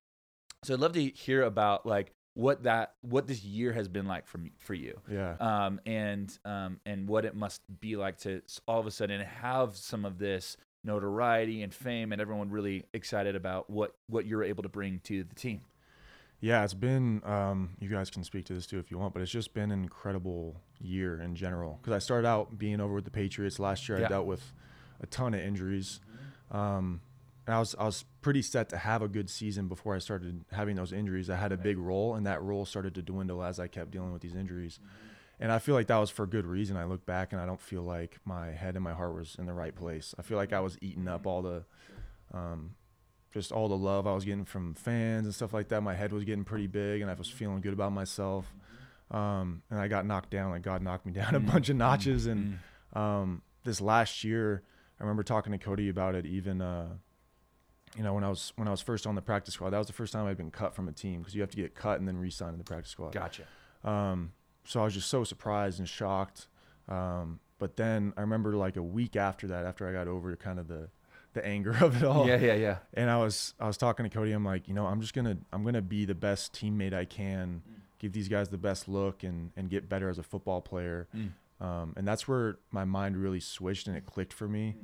So 0.64 0.74
I'd 0.74 0.82
love 0.82 0.92
to 0.94 1.06
hear 1.06 1.44
about 1.44 1.86
like 1.86 2.12
what 2.40 2.64
that 2.64 2.94
what 3.02 3.28
this 3.28 3.44
year 3.44 3.74
has 3.74 3.88
been 3.88 4.08
like 4.08 4.26
for 4.26 4.40
for 4.60 4.74
you 4.74 5.00
Yeah. 5.12 5.36
um, 5.40 5.82
and 5.86 6.38
um, 6.46 6.80
and 6.86 7.08
what 7.08 7.26
it 7.26 7.36
must 7.36 7.62
be 7.82 7.98
like 7.98 8.18
to 8.20 8.42
all 8.68 8.80
of 8.80 8.88
a 8.88 8.92
sudden 8.92 9.20
have 9.22 9.76
some 9.76 10.06
of 10.06 10.18
this 10.18 10.56
notoriety 10.84 11.62
and 11.62 11.74
fame, 11.74 12.14
and 12.14 12.22
everyone 12.22 12.50
really 12.50 12.86
excited 12.94 13.36
about 13.36 13.70
what 13.70 13.96
what 14.08 14.26
you're 14.26 14.44
able 14.44 14.64
to 14.64 14.70
bring 14.70 15.00
to 15.04 15.24
the 15.24 15.36
team. 15.36 15.62
Yeah, 16.40 16.64
it's 16.64 16.74
been. 16.74 17.22
Um, 17.26 17.72
you 17.80 17.90
guys 17.90 18.10
can 18.10 18.24
speak 18.24 18.46
to 18.46 18.54
this 18.54 18.66
too 18.66 18.80
if 18.80 18.90
you 18.90 18.98
want, 18.98 19.14
but 19.14 19.22
it's 19.22 19.32
just 19.32 19.54
been 19.54 19.72
an 19.72 19.84
incredible 19.84 20.62
year 20.80 21.20
in 21.20 21.36
general. 21.36 21.78
Because 21.82 21.94
I 21.94 22.00
started 22.00 22.26
out 22.26 22.58
being 22.58 22.80
over 22.80 22.94
with 22.94 23.04
the 23.04 23.12
Patriots 23.12 23.60
last 23.60 23.90
year. 23.90 24.00
Yeah. 24.00 24.06
I 24.06 24.10
dealt 24.10 24.26
with 24.26 24.54
a 25.02 25.06
ton 25.08 25.34
of 25.34 25.42
injuries. 25.42 26.00
Um, 26.52 27.02
and 27.50 27.56
I 27.56 27.60
was 27.60 27.76
I 27.80 27.86
was 27.86 28.06
pretty 28.22 28.44
set 28.44 28.70
to 28.70 28.78
have 28.78 29.02
a 29.02 29.08
good 29.08 29.28
season 29.28 29.68
before 29.68 29.96
I 29.96 29.98
started 29.98 30.46
having 30.52 30.76
those 30.76 30.94
injuries. 30.94 31.32
I 31.32 31.36
had 31.36 31.52
a 31.52 31.58
big 31.58 31.80
role, 31.80 32.14
and 32.14 32.28
that 32.28 32.44
role 32.44 32.64
started 32.64 32.94
to 32.94 33.02
dwindle 33.02 33.44
as 33.44 33.60
I 33.60 33.66
kept 33.66 33.90
dealing 33.90 34.14
with 34.14 34.22
these 34.22 34.36
injuries. 34.36 34.80
And 35.40 35.52
I 35.52 35.58
feel 35.58 35.74
like 35.74 35.88
that 35.88 35.98
was 35.98 36.12
for 36.12 36.28
good 36.28 36.46
reason. 36.46 36.78
I 36.78 36.84
look 36.84 37.08
back 37.08 37.34
and 37.34 37.42
I 37.42 37.48
don't 37.48 37.60
feel 37.60 37.82
like 37.82 38.20
my 38.24 38.52
head 38.52 38.76
and 38.76 38.84
my 38.84 38.94
heart 38.94 39.16
was 39.16 39.36
in 39.40 39.48
the 39.48 39.54
right 39.54 39.76
place. 39.76 40.14
I 40.20 40.22
feel 40.22 40.38
like 40.38 40.54
I 40.54 40.60
was 40.60 40.78
eating 40.80 41.08
up 41.08 41.26
all 41.26 41.42
the, 41.42 41.64
um, 42.36 42.76
just 43.34 43.52
all 43.52 43.68
the 43.68 43.78
love 43.78 44.06
I 44.06 44.14
was 44.14 44.26
getting 44.26 44.46
from 44.46 44.76
fans 44.76 45.26
and 45.26 45.34
stuff 45.34 45.52
like 45.52 45.70
that. 45.70 45.82
My 45.82 45.96
head 45.96 46.14
was 46.14 46.26
getting 46.26 46.44
pretty 46.44 46.68
big, 46.68 47.02
and 47.02 47.10
I 47.10 47.16
was 47.16 47.32
feeling 47.32 47.62
good 47.62 47.74
about 47.74 47.94
myself. 47.94 48.54
Um, 49.10 49.64
and 49.72 49.80
I 49.80 49.88
got 49.88 50.06
knocked 50.06 50.30
down. 50.30 50.52
Like 50.52 50.62
God 50.62 50.84
knocked 50.84 51.08
me 51.08 51.14
down 51.20 51.34
a 51.34 51.40
bunch 51.40 51.70
of 51.70 51.78
notches. 51.78 52.28
And 52.28 52.60
mm. 52.94 53.00
um, 53.00 53.42
this 53.64 53.82
last 53.82 54.24
year, 54.24 54.62
I 55.00 55.04
remember 55.04 55.24
talking 55.24 55.52
to 55.52 55.58
Cody 55.58 55.90
about 55.90 56.14
it. 56.14 56.28
Even 56.28 56.62
uh, 56.62 56.90
you 57.98 58.04
know 58.04 58.14
when 58.14 58.24
I 58.24 58.30
was 58.30 58.54
when 58.56 58.68
I 58.68 58.72
was 58.72 58.82
first 58.82 59.06
on 59.08 59.16
the 59.16 59.22
practice 59.22 59.54
squad, 59.56 59.72
that 59.72 59.78
was 59.78 59.88
the 59.88 59.94
first 59.94 60.14
time 60.14 60.26
I'd 60.28 60.38
been 60.38 60.52
cut 60.52 60.76
from 60.76 60.88
a 60.88 60.92
team 60.92 61.20
because 61.20 61.36
you 61.36 61.42
have 61.42 61.50
to 61.52 61.58
get 61.58 61.76
cut 61.76 62.00
and 62.00 62.08
then 62.08 62.18
re-signed 62.18 62.54
in 62.54 62.58
the 62.58 62.64
practice 62.64 62.92
squad. 62.92 63.14
Gotcha. 63.14 63.44
Um, 63.84 64.32
so 64.64 64.82
I 64.82 64.84
was 64.86 64.94
just 64.94 65.08
so 65.10 65.24
surprised 65.24 65.80
and 65.80 65.88
shocked. 65.90 66.48
Um, 66.88 67.40
but 67.58 67.76
then 67.78 68.14
I 68.18 68.22
remember 68.22 68.56
like 68.56 68.78
a 68.78 68.84
week 68.84 69.16
after 69.16 69.48
that, 69.48 69.66
after 69.66 69.88
I 69.88 69.92
got 69.94 70.08
over 70.08 70.36
kind 70.36 70.60
of 70.60 70.68
the 70.68 70.90
the 71.34 71.46
anger 71.46 71.76
of 71.82 71.96
it 71.98 72.04
all, 72.04 72.28
Yeah, 72.28 72.38
yeah, 72.38 72.56
yeah. 72.56 72.78
and 72.94 73.10
I 73.10 73.18
was 73.18 73.54
I 73.60 73.68
was 73.68 73.78
talking 73.78 74.04
to 74.04 74.10
Cody. 74.10 74.32
I'm 74.32 74.46
like, 74.46 74.68
you 74.68 74.74
know, 74.74 74.86
I'm 74.86 75.02
just 75.02 75.14
gonna 75.14 75.38
I'm 75.54 75.64
gonna 75.64 75.82
be 75.82 76.06
the 76.06 76.16
best 76.16 76.54
teammate 76.54 76.94
I 76.94 77.06
can, 77.06 77.62
give 78.00 78.14
these 78.14 78.28
guys 78.28 78.50
the 78.50 78.58
best 78.58 78.88
look, 78.88 79.24
and 79.24 79.52
and 79.56 79.70
get 79.70 79.88
better 79.90 80.10
as 80.10 80.18
a 80.18 80.24
football 80.24 80.62
player. 80.62 81.08
Mm. 81.16 81.32
Um, 81.62 81.94
and 81.98 82.08
that's 82.08 82.26
where 82.28 82.58
my 82.72 82.86
mind 82.86 83.18
really 83.18 83.42
switched 83.42 83.88
and 83.88 83.98
it 83.98 84.06
clicked 84.06 84.32
for 84.32 84.48
me. 84.48 84.76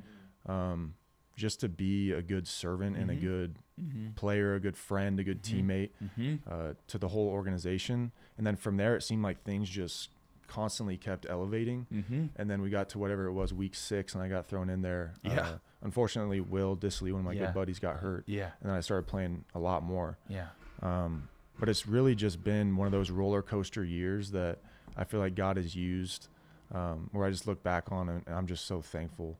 Um, 0.45 0.95
just 1.35 1.59
to 1.59 1.69
be 1.69 2.11
a 2.11 2.21
good 2.21 2.47
servant 2.47 2.95
and 2.97 3.11
a 3.11 3.15
Mhm. 3.15 3.21
good 3.21 3.55
Mm-hmm. 3.81 4.09
player, 4.11 4.55
a 4.55 4.59
good 4.59 4.77
friend, 4.77 5.19
a 5.19 5.23
good 5.23 5.43
Mhm. 5.43 5.51
teammate 5.65 5.89
Mm-hmm. 6.01 6.35
uh, 6.49 6.73
to 6.87 6.97
the 6.97 7.09
whole 7.09 7.27
organization. 7.27 8.11
And 8.37 8.47
then 8.47 8.55
from 8.55 8.77
there, 8.77 8.95
it 8.95 9.01
seemed 9.01 9.21
like 9.23 9.43
things 9.43 9.69
just 9.69 10.09
constantly 10.47 10.95
kept 10.97 11.25
elevating. 11.29 11.87
Mm-hmm. 11.91 12.25
And 12.37 12.49
then 12.49 12.61
we 12.61 12.69
got 12.69 12.87
to 12.89 12.99
whatever 12.99 13.25
it 13.25 13.33
was, 13.33 13.53
week 13.53 13.75
six, 13.75 14.13
and 14.13 14.23
I 14.23 14.29
got 14.29 14.45
thrown 14.45 14.69
in 14.69 14.81
there. 14.81 15.13
Yeah. 15.23 15.41
Uh, 15.41 15.57
unfortunately, 15.81 16.39
Will 16.39 16.77
Dissly, 16.77 17.11
one 17.11 17.19
of 17.21 17.25
my 17.25 17.33
Yeah. 17.33 17.47
good 17.47 17.53
buddies, 17.55 17.79
got 17.79 17.97
hurt, 17.97 18.23
Yeah, 18.27 18.51
and 18.61 18.69
then 18.69 18.77
I 18.77 18.79
started 18.79 19.07
playing 19.07 19.43
a 19.53 19.59
lot 19.59 19.83
more. 19.83 20.17
yeah. 20.29 20.49
Um, 20.81 21.27
but 21.59 21.67
it's 21.67 21.87
really 21.87 22.15
just 22.15 22.43
been 22.43 22.75
one 22.77 22.85
of 22.85 22.91
those 22.91 23.09
roller 23.11 23.41
coaster 23.41 23.83
years 23.83 24.31
that 24.31 24.59
I 24.95 25.03
feel 25.03 25.19
like 25.19 25.35
God 25.35 25.57
has 25.57 25.75
used, 25.75 26.27
um, 26.71 27.09
where 27.11 27.25
I 27.25 27.31
just 27.31 27.47
look 27.47 27.63
back 27.63 27.91
on 27.91 28.07
and 28.09 28.23
I'm 28.27 28.45
just 28.47 28.65
so 28.65 28.81
thankful. 28.81 29.37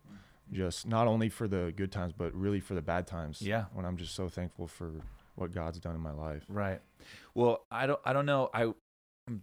Just 0.52 0.88
not 0.88 1.08
only 1.08 1.30
for 1.30 1.48
the 1.48 1.74
good 1.76 1.92
times, 1.92 2.14
but 2.16 2.34
really 2.36 2.60
for 2.60 2.74
the 2.76 2.82
bad 2.82 3.08
times. 3.08 3.42
Yeah. 3.42 3.66
When 3.74 3.86
I'm 3.86 3.98
just 3.98 4.14
so 4.16 4.30
thankful 4.30 4.68
for 4.68 4.92
what 5.36 5.52
God's 5.54 5.80
done 5.80 5.96
in 5.96 6.02
my 6.02 6.12
life. 6.12 6.44
Right. 6.48 6.80
Well, 7.34 7.66
I 7.72 7.88
don't. 7.88 8.00
I 8.06 8.14
don't 8.14 8.26
know. 8.26 8.50
I, 8.54 8.66
I 8.66 8.74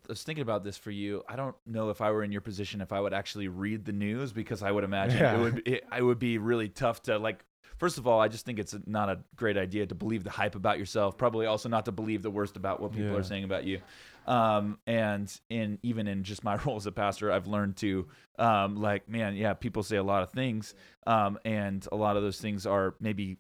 was 0.08 0.22
thinking 0.22 0.42
about 0.42 0.62
this 0.64 0.76
for 0.78 0.90
you. 0.92 1.22
I 1.28 1.34
don't 1.36 1.56
know 1.66 1.90
if 1.90 2.00
I 2.00 2.10
were 2.12 2.22
in 2.22 2.30
your 2.32 2.40
position 2.40 2.80
if 2.80 2.92
I 2.92 3.00
would 3.00 3.12
actually 3.12 3.48
read 3.48 3.84
the 3.84 3.92
news 3.92 4.32
because 4.32 4.62
I 4.62 4.70
would 4.70 4.84
imagine 4.84 5.18
Yeah. 5.18 5.36
it 5.36 5.40
would. 5.40 5.68
It, 5.68 5.84
it 5.98 6.02
would 6.02 6.18
be 6.18 6.38
really 6.38 6.68
tough 6.68 7.02
to 7.04 7.18
like. 7.18 7.44
First 7.78 7.98
of 7.98 8.06
all, 8.06 8.20
I 8.20 8.28
just 8.28 8.46
think 8.46 8.60
it's 8.60 8.76
not 8.86 9.08
a 9.08 9.18
great 9.34 9.56
idea 9.56 9.86
to 9.86 9.94
believe 9.96 10.22
the 10.22 10.30
hype 10.30 10.54
about 10.54 10.78
yourself. 10.78 11.18
Probably 11.18 11.46
also 11.46 11.68
not 11.68 11.84
to 11.86 11.92
believe 11.92 12.22
the 12.22 12.30
worst 12.30 12.56
about 12.56 12.80
what 12.80 12.92
people 12.92 13.10
Yeah. 13.10 13.16
are 13.16 13.22
saying 13.24 13.42
about 13.42 13.64
you. 13.64 13.80
Um, 14.26 14.78
and 14.86 15.32
in 15.50 15.78
even 15.82 16.06
in 16.06 16.24
just 16.24 16.44
my 16.44 16.56
role 16.64 16.76
as 16.76 16.86
a 16.86 16.92
pastor, 16.92 17.30
I've 17.30 17.46
learned 17.46 17.76
to 17.78 18.06
um, 18.38 18.76
like, 18.76 19.08
man, 19.08 19.36
yeah, 19.36 19.54
people 19.54 19.82
say 19.82 19.96
a 19.96 20.02
lot 20.02 20.22
of 20.22 20.30
things, 20.30 20.74
um, 21.06 21.38
and 21.44 21.86
a 21.92 21.96
lot 21.96 22.16
of 22.16 22.22
those 22.22 22.40
things 22.40 22.66
are 22.66 22.94
maybe 23.00 23.38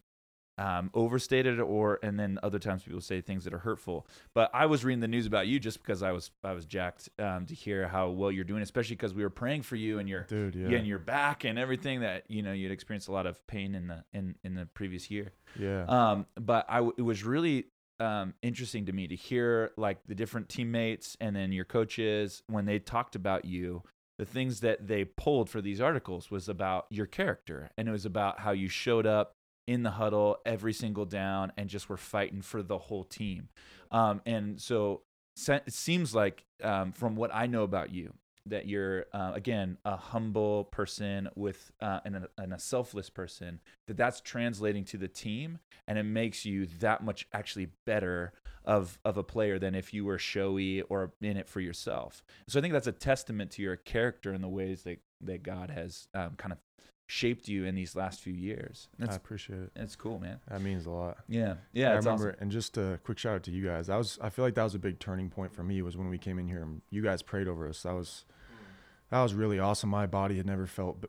um, 0.58 0.90
overstated 0.92 1.60
or 1.60 1.98
and 2.02 2.18
then 2.18 2.38
other 2.42 2.58
times 2.58 2.82
people 2.82 3.00
say 3.00 3.20
things 3.20 3.44
that 3.44 3.54
are 3.54 3.58
hurtful 3.58 4.06
but 4.34 4.50
i 4.52 4.66
was 4.66 4.84
reading 4.84 5.00
the 5.00 5.08
news 5.08 5.24
about 5.24 5.46
you 5.46 5.58
just 5.58 5.82
because 5.82 6.02
i 6.02 6.12
was 6.12 6.30
i 6.44 6.52
was 6.52 6.66
jacked 6.66 7.08
um, 7.18 7.46
to 7.46 7.54
hear 7.54 7.88
how 7.88 8.10
well 8.10 8.30
you're 8.30 8.44
doing 8.44 8.62
especially 8.62 8.94
because 8.94 9.14
we 9.14 9.22
were 9.22 9.30
praying 9.30 9.62
for 9.62 9.76
you 9.76 9.98
and 9.98 10.08
your 10.08 10.24
Dude, 10.24 10.54
yeah. 10.54 10.76
and 10.76 10.86
your 10.86 10.98
back 10.98 11.44
and 11.44 11.58
everything 11.58 12.00
that 12.00 12.24
you 12.28 12.42
know 12.42 12.52
you'd 12.52 12.70
experienced 12.70 13.08
a 13.08 13.12
lot 13.12 13.26
of 13.26 13.44
pain 13.46 13.74
in 13.74 13.86
the 13.86 14.04
in 14.12 14.36
in 14.44 14.54
the 14.54 14.66
previous 14.66 15.10
year 15.10 15.32
yeah. 15.58 15.84
um, 15.88 16.26
but 16.38 16.66
I 16.68 16.76
w- 16.76 16.94
it 16.98 17.02
was 17.02 17.24
really 17.24 17.66
um, 18.02 18.34
interesting 18.42 18.86
to 18.86 18.92
me 18.92 19.06
to 19.06 19.14
hear 19.14 19.70
like 19.76 20.04
the 20.06 20.14
different 20.14 20.48
teammates 20.48 21.16
and 21.20 21.34
then 21.36 21.52
your 21.52 21.64
coaches 21.64 22.42
when 22.48 22.64
they 22.66 22.78
talked 22.78 23.14
about 23.14 23.44
you. 23.44 23.82
The 24.18 24.26
things 24.26 24.60
that 24.60 24.86
they 24.86 25.04
pulled 25.04 25.48
for 25.48 25.60
these 25.60 25.80
articles 25.80 26.30
was 26.30 26.48
about 26.48 26.86
your 26.90 27.06
character, 27.06 27.70
and 27.76 27.88
it 27.88 27.92
was 27.92 28.06
about 28.06 28.40
how 28.40 28.52
you 28.52 28.68
showed 28.68 29.06
up 29.06 29.34
in 29.66 29.82
the 29.82 29.92
huddle 29.92 30.38
every 30.44 30.72
single 30.72 31.06
down 31.06 31.52
and 31.56 31.68
just 31.68 31.88
were 31.88 31.96
fighting 31.96 32.42
for 32.42 32.62
the 32.62 32.78
whole 32.78 33.04
team. 33.04 33.48
Um, 33.90 34.20
and 34.26 34.60
so 34.60 35.02
it 35.48 35.72
seems 35.72 36.14
like, 36.14 36.44
um, 36.62 36.92
from 36.92 37.16
what 37.16 37.34
I 37.34 37.46
know 37.46 37.62
about 37.62 37.92
you, 37.92 38.12
that 38.46 38.66
you're 38.66 39.06
uh, 39.12 39.32
again 39.34 39.78
a 39.84 39.96
humble 39.96 40.64
person 40.64 41.28
with 41.36 41.70
uh, 41.80 42.00
and, 42.04 42.16
a, 42.16 42.28
and 42.38 42.52
a 42.52 42.58
selfless 42.58 43.08
person 43.08 43.60
that 43.86 43.96
that's 43.96 44.20
translating 44.20 44.84
to 44.84 44.96
the 44.96 45.08
team 45.08 45.58
and 45.86 45.96
it 45.98 46.02
makes 46.02 46.44
you 46.44 46.66
that 46.80 47.04
much 47.04 47.26
actually 47.32 47.68
better 47.86 48.32
of 48.64 48.98
of 49.04 49.16
a 49.16 49.22
player 49.22 49.58
than 49.58 49.74
if 49.74 49.92
you 49.94 50.04
were 50.04 50.18
showy 50.18 50.82
or 50.82 51.12
in 51.20 51.36
it 51.36 51.48
for 51.48 51.60
yourself 51.60 52.24
so 52.48 52.58
i 52.58 52.62
think 52.62 52.72
that's 52.72 52.86
a 52.86 52.92
testament 52.92 53.50
to 53.50 53.62
your 53.62 53.76
character 53.76 54.32
and 54.32 54.42
the 54.42 54.48
ways 54.48 54.82
that 54.82 54.98
that 55.20 55.42
god 55.42 55.70
has 55.70 56.08
um, 56.14 56.30
kind 56.36 56.52
of 56.52 56.58
shaped 57.08 57.46
you 57.46 57.64
in 57.66 57.74
these 57.74 57.94
last 57.94 58.20
few 58.20 58.32
years 58.32 58.88
I 58.98 59.04
that's 59.04 59.16
appreciate 59.16 59.58
it. 59.60 59.70
that's 59.74 59.96
cool 59.96 60.18
man 60.18 60.38
That 60.48 60.62
means 60.62 60.86
a 60.86 60.90
lot. 60.90 61.18
yeah 61.28 61.54
yeah 61.72 61.90
I 61.90 61.94
remember, 61.96 62.28
awesome. 62.30 62.36
and 62.40 62.50
just 62.50 62.78
a 62.78 62.98
quick 63.04 63.18
shout 63.18 63.34
out 63.34 63.42
to 63.44 63.50
you 63.50 63.66
guys. 63.66 63.88
That 63.88 63.96
was, 63.98 64.18
I 64.22 64.30
feel 64.30 64.44
like 64.46 64.54
that 64.54 64.62
was 64.62 64.74
a 64.74 64.78
big 64.78 64.98
turning 64.98 65.28
point 65.28 65.52
for 65.54 65.62
me. 65.62 65.82
Was 65.82 65.94
when 65.96 66.08
we 66.08 66.16
came 66.16 66.38
in 66.38 66.48
here 66.48 66.62
and 66.62 66.80
you 66.88 67.02
guys 67.02 67.20
prayed 67.20 67.48
over 67.48 67.68
us. 67.68 67.82
That 67.82 67.94
was, 67.94 68.24
that 69.12 69.22
was 69.22 69.34
really 69.34 69.60
awesome. 69.60 69.88
My 69.90 70.06
body 70.06 70.36
had 70.38 70.46
never 70.46 70.66
felt, 70.66 71.04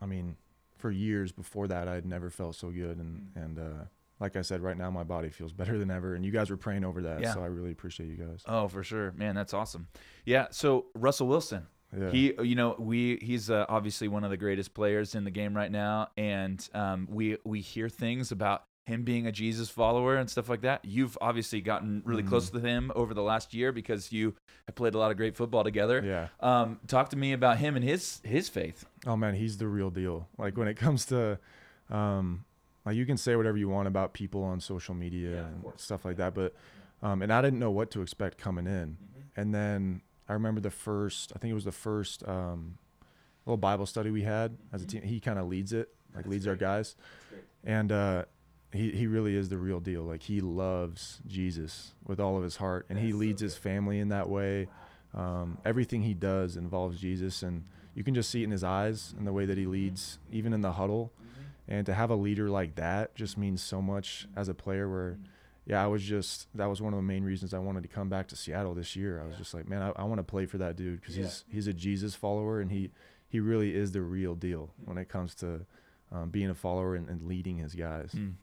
I 0.00 0.06
mean, 0.06 0.36
for 0.78 0.90
years 0.92 1.32
before 1.32 1.66
that, 1.68 1.88
I 1.88 1.94
had 1.94 2.06
never 2.06 2.30
felt 2.30 2.54
so 2.54 2.70
good. 2.70 2.98
And 2.98 3.32
and 3.34 3.58
uh, 3.58 3.84
like 4.20 4.36
I 4.36 4.42
said, 4.42 4.60
right 4.62 4.76
now 4.76 4.90
my 4.90 5.04
body 5.04 5.30
feels 5.30 5.52
better 5.52 5.76
than 5.78 5.90
ever. 5.90 6.14
And 6.14 6.24
you 6.24 6.30
guys 6.30 6.48
were 6.50 6.56
praying 6.56 6.84
over 6.84 7.02
that, 7.02 7.20
Yeah. 7.20 7.34
so 7.34 7.42
I 7.42 7.46
really 7.46 7.72
appreciate 7.72 8.08
you 8.08 8.16
guys. 8.16 8.42
oh 8.46 8.68
for 8.68 8.82
sure 8.84 9.12
man 9.16 9.34
that's 9.34 9.52
awesome 9.52 9.88
yeah 10.24 10.46
so 10.50 10.86
russell 10.94 11.26
wilson 11.26 11.66
Yeah. 11.96 12.10
He, 12.10 12.34
you 12.42 12.54
know, 12.56 12.74
we 12.78 13.16
he's 13.22 13.48
uh, 13.50 13.64
obviously 13.68 14.08
one 14.08 14.24
of 14.24 14.30
the 14.30 14.36
greatest 14.36 14.74
players 14.74 15.14
in 15.14 15.24
the 15.24 15.30
game 15.30 15.54
right 15.56 15.70
now, 15.70 16.08
and 16.16 16.58
um, 16.74 17.06
we 17.10 17.36
we 17.44 17.60
hear 17.60 17.88
things 17.88 18.32
about 18.32 18.64
him 18.86 19.02
being 19.02 19.26
a 19.26 19.32
Jesus 19.32 19.68
follower 19.68 20.16
and 20.16 20.30
stuff 20.30 20.48
like 20.48 20.60
that. 20.62 20.84
You've 20.84 21.18
obviously 21.20 21.60
gotten 21.60 22.02
really 22.04 22.22
Mhm. 22.22 22.28
close 22.28 22.50
to 22.50 22.60
him 22.60 22.92
over 22.94 23.14
the 23.14 23.22
last 23.22 23.52
year 23.52 23.72
because 23.72 24.12
you 24.12 24.34
have 24.66 24.76
played 24.76 24.94
a 24.94 24.98
lot 24.98 25.10
of 25.10 25.16
great 25.16 25.34
football 25.36 25.64
together. 25.64 26.02
yeah. 26.04 26.28
Um, 26.40 26.78
talk 26.86 27.08
to 27.10 27.16
me 27.16 27.32
about 27.32 27.58
him 27.58 27.74
and 27.76 27.84
his 27.84 28.20
his 28.24 28.48
faith. 28.48 28.86
Oh 29.04 29.16
man, 29.16 29.34
he's 29.34 29.58
the 29.58 29.66
real 29.66 29.90
deal. 29.90 30.28
Like 30.38 30.56
when 30.56 30.68
it 30.68 30.74
comes 30.76 31.04
to, 31.06 31.38
um, 31.90 32.44
like 32.84 32.94
you 32.96 33.04
can 33.06 33.16
say 33.16 33.34
whatever 33.34 33.58
you 33.58 33.68
want 33.68 33.88
about 33.88 34.12
people 34.14 34.42
on 34.44 34.60
social 34.60 34.94
media 34.94 35.30
Yeah, 35.30 35.46
and 35.46 35.64
stuff 35.76 36.04
like 36.04 36.16
that, 36.18 36.34
but, 36.34 36.54
um, 37.02 37.22
and 37.22 37.32
I 37.32 37.42
didn't 37.42 37.58
know 37.58 37.72
what 37.72 37.90
to 37.90 38.02
expect 38.02 38.38
coming 38.38 38.68
in, 38.68 38.96
and 39.36 39.52
then 39.52 40.02
I 40.28 40.32
remember 40.34 40.60
the 40.60 40.70
first, 40.70 41.32
I 41.34 41.38
think 41.40 41.50
it 41.50 41.54
was 41.54 41.64
the 41.64 41.72
first 41.72 42.26
um, 42.28 42.78
little 43.44 43.56
Bible 43.56 43.86
study 43.86 44.10
we 44.12 44.22
had 44.22 44.56
as 44.72 44.82
a 44.82 44.86
team. 44.86 45.02
He 45.02 45.18
kind 45.20 45.38
of 45.40 45.48
leads 45.48 45.72
it, 45.72 45.88
like 46.14 46.22
That's 46.24 46.28
leads 46.28 46.46
our 46.46 46.54
guys, 46.56 46.94
and 47.64 47.90
uh, 47.90 48.24
he 48.76 48.90
he 48.92 49.06
really 49.06 49.34
is 49.36 49.48
the 49.48 49.58
real 49.58 49.80
deal. 49.80 50.02
Like 50.02 50.22
he 50.22 50.40
loves 50.40 51.20
Jesus 51.26 51.94
with 52.06 52.20
all 52.20 52.36
of 52.36 52.42
his 52.42 52.56
heart, 52.56 52.86
and 52.88 52.98
he 52.98 53.06
That's 53.06 53.14
so 53.14 53.18
leads 53.20 53.40
his 53.42 53.56
family 53.56 53.98
in 54.00 54.08
that 54.08 54.28
way. 54.28 54.68
Um, 55.14 55.58
everything 55.64 56.02
he 56.02 56.14
does 56.14 56.56
involves 56.56 57.00
Jesus, 57.00 57.42
and 57.42 57.64
you 57.94 58.04
can 58.04 58.14
just 58.14 58.30
see 58.30 58.42
it 58.42 58.44
in 58.44 58.50
his 58.50 58.64
eyes 58.64 59.14
and 59.16 59.26
the 59.26 59.32
way 59.32 59.46
that 59.46 59.56
he 59.56 59.66
leads, 59.66 60.18
even 60.30 60.52
in 60.52 60.60
the 60.60 60.72
huddle. 60.72 61.12
And 61.68 61.84
to 61.86 61.94
have 61.94 62.10
a 62.10 62.14
leader 62.14 62.48
like 62.48 62.76
that 62.76 63.14
just 63.14 63.36
means 63.36 63.60
so 63.62 63.82
much 63.82 64.28
as 64.36 64.48
a 64.48 64.54
player. 64.54 64.88
Where, 64.88 65.18
yeah, 65.66 65.82
I 65.82 65.86
was 65.88 66.02
just 66.02 66.46
that 66.54 66.66
was 66.68 66.80
one 66.80 66.92
of 66.92 66.98
the 66.98 67.02
main 67.02 67.24
reasons 67.24 67.52
I 67.54 67.58
wanted 67.58 67.82
to 67.82 67.88
come 67.88 68.08
back 68.08 68.28
to 68.28 68.36
Seattle 68.36 68.74
this 68.74 68.94
year. 68.94 69.20
I 69.20 69.26
was 69.26 69.36
just 69.36 69.52
like, 69.54 69.68
man, 69.68 69.82
I, 69.82 69.90
I 69.96 70.04
want 70.04 70.18
to 70.20 70.22
play 70.24 70.46
for 70.46 70.58
that 70.58 70.76
dude 70.76 71.00
because 71.00 71.16
Yeah. 71.16 71.24
he's 71.24 71.44
he's 71.50 71.66
a 71.66 71.72
Jesus 71.72 72.14
follower 72.14 72.60
and 72.60 72.70
he 72.70 72.90
he 73.28 73.40
really 73.40 73.74
is 73.74 73.90
the 73.92 74.02
real 74.02 74.34
deal 74.36 74.70
when 74.84 74.96
it 74.98 75.08
comes 75.08 75.34
to 75.36 75.66
um, 76.12 76.30
being 76.30 76.48
a 76.50 76.54
follower 76.54 76.94
and, 76.94 77.08
and 77.08 77.22
leading 77.26 77.56
his 77.58 77.74
guys. 77.74 78.12
Mm. 78.14 78.34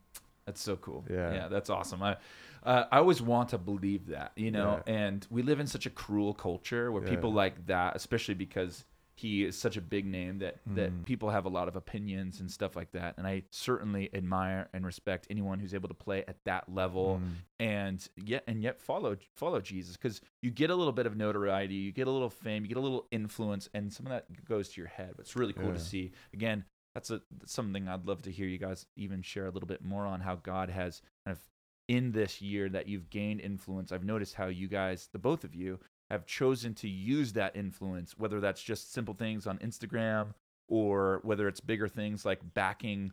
That's 0.45 0.61
so 0.61 0.75
cool. 0.77 1.05
Yeah. 1.09 1.33
yeah, 1.33 1.47
that's 1.47 1.69
awesome. 1.69 2.01
I, 2.03 2.17
uh, 2.63 2.85
I 2.91 2.97
always 2.97 3.21
want 3.21 3.49
to 3.49 3.57
believe 3.57 4.07
that, 4.07 4.31
you 4.35 4.51
know. 4.51 4.81
Yeah. 4.87 4.93
And 4.93 5.27
we 5.29 5.41
live 5.41 5.59
in 5.59 5.67
such 5.67 5.85
a 5.85 5.89
cruel 5.89 6.33
culture 6.33 6.91
where 6.91 7.03
Yeah. 7.03 7.09
people 7.09 7.31
like 7.33 7.65
that, 7.67 7.95
especially 7.95 8.35
because 8.35 8.85
he 9.15 9.43
is 9.45 9.55
such 9.55 9.77
a 9.77 9.81
big 9.81 10.07
name 10.07 10.39
that 10.39 10.57
that 10.65 10.91
Mhm. 10.91 11.05
people 11.05 11.29
have 11.29 11.45
a 11.45 11.49
lot 11.49 11.67
of 11.67 11.75
opinions 11.75 12.39
and 12.39 12.49
stuff 12.49 12.75
like 12.75 12.91
that. 12.93 13.15
And 13.17 13.27
I 13.27 13.43
certainly 13.51 14.09
admire 14.13 14.69
and 14.73 14.83
respect 14.83 15.27
anyone 15.29 15.59
who's 15.59 15.75
able 15.75 15.87
to 15.87 15.93
play 15.93 16.25
at 16.27 16.43
that 16.45 16.67
level 16.67 17.21
Mm. 17.23 17.33
and 17.59 18.09
yet 18.17 18.43
and 18.47 18.63
yet 18.63 18.79
follow 18.79 19.15
follow 19.35 19.61
Jesus 19.61 19.95
because 19.97 20.19
you 20.41 20.49
get 20.49 20.71
a 20.71 20.75
little 20.75 20.91
bit 20.93 21.05
of 21.05 21.15
notoriety, 21.15 21.75
you 21.75 21.91
get 21.91 22.07
a 22.07 22.11
little 22.11 22.29
fame, 22.31 22.63
you 22.63 22.69
get 22.69 22.77
a 22.77 22.81
little 22.81 23.07
influence, 23.11 23.69
and 23.75 23.93
some 23.93 24.07
of 24.07 24.09
that 24.09 24.45
goes 24.45 24.69
to 24.69 24.81
your 24.81 24.87
head. 24.89 25.11
But 25.15 25.21
it's 25.25 25.35
really 25.35 25.53
cool 25.53 25.67
Yeah. 25.67 25.73
to 25.73 25.79
see. 25.79 26.11
Again, 26.33 26.65
that's 26.93 27.09
a 27.09 27.21
something 27.45 27.87
I'd 27.87 28.05
love 28.05 28.21
to 28.23 28.31
hear 28.31 28.47
you 28.47 28.57
guys 28.57 28.85
even 28.95 29.21
share 29.21 29.47
a 29.47 29.51
little 29.51 29.67
bit 29.67 29.83
more 29.83 30.05
on 30.05 30.21
how 30.21 30.35
God 30.35 30.69
has 30.69 31.01
kind 31.25 31.35
of 31.37 31.43
in 31.87 32.11
this 32.11 32.41
year 32.41 32.69
that 32.69 32.87
you've 32.87 33.09
gained 33.09 33.41
influence. 33.41 33.91
I've 33.91 34.05
noticed 34.05 34.35
how 34.35 34.47
you 34.47 34.67
guys, 34.67 35.09
the 35.11 35.19
both 35.19 35.43
of 35.43 35.55
you, 35.55 35.79
have 36.09 36.25
chosen 36.25 36.73
to 36.75 36.87
use 36.87 37.33
that 37.33 37.55
influence, 37.55 38.17
whether 38.17 38.39
that's 38.39 38.61
just 38.61 38.93
simple 38.93 39.13
things 39.13 39.47
on 39.47 39.57
Instagram 39.59 40.33
or 40.69 41.19
whether 41.23 41.47
it's 41.47 41.59
bigger 41.59 41.87
things 41.87 42.25
like 42.25 42.39
backing 42.53 43.11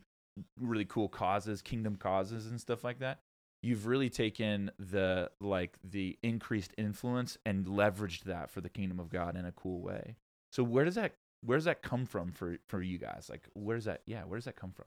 really 0.59 0.85
cool 0.85 1.09
causes, 1.09 1.63
kingdom 1.63 1.97
causes 1.97 2.47
and 2.47 2.61
stuff 2.61 2.85
like 2.85 2.99
that. 3.01 3.21
You've 3.63 3.87
really 3.87 4.09
taken 4.09 4.71
the 4.79 5.31
like 5.41 5.77
the 5.85 6.19
increased 6.23 6.73
influence 6.79 7.37
and 7.45 7.67
leveraged 7.67 8.25
that 8.25 8.51
for 8.51 8.61
the 8.61 8.71
kingdom 8.71 8.99
of 8.99 9.11
God 9.11 9.37
in 9.37 9.45
a 9.45 9.53
cool 9.53 9.83
way. 9.83 10.17
So 10.53 10.63
where 10.63 10.85
does 10.85 10.95
that 10.95 11.15
where 11.43 11.57
does 11.59 11.65
that 11.65 11.83
come 11.83 12.07
from 12.07 12.33
for 12.33 12.59
for 12.67 12.83
you 12.83 12.99
guys? 12.99 13.29
Like 13.31 13.49
where 13.55 13.77
does 13.77 13.85
that 13.87 14.03
yeah, 14.07 14.25
where 14.25 14.39
does 14.39 14.45
that 14.47 14.57
come 14.57 14.73
from? 14.73 14.87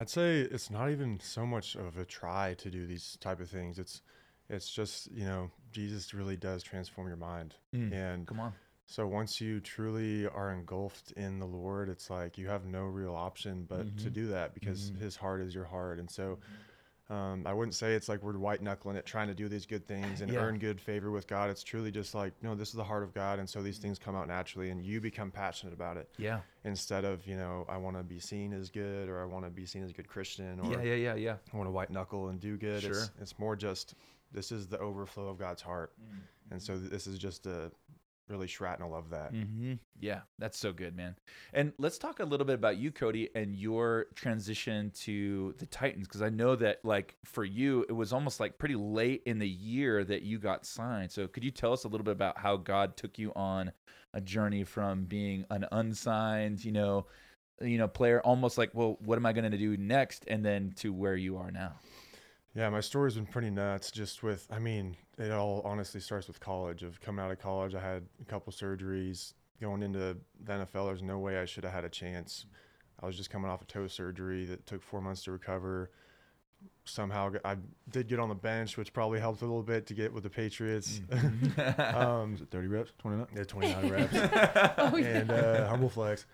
I'd 0.00 0.10
say 0.10 0.40
it's 0.40 0.70
not 0.70 0.90
even 0.90 1.20
so 1.20 1.46
much 1.46 1.74
of 1.74 1.96
a 1.96 2.04
try 2.04 2.54
to 2.58 2.70
do 2.70 2.86
these 2.86 3.16
type 3.20 3.40
of 3.40 3.48
things. 3.48 3.78
It's 3.78 4.02
it's 4.48 4.70
just 4.70 5.10
you 5.10 5.24
know 5.24 5.50
Jesus 5.72 6.12
really 6.14 6.36
does 6.36 6.62
transform 6.62 7.08
your 7.08 7.16
mind, 7.16 7.54
and 7.72 8.26
Come 8.26 8.40
on. 8.40 8.52
so 8.86 9.06
once 9.06 9.40
you 9.40 9.60
truly 9.60 10.26
are 10.28 10.50
engulfed 10.52 11.12
in 11.12 11.38
the 11.38 11.46
Lord, 11.46 11.88
it's 11.88 12.10
like 12.10 12.36
you 12.38 12.48
have 12.48 12.66
no 12.66 12.84
real 12.84 13.14
option 13.14 13.64
but 13.68 13.96
to 13.98 14.10
Mhm. 14.10 14.12
do 14.12 14.26
that 14.28 14.54
because 14.54 14.90
Mhm. 14.90 15.00
His 15.00 15.16
heart 15.16 15.40
is 15.40 15.54
your 15.54 15.64
heart, 15.64 15.98
and 15.98 16.10
so. 16.10 16.38
Um, 17.08 17.44
I 17.46 17.52
wouldn't 17.52 17.74
say 17.76 17.94
it's 17.94 18.08
like 18.08 18.20
we're 18.22 18.36
white 18.36 18.60
knuckling 18.62 18.96
it, 18.96 19.06
trying 19.06 19.28
to 19.28 19.34
do 19.34 19.48
these 19.48 19.64
good 19.64 19.86
things 19.86 20.22
and 20.22 20.32
Yeah. 20.32 20.40
earn 20.40 20.58
good 20.58 20.80
favor 20.80 21.12
with 21.12 21.28
God. 21.28 21.50
It's 21.50 21.62
truly 21.62 21.92
just 21.92 22.16
like, 22.16 22.32
no, 22.42 22.56
this 22.56 22.68
is 22.70 22.74
the 22.74 22.82
heart 22.84 23.04
of 23.04 23.14
God, 23.14 23.38
and 23.38 23.48
so 23.48 23.62
these 23.62 23.78
things 23.78 23.96
come 23.96 24.16
out 24.16 24.26
naturally, 24.26 24.70
and 24.70 24.84
you 24.84 25.00
become 25.00 25.30
passionate 25.30 25.72
about 25.72 25.96
it 25.98 26.10
Yeah. 26.18 26.40
instead 26.64 27.04
of 27.04 27.24
you 27.24 27.36
know 27.36 27.64
I 27.68 27.76
want 27.76 27.96
to 27.96 28.02
be 28.02 28.18
seen 28.18 28.52
as 28.52 28.70
good 28.70 29.08
or 29.08 29.22
I 29.22 29.24
want 29.24 29.44
to 29.44 29.50
be 29.52 29.66
seen 29.66 29.84
as 29.84 29.90
a 29.90 29.94
good 29.94 30.08
Christian 30.08 30.58
or 30.58 30.72
Yeah, 30.72 30.82
yeah, 30.82 30.94
yeah, 30.94 31.14
yeah. 31.14 31.36
I 31.52 31.56
want 31.56 31.68
to 31.68 31.72
white 31.72 31.90
knuckle 31.90 32.28
and 32.28 32.40
do 32.40 32.56
good. 32.56 32.82
It's, 32.82 32.86
Sure. 32.86 33.12
it's 33.20 33.38
more 33.38 33.54
just 33.54 33.94
this 34.32 34.50
is 34.50 34.66
the 34.66 34.78
overflow 34.80 35.28
of 35.28 35.38
God's 35.38 35.62
heart, 35.62 35.92
and 36.50 36.60
so 36.60 36.76
this 36.76 37.06
is 37.06 37.18
just 37.20 37.46
a 37.46 37.70
really 38.28 38.46
shrapnel 38.46 38.94
of 38.94 39.10
that. 39.10 39.32
Mm-hmm. 39.32 39.74
Yeah, 40.00 40.20
that's 40.38 40.58
so 40.58 40.72
good, 40.72 40.96
man. 40.96 41.14
And 41.52 41.72
let's 41.78 41.98
talk 41.98 42.20
a 42.20 42.24
little 42.24 42.46
bit 42.46 42.54
about 42.54 42.76
you, 42.76 42.90
Cody, 42.90 43.28
and 43.34 43.54
your 43.54 44.06
transition 44.14 44.90
to 45.02 45.54
the 45.58 45.66
Titans, 45.66 46.06
because 46.06 46.22
I 46.22 46.28
know 46.28 46.56
that, 46.56 46.84
like, 46.84 47.16
for 47.24 47.44
you, 47.44 47.84
it 47.88 47.92
was 47.92 48.12
almost 48.12 48.40
like 48.40 48.58
pretty 48.58 48.74
late 48.74 49.22
in 49.26 49.38
the 49.38 49.48
year 49.48 50.04
that 50.04 50.22
you 50.22 50.38
got 50.38 50.66
signed. 50.66 51.10
So, 51.10 51.28
could 51.28 51.44
you 51.44 51.50
tell 51.50 51.72
us 51.72 51.84
a 51.84 51.88
little 51.88 52.04
bit 52.04 52.12
about 52.12 52.38
how 52.38 52.56
God 52.56 52.96
took 52.96 53.18
you 53.18 53.32
on 53.36 53.72
a 54.12 54.20
journey 54.20 54.64
from 54.64 55.04
being 55.04 55.44
an 55.50 55.66
unsigned, 55.72 56.64
you 56.64 56.72
know, 56.72 57.06
you 57.60 57.78
know, 57.78 57.88
player, 57.88 58.20
almost 58.20 58.58
like, 58.58 58.70
well, 58.74 58.98
what 59.04 59.16
am 59.16 59.26
I 59.26 59.32
going 59.32 59.50
to 59.50 59.56
do 59.56 59.76
next, 59.76 60.24
and 60.28 60.44
then 60.44 60.72
to 60.76 60.92
where 60.92 61.16
you 61.16 61.38
are 61.38 61.50
now? 61.50 61.72
Yeah, 62.56 62.70
my 62.70 62.80
story's 62.80 63.16
been 63.16 63.26
pretty 63.26 63.50
nuts. 63.50 63.90
Just 63.90 64.22
with, 64.22 64.46
I 64.50 64.58
mean, 64.58 64.96
it 65.18 65.30
all 65.30 65.60
honestly 65.66 66.00
starts 66.00 66.26
with 66.26 66.40
college. 66.40 66.82
Of 66.82 67.02
coming 67.02 67.22
out 67.22 67.30
of 67.30 67.38
college, 67.38 67.74
I 67.74 67.80
had 67.80 68.02
a 68.18 68.24
couple 68.24 68.50
surgeries. 68.50 69.34
Going 69.60 69.82
into 69.82 69.98
the 69.98 70.16
NFL, 70.48 70.86
there's 70.86 71.02
no 71.02 71.18
way 71.18 71.38
I 71.38 71.44
should 71.44 71.64
have 71.64 71.74
had 71.74 71.84
a 71.84 71.90
chance. 71.90 72.46
I 72.98 73.04
was 73.04 73.14
just 73.14 73.28
coming 73.28 73.50
off 73.50 73.60
a 73.60 73.66
toe 73.66 73.88
surgery 73.88 74.46
that 74.46 74.64
took 74.64 74.82
four 74.82 75.02
months 75.02 75.22
to 75.24 75.32
recover. 75.32 75.90
Somehow 76.86 77.28
got- 77.30 77.44
I 77.44 77.56
did 77.90 78.08
get 78.08 78.18
on 78.18 78.28
the 78.28 78.34
bench, 78.34 78.76
which 78.76 78.92
probably 78.92 79.20
helped 79.20 79.42
a 79.42 79.44
little 79.44 79.62
bit 79.62 79.86
to 79.86 79.94
get 79.94 80.12
with 80.12 80.22
the 80.22 80.30
Patriots. 80.30 81.00
Mm. 81.10 81.94
um, 81.94 82.32
Was 82.32 82.40
it 82.42 82.50
30 82.50 82.68
reps? 82.68 82.92
29? 82.98 83.26
yeah, 83.36 83.44
29 83.44 83.90
reps. 83.90 84.14
Oh, 84.78 84.96
yeah. 84.96 85.06
and 85.06 85.30
uh, 85.30 85.68
humble 85.68 85.88
flex. 85.88 86.26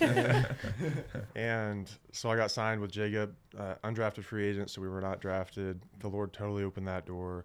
and, 0.00 0.46
and 1.36 1.90
so 2.12 2.30
I 2.30 2.36
got 2.36 2.50
signed 2.50 2.80
with 2.80 2.90
Jacob, 2.92 3.34
uh, 3.58 3.74
undrafted 3.84 4.24
free 4.24 4.46
agent, 4.48 4.70
so 4.70 4.80
we 4.80 4.88
were 4.88 5.00
not 5.00 5.20
drafted. 5.20 5.80
The 6.00 6.08
Lord 6.08 6.32
totally 6.32 6.62
opened 6.64 6.86
that 6.88 7.06
door. 7.06 7.44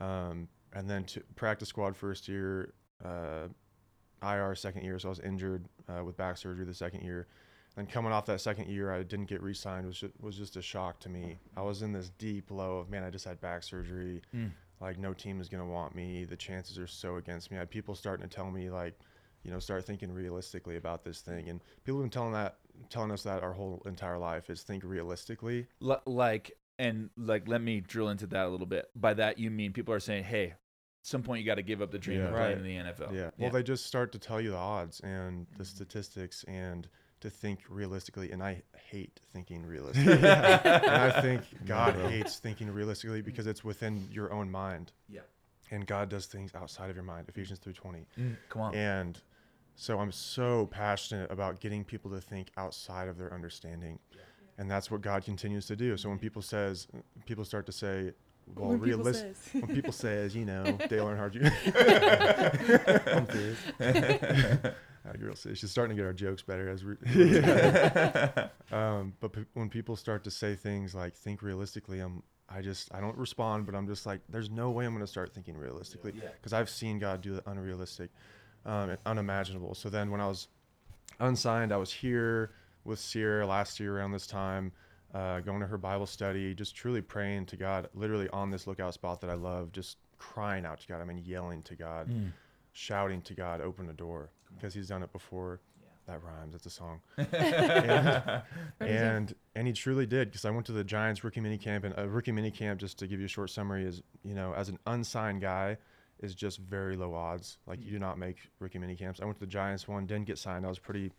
Um, 0.00 0.48
and 0.72 0.88
then 0.88 1.04
to 1.04 1.20
practice 1.36 1.68
squad 1.68 1.96
first 1.96 2.28
year, 2.28 2.72
uh, 3.04 3.48
IR 4.22 4.54
second 4.54 4.84
year, 4.84 4.98
so 4.98 5.08
I 5.08 5.10
was 5.10 5.20
injured 5.20 5.66
uh, 5.88 6.04
with 6.04 6.16
back 6.16 6.36
surgery 6.36 6.64
the 6.64 6.74
second 6.74 7.02
year. 7.02 7.26
Then 7.76 7.86
coming 7.86 8.10
off 8.10 8.24
that 8.26 8.40
second 8.40 8.68
year, 8.68 8.90
I 8.92 9.02
didn't 9.02 9.26
get 9.26 9.42
re-signed. 9.42 9.86
Was 9.86 10.00
just, 10.00 10.12
was 10.20 10.36
just 10.36 10.56
a 10.56 10.62
shock 10.62 10.98
to 11.00 11.08
me. 11.10 11.38
I 11.56 11.62
was 11.62 11.82
in 11.82 11.92
this 11.92 12.10
deep 12.18 12.50
low 12.50 12.78
of 12.78 12.88
man, 12.88 13.04
I 13.04 13.10
just 13.10 13.24
had 13.26 13.40
back 13.40 13.62
surgery. 13.62 14.22
Mm. 14.34 14.50
Like 14.80 14.98
no 14.98 15.12
team 15.12 15.40
is 15.40 15.48
gonna 15.48 15.66
want 15.66 15.94
me. 15.94 16.24
The 16.24 16.36
chances 16.36 16.78
are 16.78 16.86
so 16.86 17.16
against 17.16 17.50
me. 17.50 17.56
I 17.58 17.60
had 17.60 17.70
people 17.70 17.94
starting 17.94 18.26
to 18.28 18.34
tell 18.34 18.50
me 18.50 18.70
like, 18.70 18.98
you 19.42 19.50
know, 19.50 19.58
start 19.58 19.84
thinking 19.86 20.10
realistically 20.12 20.76
about 20.76 21.04
this 21.04 21.20
thing. 21.20 21.48
And 21.48 21.60
people 21.84 22.00
have 22.00 22.04
been 22.04 22.10
telling 22.10 22.32
that, 22.32 22.56
telling 22.90 23.10
us 23.10 23.22
that 23.24 23.42
our 23.42 23.52
whole 23.52 23.82
entire 23.86 24.18
life 24.18 24.48
is 24.50 24.62
think 24.62 24.82
realistically. 24.84 25.66
L- 25.82 26.02
like 26.06 26.52
and 26.78 27.08
like 27.16 27.46
let 27.46 27.60
me 27.62 27.80
drill 27.80 28.08
into 28.08 28.26
that 28.28 28.46
a 28.46 28.48
little 28.48 28.66
bit 28.66 28.86
by 28.96 29.14
that 29.14 29.38
you 29.38 29.50
mean 29.50 29.72
people 29.72 29.94
are 29.94 30.00
saying 30.00 30.24
hey 30.24 30.48
at 30.48 30.58
some 31.02 31.22
point 31.22 31.40
you 31.40 31.46
got 31.46 31.54
to 31.54 31.62
give 31.62 31.80
up 31.80 31.90
the 31.90 31.98
dream 31.98 32.20
of 32.20 32.24
Yeah. 32.32 32.36
playing 32.36 32.48
Right. 32.48 32.58
in 32.58 32.62
the 32.64 32.92
nfl 32.92 33.14
Yeah. 33.14 33.30
Well, 33.38 33.50
they 33.50 33.62
just 33.62 33.86
start 33.86 34.12
to 34.12 34.18
tell 34.18 34.42
you 34.42 34.50
the 34.50 34.56
odds 34.58 35.00
and 35.00 35.46
the 35.56 35.64
statistics 35.64 36.44
and 36.48 36.86
to 37.26 37.30
think 37.30 37.60
realistically. 37.68 38.30
And 38.32 38.42
I 38.42 38.62
hate 38.90 39.20
thinking 39.32 39.64
realistically. 39.74 40.12
and 40.14 40.26
I 40.26 41.20
think 41.20 41.42
God 41.66 41.94
bro. 41.94 42.08
hates 42.08 42.36
thinking 42.38 42.70
realistically 42.70 43.22
because 43.22 43.46
it's 43.46 43.64
within 43.64 44.08
your 44.10 44.32
own 44.32 44.50
mind. 44.50 44.92
Yeah. 45.08 45.20
And 45.70 45.86
God 45.86 46.08
does 46.08 46.26
things 46.26 46.54
outside 46.54 46.90
of 46.90 46.96
your 46.96 47.04
mind. 47.04 47.28
Ephesians 47.28 47.58
3:20. 47.58 48.04
Mm, 48.18 48.36
come 48.48 48.62
on 48.62 48.74
And 48.74 49.20
so 49.74 49.98
I'm 49.98 50.12
so 50.12 50.66
passionate 50.66 51.30
about 51.30 51.60
getting 51.60 51.84
people 51.84 52.10
to 52.12 52.20
think 52.20 52.50
outside 52.56 53.08
of 53.08 53.18
their 53.18 53.32
understanding. 53.34 53.98
And 54.58 54.70
that's 54.70 54.90
what 54.90 55.02
God 55.02 55.22
continues 55.24 55.66
to 55.66 55.76
do. 55.76 55.96
So 55.98 56.08
when 56.08 56.18
people 56.18 56.40
says 56.40 56.86
people 57.26 57.44
start 57.44 57.66
to 57.66 57.72
say, 57.72 58.12
well, 58.54 58.70
When 58.70 58.78
realistic 58.80 59.34
when 59.52 59.74
people 59.74 59.92
says, 60.06 60.34
you 60.36 60.44
know, 60.44 60.62
Dale 60.88 61.06
Earnhardt 61.06 61.32
Jr. 61.32 61.50
Girl 65.12 65.34
she's 65.34 65.70
starting 65.70 65.96
to 65.96 66.00
get 66.02 66.06
our 66.06 66.12
jokes 66.12 66.42
better 66.42 66.68
as 66.68 66.84
we. 66.84 66.94
um, 68.72 69.12
but 69.20 69.32
p- 69.32 69.44
when 69.54 69.68
people 69.68 69.96
start 69.96 70.24
to 70.24 70.30
say 70.30 70.54
things 70.54 70.94
like 70.94 71.14
"think 71.14 71.42
realistically," 71.42 72.00
I'm 72.00 72.22
I 72.48 72.60
just 72.62 72.92
I 72.94 73.00
don't 73.00 73.16
respond, 73.16 73.66
but 73.66 73.74
I'm 73.74 73.86
just 73.86 74.06
like, 74.06 74.20
there's 74.28 74.50
no 74.50 74.70
way 74.70 74.84
I'm 74.86 74.92
going 74.92 75.04
to 75.04 75.10
start 75.10 75.32
thinking 75.34 75.56
realistically 75.56 76.12
Yeah. 76.16 76.28
because 76.36 76.52
I've 76.52 76.70
seen 76.70 76.98
God 76.98 77.20
do 77.20 77.34
the 77.34 77.48
unrealistic, 77.50 78.10
um, 78.64 78.90
and 78.90 78.98
unimaginable. 79.06 79.74
So 79.74 79.88
then 79.90 80.10
when 80.10 80.20
I 80.20 80.26
was 80.28 80.48
unsigned, 81.20 81.72
I 81.72 81.76
was 81.76 81.92
here 81.92 82.52
with 82.84 82.98
Sierra 82.98 83.46
last 83.46 83.80
year 83.80 83.96
around 83.98 84.12
this 84.12 84.26
time, 84.26 84.70
uh, 85.14 85.40
going 85.40 85.60
to 85.60 85.66
her 85.66 85.78
Bible 85.78 86.06
study, 86.06 86.54
just 86.54 86.76
truly 86.76 87.00
praying 87.02 87.46
to 87.46 87.56
God, 87.56 87.88
literally 87.94 88.28
on 88.30 88.50
this 88.50 88.66
lookout 88.66 88.94
spot 88.94 89.20
that 89.22 89.30
I 89.30 89.34
love, 89.34 89.72
just 89.72 89.96
crying 90.18 90.64
out 90.64 90.80
to 90.80 90.86
God. 90.88 91.00
I 91.00 91.04
mean, 91.04 91.18
yelling 91.18 91.62
to 91.62 91.74
God, 91.74 92.08
Mm. 92.08 92.30
shouting 92.72 93.22
to 93.22 93.34
God, 93.34 93.60
open 93.60 93.86
the 93.86 93.92
door 93.92 94.30
because 94.56 94.74
He's 94.74 94.88
done 94.88 95.02
it 95.02 95.12
before. 95.12 95.60
That 96.06 96.22
rhymes. 96.22 96.52
That's 96.52 96.66
a 96.66 96.70
song. 96.70 97.00
And, 97.18 98.42
and 98.80 99.34
and 99.54 99.66
he 99.66 99.72
truly 99.72 100.06
did 100.06 100.28
because 100.28 100.44
I 100.44 100.50
went 100.50 100.66
to 100.66 100.72
the 100.72 100.84
Giants 100.84 101.24
rookie 101.24 101.40
mini 101.40 101.58
camp 101.58 101.84
and 101.84 101.94
a 101.96 102.08
rookie 102.08 102.32
mini 102.32 102.50
camp 102.50 102.78
just 102.80 102.98
to 103.00 103.06
give 103.06 103.18
you 103.18 103.26
a 103.26 103.28
short 103.28 103.50
summary 103.50 103.84
is 103.84 104.02
you 104.24 104.34
know 104.34 104.52
as 104.54 104.68
an 104.68 104.78
unsigned 104.86 105.40
guy 105.40 105.78
is 106.20 106.34
just 106.34 106.58
very 106.60 106.96
low 106.96 107.12
odds 107.14 107.58
like 107.66 107.82
you 107.84 107.90
do 107.90 107.98
not 107.98 108.18
make 108.18 108.36
rookie 108.60 108.78
mini 108.78 108.94
camps. 108.94 109.20
I 109.20 109.24
went 109.24 109.36
to 109.36 109.40
the 109.40 109.46
Giants 109.50 109.88
one 109.88 110.06
didn't 110.06 110.26
get 110.26 110.38
signed. 110.38 110.64
I 110.64 110.68
was 110.68 110.78
pretty 110.78 111.12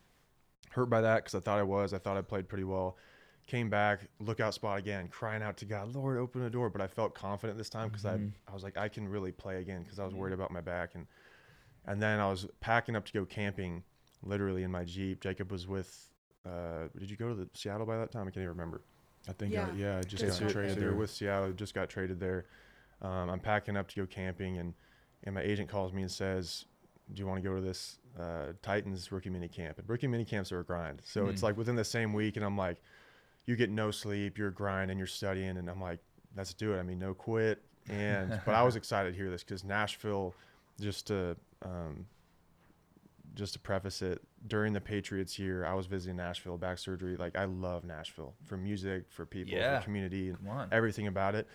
hurt 0.71 0.89
by 0.89 1.01
that 1.01 1.17
because 1.23 1.35
I 1.35 1.39
thought 1.41 1.59
I 1.59 1.63
was. 1.63 1.93
I 1.93 1.97
thought 1.97 2.15
I 2.17 2.21
played 2.21 2.47
pretty 2.47 2.63
well. 2.63 2.97
Came 3.45 3.69
back, 3.69 4.07
lookout 4.19 4.53
spot 4.53 4.77
again, 4.79 5.07
crying 5.07 5.41
out 5.41 5.57
to 5.57 5.65
God, 5.65 5.93
Lord, 5.95 6.17
open 6.17 6.41
the 6.41 6.49
door. 6.49 6.69
But 6.69 6.81
I 6.81 6.87
felt 6.87 7.13
confident 7.13 7.57
this 7.57 7.69
time 7.69 7.89
because 7.89 8.03
Mhm. 8.03 8.31
I 8.47 8.51
I 8.51 8.53
was 8.53 8.63
like 8.63 8.77
I 8.77 8.87
can 8.87 9.07
really 9.09 9.31
play 9.33 9.61
again 9.61 9.83
because 9.83 9.99
I 9.99 10.05
was 10.05 10.13
worried 10.13 10.33
about 10.33 10.51
my 10.51 10.61
back 10.61 10.95
and 10.95 11.07
and 11.87 12.01
then 12.01 12.19
I 12.19 12.29
was 12.29 12.45
packing 12.59 12.95
up 12.95 13.05
to 13.05 13.13
go 13.13 13.25
camping, 13.25 13.83
literally 14.23 14.63
in 14.63 14.71
my 14.71 14.83
Jeep. 14.83 15.21
Jacob 15.21 15.51
was 15.51 15.67
with. 15.67 16.09
Uh, 16.45 16.87
did 16.97 17.09
you 17.09 17.17
go 17.17 17.27
to 17.29 17.35
the 17.35 17.47
Seattle 17.53 17.85
by 17.85 17.97
that 17.97 18.11
time? 18.11 18.21
I 18.21 18.25
can't 18.25 18.37
even 18.37 18.49
remember. 18.49 18.81
I 19.27 19.33
think, 19.33 19.53
Yeah. 19.53 19.67
I, 19.67 19.75
yeah, 19.75 19.97
I 19.97 20.01
just 20.01 20.23
Just 20.23 20.39
got 20.39 20.47
got 20.47 20.53
traded 20.53 20.75
so 20.75 20.79
there. 20.81 20.93
with 20.93 21.09
Seattle. 21.09 21.51
Just 21.51 21.73
got 21.73 21.89
traded 21.89 22.19
there. 22.19 22.45
Um, 23.01 23.29
I'm 23.29 23.39
packing 23.39 23.75
up 23.75 23.87
to 23.89 23.95
go 23.95 24.05
camping, 24.05 24.57
and 24.57 24.73
and 25.23 25.33
my 25.35 25.41
agent 25.41 25.67
calls 25.69 25.91
me 25.93 26.01
and 26.03 26.11
says, 26.11 26.65
"Do 27.13 27.19
you 27.19 27.27
want 27.27 27.41
to 27.43 27.47
go 27.49 27.55
to 27.55 27.61
this 27.61 27.99
uh, 28.19 28.53
Titans 28.61 29.11
rookie 29.11 29.29
mini 29.29 29.47
camp?" 29.47 29.77
And 29.79 29.89
rookie 29.89 30.07
mini 30.07 30.23
camps 30.25 30.51
are 30.51 30.59
a 30.59 30.63
grind. 30.63 31.01
So 31.05 31.27
it's 31.27 31.41
Mm. 31.41 31.43
like 31.43 31.57
within 31.57 31.75
the 31.75 31.83
same 31.85 32.13
week, 32.13 32.37
and 32.37 32.45
I'm 32.45 32.57
like, 32.57 32.77
you 33.45 33.55
get 33.55 33.69
no 33.69 33.91
sleep, 33.91 34.37
you're 34.37 34.51
grinding, 34.51 34.97
you're 34.97 35.07
studying, 35.07 35.57
and 35.57 35.69
I'm 35.69 35.81
like, 35.81 35.99
let's 36.35 36.53
do 36.53 36.73
it. 36.73 36.79
I 36.79 36.83
mean, 36.83 36.99
no 36.99 37.13
quit. 37.13 37.61
And 37.89 38.39
but 38.45 38.55
I 38.55 38.63
was 38.63 38.75
excited 38.75 39.11
to 39.11 39.17
hear 39.17 39.29
this 39.29 39.43
because 39.43 39.63
Nashville, 39.63 40.33
just 40.79 41.07
to 41.07 41.35
um, 41.63 42.05
just 43.33 43.53
to 43.53 43.59
preface 43.59 44.01
it, 44.01 44.21
during 44.47 44.73
the 44.73 44.81
Patriots 44.81 45.37
year, 45.37 45.65
I 45.65 45.73
was 45.73 45.85
visiting 45.85 46.17
Nashville, 46.17 46.57
back 46.57 46.77
surgery. 46.79 47.15
Like 47.17 47.37
I 47.37 47.45
love 47.45 47.83
Nashville 47.83 48.33
for 48.45 48.57
music, 48.57 49.05
for 49.09 49.25
people, 49.25 49.53
Yeah. 49.53 49.79
for 49.79 49.85
community, 49.85 50.29
and 50.29 50.73
everything 50.73 51.07
about 51.07 51.35
it. 51.35 51.47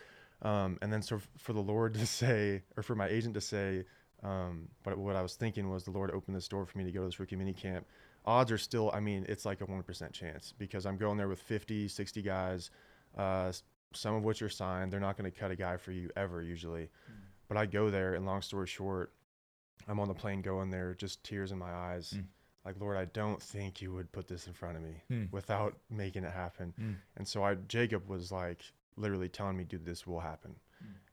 Um, 0.43 0.79
and 0.83 0.93
then 0.93 1.03
so 1.03 1.21
for 1.39 1.53
the 1.53 1.61
Lord 1.63 1.95
to 1.99 2.07
say, 2.07 2.63
or 2.77 2.83
for 2.83 2.95
my 2.95 3.09
agent 3.09 3.35
to 3.35 3.41
say, 3.41 3.85
um, 4.23 4.69
but 4.85 4.97
what 4.99 5.17
I 5.17 5.23
was 5.23 5.35
thinking 5.35 5.69
was 5.71 5.85
the 5.85 5.91
Lord 5.91 6.11
opened 6.13 6.37
this 6.37 6.47
door 6.47 6.65
for 6.67 6.79
me 6.79 6.85
to 6.85 6.93
go 6.93 7.01
to 7.01 7.07
this 7.07 7.19
rookie 7.19 7.35
mini 7.37 7.53
camp. 7.53 7.87
Odds 8.25 8.53
are 8.53 8.59
still, 8.59 8.89
I 8.95 9.01
mean, 9.01 9.27
it's 9.29 9.45
like 9.45 9.61
a 9.63 9.67
1% 9.67 10.13
chance 10.13 10.55
because 10.57 10.87
I'm 10.87 10.97
going 10.97 11.17
there 11.19 11.27
with 11.29 11.41
50, 11.41 11.89
60 11.89 12.23
guys, 12.23 12.71
uh, 13.19 13.51
some 13.93 14.15
of 14.15 14.23
which 14.23 14.41
are 14.43 14.49
signed. 14.49 14.93
They're 14.93 15.01
not 15.01 15.17
going 15.19 15.29
to 15.31 15.37
cut 15.37 15.51
a 15.51 15.57
guy 15.57 15.77
for 15.77 15.91
you 15.91 16.09
ever 16.15 16.41
usually. 16.41 16.89
But 17.49 17.57
I 17.57 17.67
go 17.67 17.91
there, 17.91 18.15
and 18.15 18.25
long 18.25 18.41
story 18.43 18.69
short, 18.69 19.13
I'm 19.89 20.01
on 20.01 20.09
the 20.09 20.15
plane 20.15 20.43
going 20.43 20.71
there, 20.71 20.95
just 20.95 21.23
tears 21.25 21.53
in 21.53 21.59
my 21.59 21.73
eyes. 21.73 22.15
Mm. 22.17 22.25
Like, 22.65 22.81
Lord, 22.81 22.97
I 22.97 23.07
don't 23.07 23.43
think 23.43 23.83
you 23.83 23.93
would 23.93 24.13
put 24.13 24.29
this 24.29 24.47
in 24.47 24.53
front 24.53 24.77
of 24.77 24.83
me 24.83 25.03
Mm. 25.11 25.33
without 25.33 25.77
making 25.91 26.25
it 26.25 26.33
happen. 26.33 26.73
Mm. 26.81 26.95
And 27.17 27.27
so 27.27 27.43
I 27.43 27.55
Jacob 27.57 28.09
was 28.09 28.31
like 28.31 28.63
literally 28.97 29.29
telling 29.29 29.57
me, 29.57 29.65
dude, 29.65 29.85
this 29.85 30.07
will 30.07 30.21
happen. 30.21 30.55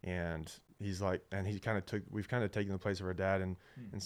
And 0.04 0.52
he's 0.80 1.00
like, 1.02 1.22
and 1.32 1.46
he 1.48 1.60
kind 1.60 1.78
of 1.78 1.86
took, 1.86 2.02
we've 2.10 2.28
kind 2.28 2.44
of 2.44 2.52
taken 2.52 2.72
the 2.72 2.80
place 2.80 3.00
of 3.02 3.06
our 3.06 3.14
dad, 3.14 3.42
and 3.42 3.56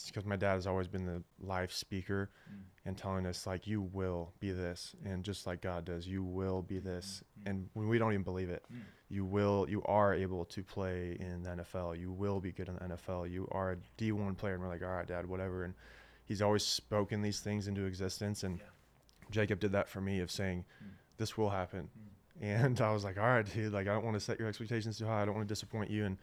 because 0.08 0.26
my 0.26 0.36
dad 0.36 0.56
has 0.56 0.68
always 0.68 0.88
been 0.88 1.06
the 1.06 1.24
life 1.40 1.72
speaker, 1.72 2.32
Mm. 2.52 2.62
and 2.86 2.98
telling 2.98 3.26
us 3.26 3.46
like, 3.48 3.66
you 3.68 3.82
will 3.82 4.34
be 4.40 4.52
this, 4.52 4.94
and 5.06 5.24
just 5.24 5.46
like 5.48 5.62
God 5.62 5.86
does, 5.86 6.06
you 6.08 6.24
will 6.24 6.62
be 6.64 6.80
this, 6.80 7.24
and 7.46 7.70
when 7.74 7.88
we 7.88 7.98
don't 7.98 8.12
even 8.12 8.24
believe 8.24 8.50
it. 8.50 8.66
You 9.10 9.26
will, 9.26 9.68
you 9.70 9.82
are 9.86 10.14
able 10.14 10.46
to 10.46 10.64
play 10.64 11.18
in 11.20 11.44
the 11.44 11.50
NFL, 11.52 12.00
you 12.00 12.12
will 12.12 12.40
be 12.40 12.52
good 12.52 12.68
in 12.68 12.76
the 12.76 12.96
NFL, 12.96 13.30
you 13.30 13.48
are 13.52 13.74
a 13.74 13.78
D1 13.98 14.36
player, 14.38 14.54
and 14.56 14.64
we're 14.64 14.70
like, 14.70 14.82
all 14.84 14.90
right, 14.90 15.08
dad, 15.08 15.28
whatever, 15.28 15.64
and 15.66 15.74
he's 16.26 16.42
always 16.42 16.64
spoken 16.64 17.22
these 17.22 17.40
things 17.42 17.68
into 17.68 17.86
existence, 17.86 18.44
and 18.44 18.58
Yeah. 18.60 18.66
Jacob 19.32 19.60
did 19.60 19.72
that 19.74 19.88
for 19.90 20.02
me 20.02 20.20
of 20.20 20.30
saying, 20.32 20.66
Mm. 20.84 20.88
this 21.18 21.38
will 21.38 21.50
happen. 21.50 21.90
And 22.42 22.82
I 22.82 22.92
was 22.92 23.04
like, 23.04 23.18
all 23.18 23.24
right, 23.26 23.46
dude, 23.54 23.72
like 23.74 23.88
I 23.88 23.94
don't 23.94 24.04
want 24.04 24.16
to 24.16 24.20
set 24.20 24.40
your 24.40 24.48
expectations 24.48 24.98
too 24.98 25.06
high. 25.06 25.22
I 25.22 25.26
don't 25.26 25.36
want 25.36 25.48
to 25.48 25.52
disappoint 25.52 25.92
you. 25.92 26.06
And 26.06 26.18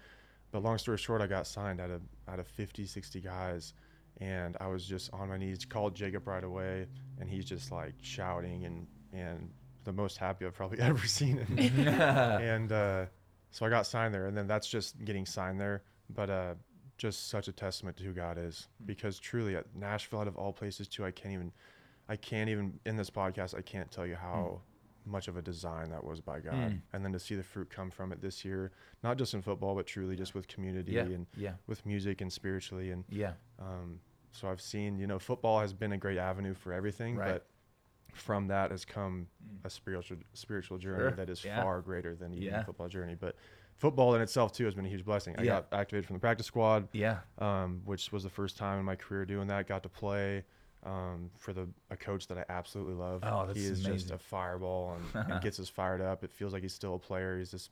but 0.51 0.63
long 0.65 0.77
story 0.79 0.99
short, 0.99 1.21
I 1.23 1.29
got 1.29 1.47
signed 1.47 1.81
out 1.81 1.91
of 1.91 2.03
out 2.29 2.41
of 2.41 2.49
50, 2.49 2.85
60 2.85 3.21
guys. 3.21 3.73
And 4.21 4.57
I 4.61 4.67
was 4.67 4.85
just 4.85 5.13
on 5.15 5.29
my 5.29 5.37
knees, 5.39 5.65
called 5.65 5.95
Jacob 5.95 6.27
right 6.27 6.43
away, 6.43 6.89
and 7.21 7.31
he's 7.31 7.45
just 7.45 7.71
like 7.71 7.95
shouting 8.03 8.65
and 8.67 8.87
and 9.13 9.51
the 9.85 9.93
most 9.93 10.19
happy 10.19 10.47
I've 10.47 10.55
probably 10.55 10.79
ever 10.81 11.07
seen 11.07 11.39
him. 11.39 11.79
and 11.89 12.73
uh, 12.73 13.07
so 13.51 13.67
I 13.67 13.71
got 13.71 13.87
signed 13.87 14.15
there, 14.15 14.27
and 14.27 14.37
then 14.37 14.47
that's 14.47 14.69
just 14.69 15.03
getting 15.05 15.27
signed 15.27 15.61
there. 15.61 15.83
But 16.09 16.31
uh, 16.31 16.55
just 16.99 17.29
such 17.29 17.49
a 17.49 17.53
testament 17.53 17.97
to 17.99 18.05
who 18.05 18.13
God 18.13 18.37
is, 18.39 18.69
because 18.87 19.19
truly 19.19 19.57
at 19.57 19.67
Nashville, 19.75 20.21
out 20.21 20.29
of 20.29 20.37
all 20.37 20.53
places, 20.53 20.89
too, 20.89 21.05
I 21.05 21.11
can't 21.11 21.33
even, 21.35 21.53
I 22.09 22.17
can't 22.17 22.51
even 22.51 22.79
in 22.85 22.97
this 22.97 23.11
podcast, 23.11 23.57
I 23.57 23.63
can't 23.63 23.91
tell 23.91 24.07
you 24.07 24.17
how 24.17 24.61
much 25.07 25.29
of 25.29 25.37
a 25.39 25.43
design 25.43 25.91
that 25.91 26.05
was 26.05 26.21
by 26.21 26.41
God, 26.41 26.55
Mm. 26.55 26.81
and 26.93 27.05
then 27.05 27.13
to 27.13 27.19
see 27.19 27.35
the 27.35 27.43
fruit 27.43 27.71
come 27.71 27.91
from 27.91 28.13
it 28.13 28.21
this 28.21 28.45
year, 28.45 28.71
not 29.03 29.17
just 29.17 29.33
in 29.33 29.41
football, 29.41 29.75
but 29.75 29.87
truly 29.87 30.15
just 30.15 30.35
with 30.35 30.47
community 30.47 30.93
yeah. 30.93 31.03
and 31.03 31.27
yeah. 31.37 31.53
with 31.67 31.85
music 31.87 32.21
and 32.21 32.31
spiritually, 32.31 32.91
and 32.91 33.05
yeah. 33.09 33.33
um, 33.59 33.99
so 34.33 34.49
I've 34.49 34.61
seen, 34.61 34.99
you 34.99 35.07
know, 35.07 35.19
football 35.19 35.59
has 35.61 35.73
been 35.73 35.93
a 35.93 35.97
great 35.99 36.19
avenue 36.19 36.55
for 36.55 36.73
everything, 36.73 37.17
Right. 37.17 37.33
but 37.33 37.47
from 38.15 38.49
that 38.49 38.71
has 38.71 38.85
come 38.85 39.27
Mm. 39.45 39.65
a 39.65 39.71
spiritual 39.71 40.19
spiritual 40.35 40.79
journey 40.79 40.99
Sure. 40.99 41.11
that 41.13 41.29
is 41.31 41.45
Yeah. 41.45 41.63
far 41.63 41.81
greater 41.81 42.15
than 42.15 42.33
even 42.35 42.45
Yeah. 42.49 42.59
the 42.61 42.65
football 42.67 42.89
journey. 42.89 43.15
But 43.15 43.37
football 43.77 44.15
in 44.15 44.21
itself 44.21 44.53
too 44.53 44.65
has 44.67 44.75
been 44.75 44.85
a 44.85 44.89
huge 44.89 45.05
blessing. 45.05 45.35
I 45.39 45.43
Yeah. 45.43 45.61
got 45.63 45.73
activated 45.73 46.07
from 46.07 46.15
the 46.17 46.21
practice 46.21 46.47
squad, 46.47 46.89
yeah 46.93 47.21
um, 47.39 47.83
which 47.85 48.13
was 48.13 48.23
the 48.23 48.31
first 48.31 48.57
time 48.57 48.79
in 48.79 48.85
my 48.85 48.97
career 48.97 49.25
doing 49.25 49.49
that. 49.49 49.67
Got 49.67 49.83
to 49.85 49.89
play. 49.89 50.45
um, 50.83 51.31
for 51.37 51.53
the 51.53 51.69
a 51.91 51.97
coach 51.99 52.27
that 52.29 52.39
I 52.39 52.45
absolutely 52.49 52.95
love. 52.95 53.21
Oh, 53.23 53.45
that's 53.45 53.59
he 53.59 53.67
is 53.67 53.81
just 53.81 53.87
amazing. 53.87 54.13
a 54.15 54.19
fireball 54.19 54.95
and, 55.15 55.29
and 55.31 55.43
gets 55.43 55.61
us 55.61 55.69
fired 55.69 56.01
up. 56.01 56.25
It 56.25 56.33
feels 56.33 56.55
like 56.55 56.63
he's 56.63 56.73
still 56.73 56.95
a 56.95 56.99
player. 56.99 57.37
He's 57.37 57.51
this 57.51 57.69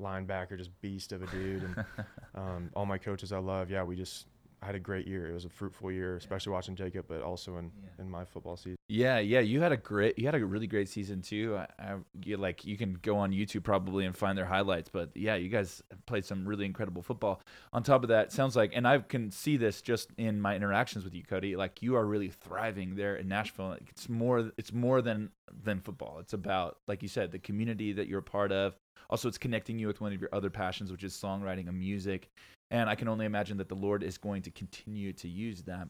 linebacker, 0.00 0.56
just 0.56 0.70
beast 0.80 1.10
of 1.10 1.24
a 1.24 1.26
dude. 1.26 1.64
And 1.64 1.84
um, 2.36 2.70
all 2.74 2.86
my 2.86 2.98
coaches 2.98 3.32
I 3.32 3.38
love. 3.38 3.68
Yeah, 3.68 3.82
we 3.82 3.96
just 3.96 4.28
I 4.62 4.66
had 4.66 4.74
a 4.76 4.80
great 4.80 5.08
year. 5.08 5.28
It 5.28 5.32
was 5.32 5.44
a 5.44 5.48
fruitful 5.48 5.90
year, 5.90 6.16
especially 6.16 6.52
watching 6.52 6.76
Jacob, 6.76 7.06
but 7.08 7.20
also 7.20 7.56
in 7.56 7.72
Yeah. 7.82 8.02
in 8.04 8.08
my 8.10 8.24
football 8.24 8.56
season. 8.56 8.76
Yeah, 8.88 9.18
yeah, 9.18 9.40
you 9.40 9.60
had 9.60 9.72
a 9.72 9.76
great, 9.76 10.18
you 10.18 10.26
had 10.26 10.34
a 10.34 10.44
really 10.44 10.66
great 10.68 10.88
season 10.88 11.20
too. 11.22 11.56
I, 11.56 11.66
I 11.78 11.96
you 12.24 12.36
like 12.36 12.64
you 12.64 12.76
can 12.76 12.94
go 13.02 13.16
on 13.18 13.32
YouTube 13.32 13.64
probably 13.64 14.06
and 14.06 14.16
find 14.16 14.38
their 14.38 14.46
highlights, 14.46 14.88
but 14.88 15.10
yeah, 15.16 15.34
you 15.34 15.48
guys 15.48 15.82
played 16.06 16.24
some 16.24 16.46
really 16.46 16.64
incredible 16.64 17.02
football. 17.02 17.40
On 17.72 17.82
top 17.82 18.02
of 18.04 18.08
that, 18.10 18.30
sounds 18.32 18.54
like, 18.54 18.70
and 18.74 18.86
I 18.86 18.98
can 18.98 19.30
see 19.30 19.56
this 19.56 19.82
just 19.82 20.10
in 20.16 20.40
my 20.40 20.54
interactions 20.54 21.04
with 21.04 21.14
you, 21.14 21.24
Cody. 21.24 21.56
Like 21.56 21.82
you 21.82 21.96
are 21.96 22.06
really 22.06 22.28
thriving 22.28 22.94
there 22.94 23.16
in 23.16 23.26
Nashville. 23.28 23.68
Like, 23.70 23.88
It's 23.90 24.08
more, 24.08 24.52
it's 24.56 24.72
more 24.72 25.02
than 25.02 25.30
than 25.64 25.80
football. 25.80 26.18
It's 26.18 26.32
about, 26.32 26.78
like 26.88 27.02
you 27.02 27.08
said, 27.08 27.30
the 27.32 27.38
community 27.38 27.92
that 27.92 28.06
you're 28.06 28.20
a 28.20 28.22
part 28.22 28.52
of. 28.52 28.74
Also, 29.10 29.28
it's 29.28 29.36
connecting 29.36 29.78
you 29.78 29.86
with 29.86 30.00
one 30.00 30.12
of 30.14 30.20
your 30.20 30.30
other 30.32 30.48
passions, 30.48 30.90
which 30.90 31.04
is 31.04 31.12
songwriting 31.14 31.68
and 31.68 31.78
music. 31.78 32.28
And 32.72 32.90
I 32.90 32.96
can 32.96 33.06
only 33.06 33.26
imagine 33.26 33.58
that 33.58 33.68
the 33.68 33.76
Lord 33.76 34.02
is 34.02 34.18
going 34.18 34.42
to 34.42 34.50
continue 34.50 35.12
to 35.12 35.28
use 35.28 35.62
that. 35.64 35.88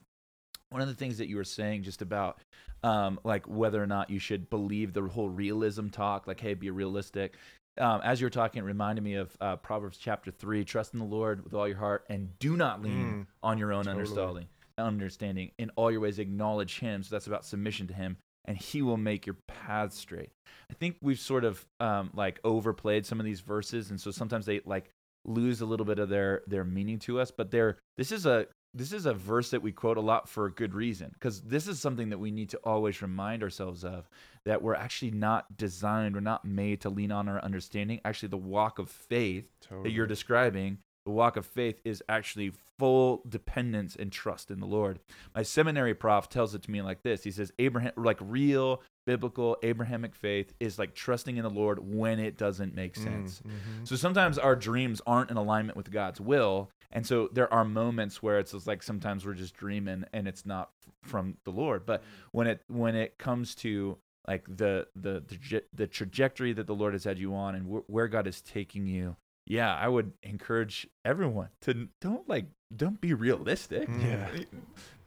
One 0.69 0.81
of 0.81 0.87
the 0.87 0.93
things 0.93 1.17
that 1.19 1.27
you 1.29 1.37
were 1.37 1.43
saying 1.43 1.83
just 1.83 2.01
about 2.01 2.39
um, 2.83 3.19
like 3.23 3.47
whether 3.47 3.81
or 3.81 3.87
not 3.87 4.09
you 4.09 4.19
should 4.19 4.49
believe 4.49 4.91
the 4.93 5.01
whole 5.03 5.29
realism 5.29 5.87
talk, 5.87 6.27
like, 6.27 6.41
hey, 6.41 6.53
be 6.53 6.69
realistic. 6.69 7.35
Um, 7.79 8.01
as 8.03 8.19
you 8.19 8.25
were 8.25 8.31
talking, 8.31 8.61
it 8.61 8.65
reminded 8.65 9.01
me 9.03 9.15
of 9.15 9.35
uh, 9.39 9.55
Proverbs 9.55 9.97
chapter 9.97 10.29
3 10.29 10.63
trust 10.65 10.93
in 10.93 10.99
the 10.99 11.05
Lord 11.05 11.43
with 11.43 11.53
all 11.53 11.67
your 11.67 11.77
heart 11.77 12.05
and 12.09 12.37
do 12.39 12.57
not 12.57 12.81
lean 12.83 12.93
Mm, 12.93 13.25
on 13.41 13.57
your 13.57 13.71
own 13.71 13.85
totally. 13.85 14.01
understanding. 14.01 14.47
Understanding 14.77 15.51
in 15.57 15.69
all 15.75 15.89
your 15.91 16.01
ways, 16.01 16.19
acknowledge 16.19 16.79
Him. 16.79 17.01
So 17.03 17.15
that's 17.15 17.27
about 17.27 17.45
submission 17.45 17.87
to 17.87 17.93
Him, 17.93 18.17
and 18.45 18.57
He 18.57 18.81
will 18.81 18.97
make 18.97 19.25
your 19.25 19.37
path 19.47 19.93
straight. 19.93 20.31
I 20.69 20.73
think 20.73 20.97
we've 21.01 21.19
sort 21.19 21.45
of 21.45 21.63
um, 21.79 22.09
like 22.13 22.39
overplayed 22.43 23.05
some 23.05 23.19
of 23.19 23.25
these 23.25 23.39
verses, 23.41 23.89
and 23.91 24.01
so 24.01 24.11
sometimes 24.11 24.45
they 24.45 24.61
like 24.65 24.89
lose 25.25 25.61
a 25.61 25.65
little 25.65 25.85
bit 25.85 25.99
of 25.99 26.09
their 26.09 26.41
their 26.47 26.63
meaning 26.63 26.99
to 26.99 27.19
us. 27.19 27.31
But 27.31 27.51
they're 27.51 27.77
this 27.97 28.11
is 28.11 28.25
a 28.25 28.47
this 28.73 28.91
is 28.91 29.05
a 29.05 29.13
verse 29.13 29.51
that 29.51 29.61
we 29.61 29.71
quote 29.71 29.97
a 29.97 30.01
lot 30.01 30.27
for 30.27 30.45
a 30.45 30.51
good 30.51 30.73
reason 30.73 31.11
because 31.13 31.41
this 31.41 31.67
is 31.67 31.79
something 31.79 32.09
that 32.09 32.17
we 32.17 32.31
need 32.31 32.49
to 32.49 32.57
always 32.63 33.01
remind 33.01 33.43
ourselves 33.43 33.83
of 33.83 34.09
that 34.45 34.61
we're 34.63 34.73
actually 34.73 35.11
not 35.11 35.57
designed, 35.57 36.15
we're 36.15 36.21
not 36.21 36.43
made 36.43 36.81
to 36.81 36.89
lean 36.89 37.11
on 37.11 37.29
our 37.29 37.39
understanding. 37.43 38.01
Actually, 38.03 38.29
the 38.29 38.37
walk 38.37 38.79
of 38.79 38.89
faith 38.89 39.47
Totally. 39.61 39.83
that 39.83 39.95
you're 39.95 40.07
describing, 40.07 40.79
the 41.05 41.11
walk 41.11 41.35
of 41.37 41.45
faith 41.45 41.81
is 41.83 42.01
actually 42.07 42.53
full 42.79 43.21
dependence 43.27 43.95
and 43.95 44.11
trust 44.11 44.49
in 44.49 44.59
the 44.59 44.65
Lord. 44.65 44.99
My 45.35 45.43
seminary 45.43 45.93
prof 45.93 46.29
tells 46.29 46.55
it 46.55 46.63
to 46.63 46.71
me 46.71 46.81
like 46.81 47.03
this. 47.03 47.23
He 47.23 47.31
says 47.31 47.51
Abraham 47.59 47.91
like 47.97 48.17
real 48.21 48.81
biblical 49.05 49.57
Abrahamic 49.63 50.15
faith 50.15 50.53
is 50.61 50.79
like 50.79 50.95
trusting 50.95 51.35
in 51.35 51.43
the 51.43 51.49
Lord 51.49 51.79
when 51.93 52.19
it 52.19 52.37
doesn't 52.37 52.73
make 52.73 52.93
Mm, 52.95 53.03
sense. 53.03 53.41
mhm. 53.45 53.85
So 53.87 53.95
sometimes 53.97 54.37
our 54.37 54.55
dreams 54.55 55.01
aren't 55.05 55.29
in 55.29 55.35
alignment 55.37 55.75
with 55.75 55.91
God's 55.91 56.21
will. 56.21 56.69
And 56.91 57.05
so 57.05 57.27
there 57.33 57.51
are 57.53 57.65
moments 57.65 58.23
where 58.23 58.39
it's 58.39 58.53
like 58.65 58.81
sometimes 58.81 59.25
we're 59.25 59.33
just 59.33 59.55
dreaming 59.55 60.05
and 60.13 60.27
it's 60.27 60.45
not 60.45 60.69
from 61.01 61.35
the 61.43 61.51
Lord. 61.51 61.85
But 61.85 62.01
when 62.31 62.47
it 62.47 62.61
when 62.69 62.95
it 62.95 63.17
comes 63.17 63.55
to 63.55 63.97
like 64.25 64.45
the 64.47 64.87
the 64.95 65.21
the, 65.27 65.63
the 65.73 65.87
trajectory 65.87 66.53
that 66.53 66.67
the 66.67 66.75
Lord 66.75 66.93
has 66.93 67.03
had 67.03 67.19
you 67.19 67.35
on 67.35 67.55
and 67.55 67.65
wh- 67.67 67.89
where 67.89 68.07
God 68.07 68.25
is 68.25 68.41
taking 68.41 68.87
you, 68.87 69.17
yeah, 69.45 69.73
I 69.75 69.87
would 69.87 70.13
encourage 70.23 70.87
everyone 71.03 71.49
to 71.61 71.87
don't 72.01 72.27
like 72.29 72.45
don't 72.75 72.99
be 72.99 73.13
realistic. 73.13 73.87
Mm. 73.89 74.03
Yeah. 74.03 74.43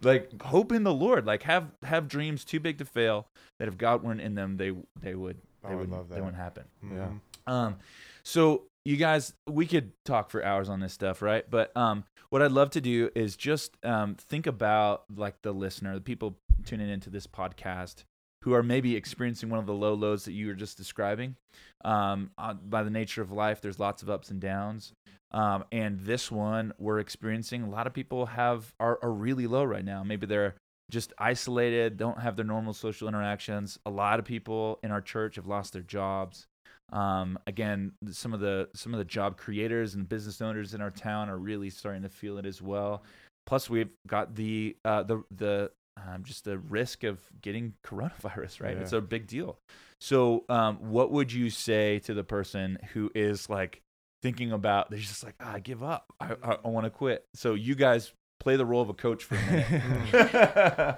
Like 0.03 0.41
hope 0.43 0.73
in 0.73 0.83
the 0.85 0.93
Lord. 0.95 1.27
Like 1.27 1.43
have 1.45 1.71
have 1.83 2.07
dreams 2.09 2.45
too 2.45 2.61
big 2.61 2.79
to 2.79 2.85
fail 2.85 3.27
that 3.59 3.67
if 3.69 3.79
God 3.79 4.03
weren't 4.03 4.21
in 4.21 4.35
them, 4.35 4.57
they 4.57 4.73
they 5.01 5.15
would 5.15 5.39
I 5.65 5.71
they 5.71 5.75
would 5.75 5.91
would 5.91 5.97
love 5.97 6.09
they 6.09 6.17
that. 6.17 6.25
wouldn't 6.25 6.41
happen. 6.43 6.65
Yeah. 6.83 7.09
Mhm. 7.47 7.53
Um, 7.53 7.77
so 8.23 8.65
you 8.85 8.97
guys, 8.97 9.33
we 9.49 9.67
could 9.67 9.91
talk 10.05 10.31
for 10.31 10.45
hours 10.45 10.69
on 10.69 10.79
this 10.81 10.93
stuff, 10.93 11.21
right? 11.23 11.45
But 11.51 11.77
um, 11.77 12.05
what 12.31 12.41
I'd 12.43 12.53
love 12.53 12.71
to 12.71 12.81
do 12.81 13.11
is 13.17 13.37
just 13.37 13.77
um, 13.85 14.15
think 14.15 14.47
about 14.47 15.05
like 15.17 15.43
the 15.43 15.53
listener, 15.53 15.95
the 15.95 16.01
people 16.01 16.37
tuning 16.65 16.89
into 16.89 17.11
this 17.11 17.27
podcast 17.27 18.05
who 18.47 18.55
are 18.55 18.63
maybe 18.63 18.95
experiencing 18.95 19.51
one 19.51 19.59
of 19.59 19.67
the 19.67 19.75
low 19.75 19.93
lows 19.93 20.25
that 20.25 20.31
you 20.31 20.47
were 20.47 20.55
just 20.55 20.77
describing. 20.77 21.35
Um, 21.85 22.31
uh, 22.39 22.55
by 22.55 22.85
the 22.85 22.91
nature 22.91 23.21
of 23.21 23.33
life, 23.33 23.61
there's 23.61 23.81
lots 23.81 24.05
of 24.05 24.09
ups 24.09 24.31
and 24.31 24.41
downs. 24.41 24.93
Um, 25.33 25.65
and 25.73 25.99
this 25.99 26.31
one 26.31 26.73
we're 26.79 27.01
experiencing, 27.01 27.65
a 27.65 27.69
lot 27.69 27.89
of 27.89 27.93
people 27.93 28.27
have 28.27 28.73
are, 28.79 29.01
are 29.03 29.11
really 29.11 29.49
low 29.49 29.65
right 29.65 29.85
now. 29.85 30.05
Maybe 30.05 30.27
they're 30.27 30.55
just 30.93 31.13
isolated, 31.19 31.97
don't 31.97 32.21
have 32.21 32.37
their 32.37 32.45
normal 32.45 32.73
social 32.73 33.09
interactions. 33.09 33.81
A 33.85 33.91
lot 33.91 34.21
of 34.21 34.25
people 34.25 34.79
in 34.85 34.93
our 34.93 35.01
church 35.01 35.35
have 35.35 35.49
lost 35.49 35.73
their 35.73 35.83
jobs. 35.83 36.47
Um, 36.93 37.41
again, 37.49 37.95
some 38.13 38.33
of 38.33 38.39
the 38.39 38.69
some 38.77 38.95
of 38.95 38.99
the 38.99 39.05
job 39.05 39.39
creators 39.39 39.97
and 39.97 40.09
business 40.09 40.41
owners 40.41 40.73
in 40.73 40.81
our 40.81 40.93
town 40.93 41.29
are 41.31 41.39
really 41.39 41.71
starting 41.71 42.03
to 42.03 42.09
feel 42.09 42.39
it 42.39 42.47
as 42.47 42.63
well. 42.63 43.03
Plus, 43.45 43.69
we've 43.69 43.91
got 44.07 44.37
the 44.37 44.77
uh, 44.85 45.03
the 45.03 45.25
the 45.35 45.73
um, 45.97 46.25
just 46.25 46.45
the 46.45 46.59
risk 46.59 47.05
of 47.05 47.21
getting 47.43 47.75
coronavirus. 47.85 48.61
Right, 48.63 48.77
Yeah. 48.77 48.83
it's 48.83 48.93
a 48.93 49.01
big 49.01 49.27
deal. 49.27 49.59
So, 50.01 50.45
um, 50.49 50.77
what 50.91 51.11
would 51.11 51.33
you 51.33 51.51
say 51.51 51.99
to 52.01 52.15
the 52.15 52.25
person 52.25 52.79
who 52.93 53.11
is 53.15 53.49
like 53.49 53.83
thinking 54.23 54.53
about? 54.53 54.91
They're 54.91 54.99
just 54.99 55.25
like, 55.25 55.35
ah, 55.41 55.55
I 55.55 55.61
give 55.61 55.83
up. 55.83 56.13
I 56.21 56.35
I, 56.43 56.57
I 56.65 56.69
want 56.69 56.85
to 56.85 56.91
quit. 56.91 57.25
So, 57.35 57.55
you 57.55 57.75
guys 57.75 58.13
play 58.39 58.57
the 58.57 58.67
role 58.67 58.83
of 58.83 58.91
a 58.91 58.95
coach 58.95 59.25
for 59.25 59.35
a 59.37 59.51
minute. 59.51 60.97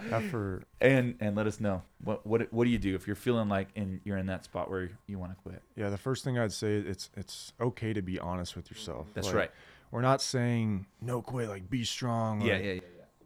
And 0.81 1.17
and 1.21 1.37
let 1.37 1.47
us 1.47 1.61
know 1.61 1.83
what 2.03 2.27
what 2.27 2.53
what 2.53 2.65
do 2.65 2.71
you 2.71 2.79
do 2.79 2.95
if 2.95 3.07
you're 3.07 3.17
feeling 3.17 3.49
like 3.49 3.69
in 3.75 4.01
you're 4.05 4.17
in 4.17 4.27
that 4.27 4.45
spot 4.45 4.71
where 4.71 4.91
you 5.07 5.19
want 5.19 5.33
to 5.33 5.37
quit. 5.43 5.63
yeah, 5.77 5.91
the 5.91 5.99
first 5.99 6.25
thing 6.25 6.39
I'd 6.39 6.53
say 6.53 6.77
it's 6.77 7.11
it's 7.17 7.53
okay 7.61 7.93
to 7.93 8.03
be 8.03 8.19
honest 8.19 8.57
with 8.57 8.71
yourself. 8.71 9.09
That's 9.15 9.29
Like, 9.29 9.37
right. 9.37 9.51
We're 9.91 10.03
not 10.03 10.21
saying 10.21 10.85
no 11.01 11.23
quit, 11.23 11.49
like 11.49 11.71
be 11.71 11.83
strong. 11.85 12.43
Yeah, 12.43 12.59
yeah, 12.59 12.73
yeah, 12.75 12.81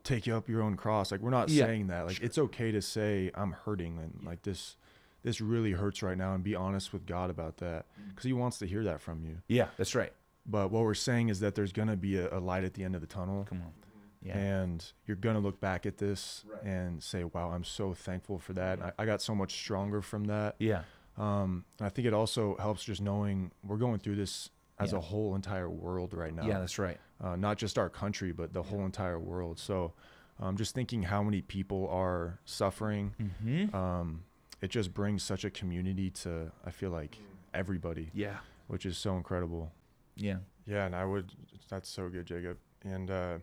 take 0.05 0.27
you 0.27 0.35
up 0.37 0.49
your 0.49 0.63
own 0.63 0.77
cross. 0.77 1.11
Like 1.13 1.21
we're 1.21 1.31
not 1.31 1.49
Yeah, 1.49 1.67
saying 1.67 1.87
that. 1.89 2.07
Like 2.07 2.21
it's 2.21 2.39
okay 2.39 2.73
to 2.73 2.83
say 2.83 3.31
I'm 3.35 3.53
hurting 3.53 3.99
and 3.99 4.21
like 4.27 4.43
this 4.43 4.77
this 5.23 5.41
really 5.41 5.71
hurts 5.73 6.03
right 6.03 6.19
now 6.19 6.35
and 6.35 6.43
be 6.43 6.55
honest 6.57 6.93
with 6.93 7.07
God 7.07 7.31
about 7.31 7.59
that 7.59 7.87
Mm. 8.01 8.09
because 8.11 8.25
he 8.25 8.33
wants 8.33 8.59
to 8.59 8.67
hear 8.67 8.83
that 8.85 9.01
from 9.01 9.23
you. 9.25 9.39
yeah. 9.49 9.69
That's 9.77 9.95
right. 9.95 10.13
But 10.45 10.73
what 10.73 10.83
we're 10.83 10.95
saying 10.95 11.29
is 11.29 11.39
that 11.41 11.55
there's 11.55 11.73
going 11.73 11.87
to 11.89 11.97
be 11.97 12.17
a, 12.17 12.37
a 12.37 12.41
light 12.41 12.65
at 12.65 12.75
the 12.75 12.83
end 12.83 12.97
of 12.97 13.01
the 13.01 13.07
tunnel 13.07 13.45
Come 13.49 13.63
on. 13.63 13.73
Yeah. 14.21 14.37
and 14.37 14.85
you're 15.07 15.17
going 15.17 15.35
to 15.37 15.41
look 15.41 15.61
back 15.61 15.87
at 15.87 15.99
this 15.99 16.45
Right. 16.53 16.63
and 16.65 17.01
say, 17.03 17.23
wow, 17.25 17.51
I'm 17.53 17.63
so 17.65 17.95
thankful 17.95 18.39
for 18.41 18.53
that. 18.55 18.83
I, 18.83 18.93
I 18.99 19.07
got 19.07 19.23
so 19.23 19.35
much 19.35 19.53
stronger 19.55 20.03
from 20.03 20.25
that. 20.25 20.57
yeah. 20.59 20.83
Um, 21.19 21.65
and 21.79 21.87
I 21.87 21.89
think 21.91 22.07
it 22.09 22.15
also 22.15 22.57
helps 22.57 22.83
just 22.83 23.01
knowing 23.03 23.53
we're 23.63 23.77
going 23.77 23.99
through 24.01 24.17
this 24.17 24.49
as 24.83 24.93
Yeah. 24.93 24.99
a 24.99 25.01
whole 25.01 25.35
entire 25.35 25.69
world 25.71 26.13
right 26.15 26.35
now 26.35 26.47
Yeah, 26.47 26.59
that's 26.61 26.79
right. 26.79 26.99
uh, 27.21 27.37
not 27.37 27.59
just 27.59 27.79
our 27.79 27.89
country, 27.89 28.33
but 28.33 28.53
the 28.53 28.63
whole 28.63 28.85
entire 28.85 29.19
world. 29.19 29.59
So, 29.59 29.93
um, 30.41 30.57
just 30.57 30.75
thinking 30.75 31.03
how 31.05 31.23
many 31.23 31.43
people 31.43 31.89
are 31.89 32.39
suffering, 32.45 33.15
Mm-hmm. 33.21 33.75
um, 33.77 34.25
it 34.61 34.71
just 34.71 34.93
brings 34.95 35.23
such 35.23 35.45
a 35.45 35.51
community 35.51 36.11
to, 36.11 36.51
I 36.65 36.71
feel 36.71 36.91
like, 36.91 37.19
everybody, 37.55 38.11
Yeah. 38.15 38.39
which 38.69 38.87
is 38.87 38.97
so 38.99 39.17
incredible. 39.17 39.73
Yeah. 40.17 40.39
Yeah, 40.67 40.87
and 40.87 40.95
I 40.95 41.05
would. 41.05 41.33
That's 41.69 41.89
so 41.89 42.09
good, 42.09 42.27
Jacob. 42.27 42.59
And 42.85 43.11
uh, 43.11 43.39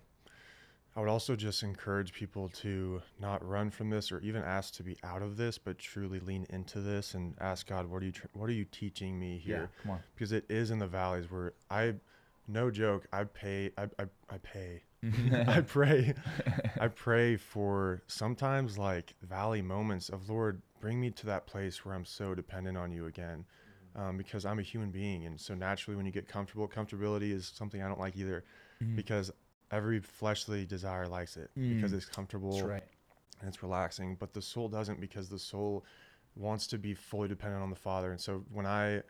I 0.95 0.99
would 0.99 1.09
also 1.09 1.35
just 1.35 1.63
encourage 1.63 2.13
people 2.13 2.49
to 2.49 3.01
not 3.19 3.47
run 3.47 3.69
from 3.69 3.89
this, 3.89 4.11
or 4.11 4.19
even 4.21 4.43
ask 4.43 4.73
to 4.75 4.83
be 4.83 4.97
out 5.03 5.21
of 5.21 5.37
this, 5.37 5.57
but 5.57 5.77
truly 5.77 6.19
lean 6.19 6.45
into 6.49 6.81
this 6.81 7.13
and 7.13 7.35
ask 7.39 7.67
God, 7.67 7.85
"What 7.85 8.01
are 8.01 8.05
you? 8.07 8.13
What 8.33 8.49
are 8.49 8.53
you 8.53 8.65
teaching 8.65 9.19
me 9.19 9.37
here?" 9.37 9.69
Yeah. 9.73 9.81
Come 9.83 9.91
on. 9.91 9.99
Because 10.15 10.31
it 10.31 10.45
is 10.49 10.71
in 10.71 10.79
the 10.79 10.87
valleys 10.87 11.29
where 11.31 11.53
I, 11.69 11.95
no 12.47 12.71
joke, 12.71 13.07
I 13.13 13.23
pay. 13.25 13.71
I 13.77 13.83
I, 13.99 14.05
I 14.29 14.37
pay. 14.39 14.83
I 15.47 15.61
pray. 15.61 16.13
I 16.81 16.87
pray 16.89 17.37
for 17.37 18.01
sometimes 18.07 18.77
like 18.77 19.13
valley 19.21 19.61
moments 19.61 20.09
of 20.09 20.29
Lord, 20.29 20.61
bring 20.81 20.99
me 20.99 21.11
to 21.11 21.25
that 21.27 21.45
place 21.47 21.85
where 21.85 21.93
I'm 21.95 22.03
so 22.05 22.35
dependent 22.35 22.77
on 22.77 22.91
you 22.91 23.05
again. 23.05 23.45
Um, 23.95 24.17
because 24.17 24.45
I'm 24.45 24.59
a 24.59 24.63
human 24.63 24.91
being. 24.91 25.25
And 25.25 25.39
so 25.39 25.55
naturally, 25.55 25.95
when 25.97 26.05
you 26.05 26.11
get 26.11 26.27
comfortable, 26.27 26.67
comfortability 26.67 27.31
is 27.31 27.51
something 27.55 27.81
I 27.81 27.87
don't 27.87 27.99
like 27.99 28.15
either 28.17 28.43
Mhm. 28.83 28.95
because 28.95 29.31
every 29.71 29.99
fleshly 29.99 30.65
desire 30.65 31.07
likes 31.07 31.37
it 31.37 31.51
because 31.55 31.91
Mm. 31.91 31.95
it's 31.97 32.05
comfortable 32.05 32.61
right. 32.63 32.83
and 33.39 33.47
it's 33.47 33.61
relaxing. 33.61 34.15
But 34.15 34.33
the 34.33 34.41
soul 34.41 34.67
doesn't 34.67 34.99
because 34.99 35.29
the 35.29 35.39
soul 35.39 35.85
wants 36.35 36.67
to 36.67 36.77
be 36.77 36.93
fully 36.93 37.27
dependent 37.27 37.61
on 37.63 37.69
the 37.69 37.75
Father. 37.75 38.11
And 38.11 38.19
so 38.19 38.43
when 38.51 38.65
I, 38.65 39.01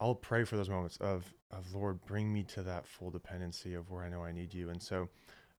I'll 0.00 0.14
pray 0.14 0.44
for 0.44 0.56
those 0.56 0.68
moments 0.68 0.96
of, 0.98 1.32
of 1.50 1.72
Lord, 1.74 2.04
bring 2.06 2.32
me 2.32 2.42
to 2.44 2.62
that 2.64 2.86
full 2.86 3.10
dependency 3.10 3.74
of 3.74 3.90
where 3.90 4.02
I 4.04 4.08
know 4.08 4.22
I 4.24 4.32
need 4.32 4.52
you. 4.54 4.70
And 4.70 4.82
so 4.82 5.08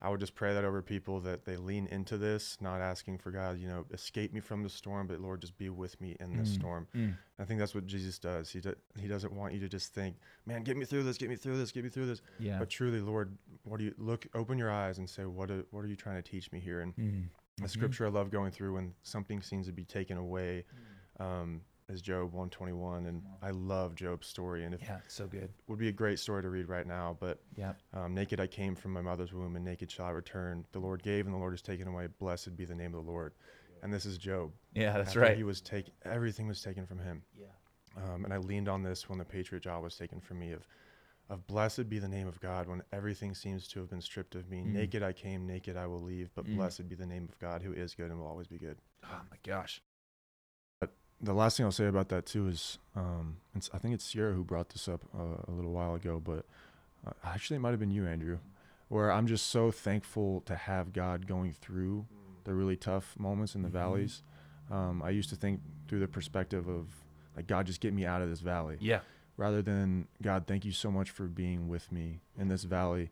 I 0.02 0.08
would 0.08 0.20
just 0.20 0.34
pray 0.34 0.54
that 0.54 0.64
over 0.64 0.80
people 0.80 1.20
that 1.20 1.44
they 1.44 1.56
lean 1.56 1.86
into 1.88 2.16
this, 2.16 2.56
not 2.60 2.80
asking 2.80 3.18
for 3.18 3.30
God, 3.30 3.58
you 3.58 3.68
know, 3.68 3.84
escape 3.92 4.32
me 4.32 4.40
from 4.40 4.62
the 4.62 4.70
storm, 4.70 5.06
but 5.06 5.20
Lord, 5.20 5.42
just 5.42 5.58
be 5.58 5.68
with 5.68 6.00
me 6.00 6.16
in 6.20 6.36
this 6.38 6.50
Mm. 6.52 6.54
storm. 6.54 6.88
Mm. 6.94 7.16
I 7.38 7.44
think 7.44 7.60
that's 7.60 7.74
what 7.74 7.86
Jesus 7.86 8.18
does. 8.18 8.48
He 8.50 8.60
do, 8.60 8.74
he 8.98 9.08
doesn't 9.08 9.32
want 9.32 9.52
you 9.52 9.60
to 9.60 9.68
just 9.68 9.92
think, 9.92 10.16
man, 10.46 10.62
get 10.62 10.76
me 10.78 10.86
through 10.86 11.02
this, 11.02 11.18
get 11.18 11.28
me 11.28 11.36
through 11.36 11.58
this, 11.58 11.70
get 11.70 11.84
me 11.84 11.90
through 11.90 12.06
this. 12.06 12.22
Yeah. 12.38 12.58
But 12.58 12.70
truly, 12.70 13.00
Lord, 13.00 13.36
what 13.64 13.78
do 13.78 13.84
you 13.84 13.94
look? 13.98 14.26
Open 14.34 14.56
your 14.56 14.70
eyes 14.70 14.96
and 14.98 15.08
say, 15.08 15.26
what 15.26 15.50
are, 15.50 15.64
what 15.70 15.84
are 15.84 15.88
you 15.88 15.96
trying 15.96 16.22
to 16.22 16.28
teach 16.30 16.50
me 16.50 16.60
here? 16.60 16.80
And 16.80 16.94
Mm. 16.96 17.28
The 17.56 17.64
Mhm. 17.66 17.70
scripture 17.70 18.06
I 18.06 18.08
love 18.08 18.30
going 18.30 18.52
through 18.52 18.72
when 18.76 18.94
something 19.02 19.42
seems 19.42 19.66
to 19.66 19.72
be 19.72 19.84
taken 19.84 20.16
away 20.16 20.64
um, 21.18 21.60
is 21.90 22.00
Job 22.00 22.32
121, 22.32 23.06
and 23.06 23.22
I 23.42 23.50
love 23.50 23.94
Job's 23.94 24.26
story, 24.26 24.64
and 24.64 24.74
it 24.74 24.80
Yeah, 24.82 25.00
so 25.08 25.26
good. 25.26 25.52
would 25.66 25.78
be 25.78 25.88
a 25.88 25.92
great 25.92 26.18
story 26.18 26.42
to 26.42 26.48
read 26.48 26.68
right 26.68 26.86
now. 26.86 27.16
But 27.18 27.42
Yeah. 27.56 27.74
um, 27.92 28.14
naked 28.14 28.38
I 28.40 28.46
came 28.46 28.74
from 28.74 28.92
my 28.92 29.00
mother's 29.00 29.32
womb, 29.32 29.56
and 29.56 29.64
naked 29.64 29.90
shall 29.90 30.06
I 30.06 30.10
return. 30.10 30.64
The 30.72 30.78
Lord 30.78 31.02
gave, 31.02 31.26
and 31.26 31.34
the 31.34 31.38
Lord 31.38 31.52
has 31.52 31.62
taken 31.62 31.88
away. 31.88 32.06
Blessed 32.06 32.56
be 32.56 32.64
the 32.64 32.74
name 32.74 32.94
of 32.94 33.04
the 33.04 33.10
Lord. 33.10 33.34
And 33.82 33.92
this 33.92 34.06
is 34.06 34.18
Job. 34.18 34.52
Yeah, 34.74 34.92
that's 34.92 35.08
After 35.10 35.20
right. 35.20 35.36
He 35.36 35.42
was 35.42 35.60
taken. 35.60 35.92
Everything 36.04 36.46
was 36.46 36.62
taken 36.62 36.86
from 36.86 36.98
him. 36.98 37.22
Yeah. 37.34 37.46
Um, 37.96 38.24
and 38.24 38.32
I 38.32 38.36
leaned 38.36 38.68
on 38.68 38.82
this 38.82 39.08
when 39.08 39.18
the 39.18 39.24
patriot 39.24 39.62
job 39.62 39.82
was 39.82 39.96
taken 39.96 40.20
from 40.20 40.38
me. 40.38 40.52
Of, 40.52 40.66
of 41.28 41.46
blessed 41.46 41.88
be 41.88 41.98
the 41.98 42.08
name 42.08 42.28
of 42.28 42.40
God 42.40 42.68
when 42.68 42.82
everything 42.92 43.34
seems 43.34 43.66
to 43.68 43.80
have 43.80 43.88
been 43.90 44.00
stripped 44.00 44.34
of 44.34 44.48
me. 44.48 44.58
Mm. 44.60 44.72
Naked 44.72 45.02
I 45.02 45.12
came, 45.12 45.46
naked 45.46 45.76
I 45.76 45.86
will 45.86 46.02
leave. 46.02 46.30
But 46.34 46.44
Mm. 46.46 46.56
blessed 46.56 46.88
be 46.88 46.94
the 46.94 47.06
name 47.06 47.24
of 47.28 47.38
God 47.38 47.62
who 47.62 47.72
is 47.72 47.94
good 47.94 48.10
and 48.10 48.20
will 48.20 48.26
always 48.26 48.46
be 48.46 48.58
good. 48.58 48.78
Oh 49.04 49.20
my 49.30 49.36
gosh. 49.42 49.82
The 51.20 51.32
last 51.34 51.56
thing 51.56 51.66
I'll 51.66 51.72
say 51.72 51.86
about 51.86 52.08
that 52.08 52.26
too 52.26 52.48
is, 52.48 52.78
um, 52.96 53.36
it's, 53.54 53.68
I 53.74 53.78
think 53.78 53.94
it's 53.94 54.04
Sierra 54.04 54.32
who 54.32 54.42
brought 54.44 54.70
this 54.70 54.88
up 54.88 55.02
uh, 55.16 55.42
a 55.48 55.52
little 55.52 55.72
while 55.72 55.94
ago, 55.94 56.20
but 56.24 56.46
uh, 57.06 57.12
actually 57.24 57.56
it 57.56 57.60
might 57.60 57.70
have 57.70 57.80
been 57.80 57.90
you, 57.90 58.06
Andrew, 58.06 58.38
where 58.88 59.10
I'm 59.12 59.26
just 59.26 59.48
so 59.48 59.70
thankful 59.70 60.40
to 60.46 60.54
have 60.54 60.92
God 60.92 61.26
going 61.26 61.52
through 61.52 62.06
the 62.44 62.54
really 62.54 62.76
tough 62.76 63.14
moments 63.18 63.54
in 63.54 63.62
the 63.62 63.68
Mhm. 63.68 63.72
valleys. 63.72 64.22
Um, 64.70 65.02
I 65.02 65.10
used 65.10 65.28
to 65.30 65.36
think 65.36 65.60
through 65.88 66.00
the 66.00 66.08
perspective 66.08 66.68
of 66.68 67.04
like 67.36 67.46
God, 67.46 67.66
just 67.66 67.80
get 67.80 67.92
me 67.94 68.04
out 68.06 68.22
of 68.22 68.28
this 68.28 68.40
valley, 68.40 68.76
Yeah. 68.80 69.00
rather 69.36 69.62
than 69.62 70.08
God, 70.22 70.46
thank 70.46 70.64
you 70.64 70.72
so 70.72 70.90
much 70.90 71.10
for 71.10 71.26
being 71.26 71.68
with 71.68 71.92
me 71.92 72.20
in 72.36 72.48
this 72.48 72.64
valley, 72.64 73.10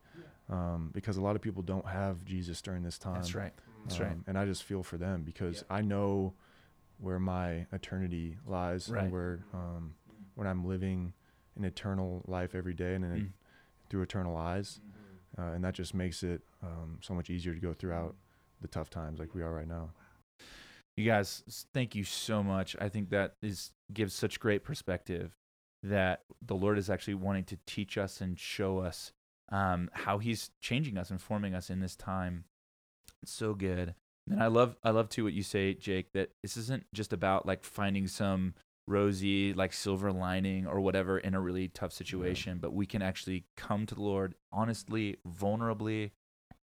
um, 0.48 0.90
because 0.92 1.16
a 1.16 1.20
lot 1.22 1.36
of 1.36 1.42
people 1.42 1.62
don't 1.62 1.86
have 1.86 2.24
Jesus 2.24 2.60
during 2.62 2.82
this 2.82 2.98
time. 2.98 3.14
That's 3.14 3.34
right. 3.34 3.52
That's 3.84 4.00
right. 4.00 4.12
Um, 4.12 4.24
And 4.26 4.36
I 4.38 4.44
just 4.44 4.64
feel 4.64 4.82
for 4.82 4.96
them 4.98 5.22
because 5.22 5.62
I 5.70 5.82
know 5.82 6.34
where 6.98 7.18
my 7.18 7.66
eternity 7.72 8.36
lies 8.46 8.88
Right. 8.88 9.04
and 9.04 9.12
where 9.12 9.44
um, 9.54 9.94
when 10.34 10.46
I'm 10.46 10.64
living 10.66 11.12
an 11.56 11.64
eternal 11.64 12.24
life 12.26 12.54
every 12.54 12.74
day 12.74 12.94
and 12.94 13.04
in 13.04 13.10
Mm. 13.10 13.32
through 13.90 14.02
eternal 14.02 14.36
eyes, 14.36 14.80
uh, 15.38 15.42
and 15.54 15.64
that 15.64 15.74
just 15.74 15.94
makes 15.94 16.22
it 16.22 16.42
um, 16.62 16.98
so 17.02 17.14
much 17.14 17.30
easier 17.30 17.54
to 17.54 17.60
go 17.60 17.72
throughout 17.72 18.14
the 18.60 18.68
tough 18.68 18.90
times 18.90 19.18
like 19.18 19.34
we 19.34 19.42
are 19.42 19.52
right 19.54 19.68
now. 19.68 19.90
You 20.96 21.04
guys, 21.04 21.44
thank 21.72 21.94
you 21.94 22.02
so 22.04 22.42
much. 22.42 22.74
I 22.80 22.88
think 22.88 23.10
that 23.10 23.34
is 23.40 23.70
gives 23.92 24.14
such 24.14 24.40
great 24.40 24.64
perspective 24.64 25.36
that 25.82 26.24
the 26.44 26.56
Lord 26.56 26.76
is 26.76 26.90
actually 26.90 27.14
wanting 27.14 27.44
to 27.44 27.58
teach 27.66 27.96
us 27.96 28.20
and 28.20 28.38
show 28.38 28.78
us 28.78 29.12
um, 29.50 29.88
how 29.92 30.18
He's 30.18 30.50
changing 30.60 30.98
us 30.98 31.10
and 31.10 31.20
forming 31.22 31.54
us 31.54 31.70
in 31.70 31.78
this 31.80 31.94
time. 31.96 32.44
It's 33.22 33.32
so 33.32 33.54
good. 33.54 33.94
And 34.30 34.42
I 34.42 34.46
love, 34.48 34.76
I 34.82 34.90
love 34.90 35.08
too 35.08 35.24
what 35.24 35.32
you 35.32 35.42
say, 35.42 35.74
Jake. 35.74 36.12
That 36.12 36.30
this 36.42 36.56
isn't 36.56 36.86
just 36.92 37.12
about 37.12 37.46
like 37.46 37.64
finding 37.64 38.06
some 38.08 38.54
rosy, 38.86 39.52
like 39.52 39.72
silver 39.72 40.10
lining 40.12 40.66
or 40.66 40.80
whatever 40.80 41.18
in 41.18 41.34
a 41.34 41.40
really 41.40 41.68
tough 41.68 41.92
situation, 41.92 42.58
but 42.60 42.72
we 42.72 42.86
can 42.86 43.02
actually 43.02 43.44
come 43.56 43.86
to 43.86 43.94
the 43.94 44.02
Lord 44.02 44.34
honestly, 44.52 45.16
vulnerably, 45.28 46.10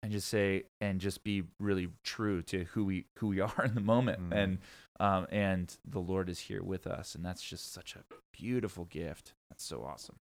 and 0.02 0.12
just 0.12 0.28
say 0.28 0.64
and 0.80 1.00
just 1.00 1.24
be 1.24 1.44
really 1.58 1.88
true 2.04 2.42
to 2.42 2.64
who 2.64 2.84
we 2.84 3.06
who 3.18 3.28
we 3.28 3.40
are 3.40 3.64
in 3.64 3.74
the 3.74 3.80
moment 3.80 4.20
Mhm. 4.30 4.36
and 4.36 4.58
um 5.00 5.26
and 5.30 5.76
the 5.84 6.00
lord 6.00 6.28
is 6.28 6.38
here 6.40 6.62
with 6.62 6.86
us 6.86 7.14
and 7.14 7.24
that's 7.24 7.42
just 7.42 7.72
such 7.72 7.96
a 7.96 8.04
beautiful 8.32 8.84
gift 8.84 9.34
that's 9.50 9.64
so 9.64 9.82
awesome 9.84 10.16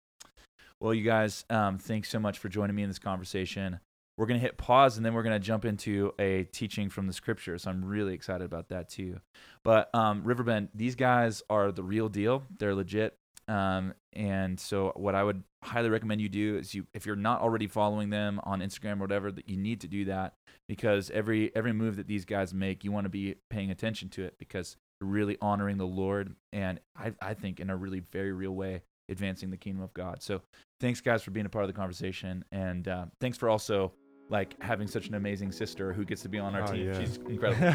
well 0.81 0.95
you 0.95 1.03
guys 1.03 1.45
um 1.51 1.79
thanks 1.79 2.09
so 2.09 2.19
much 2.19 2.39
for 2.39 2.49
joining 2.49 2.75
me 2.77 2.83
in 2.83 2.89
this 2.89 2.99
conversation 2.99 3.81
we're 4.17 4.27
going 4.27 4.39
to 4.39 4.45
hit 4.45 4.57
pause 4.57 4.97
and 4.97 5.05
then 5.05 5.15
we're 5.15 5.23
going 5.23 5.39
to 5.39 5.45
jump 5.45 5.65
into 5.65 6.13
a 6.19 6.45
teaching 6.45 6.89
from 6.89 7.07
the 7.07 7.13
scripture. 7.13 7.59
So 7.59 7.71
i'm 7.71 7.85
really 7.85 8.15
excited 8.15 8.45
about 8.45 8.69
that 8.69 8.89
too. 8.89 9.21
But 9.63 9.95
um 9.95 10.23
riverbend 10.25 10.69
these 10.75 10.95
guys 10.95 11.43
are 11.51 11.73
the 11.73 11.83
real 11.83 12.09
deal. 12.09 12.43
They're 12.59 12.75
legit. 12.75 13.17
Um, 13.47 13.95
and 14.13 14.59
so 14.59 14.93
what 14.97 15.15
I 15.15 15.23
would 15.23 15.43
highly 15.63 15.91
recommend 15.91 16.21
you 16.21 16.29
do 16.29 16.57
is 16.59 16.75
you 16.75 16.87
if 16.95 17.07
you're 17.07 17.17
not 17.17 17.41
already 17.41 17.67
following 17.67 18.11
them 18.11 18.41
on 18.45 18.61
Instagram 18.61 18.99
or 18.99 19.03
whatever, 19.03 19.31
that 19.33 19.49
you 19.49 19.57
need 19.57 19.81
to 19.83 19.89
do 19.89 20.07
that 20.07 20.35
because 20.69 21.11
every 21.11 21.55
every 21.55 21.73
move 21.73 21.97
that 21.97 22.07
these 22.07 22.25
guys 22.25 22.55
make, 22.55 22.85
you 22.85 22.93
want 22.93 23.05
to 23.05 23.11
be 23.11 23.37
paying 23.51 23.71
attention 23.71 24.09
to 24.11 24.25
it 24.25 24.37
because 24.39 24.77
you're 25.01 25.11
really 25.11 25.37
honoring 25.41 25.77
the 25.77 25.87
Lord 25.87 26.35
and 26.53 26.81
I 26.97 27.13
I 27.21 27.35
think 27.35 27.61
in 27.61 27.71
a 27.71 27.77
really 27.77 28.01
very 28.13 28.33
real 28.33 28.55
way 28.55 28.83
advancing 29.09 29.51
the 29.51 29.57
kingdom 29.57 29.83
of 29.83 29.93
God. 29.93 30.23
So 30.23 30.41
thanks 30.81 31.01
guys 31.01 31.23
for 31.23 31.31
being 31.31 31.47
a 31.47 31.51
part 31.51 31.65
of 31.65 31.69
the 31.69 31.79
conversation. 31.79 32.45
And 32.51 32.89
uh, 32.89 33.07
thanks 33.21 33.37
for 33.37 33.51
also 33.51 33.93
like 34.31 34.61
having 34.63 34.87
such 34.87 35.09
an 35.09 35.15
amazing 35.15 35.53
sister 35.53 35.93
who 35.93 36.05
gets 36.05 36.23
to 36.23 36.29
be 36.29 36.39
on 36.39 36.55
our 36.55 36.63
Oh, 36.63 36.73
team. 36.73 36.87
yeah. 36.87 36.99
She's 37.01 37.17
incredible. 37.29 37.67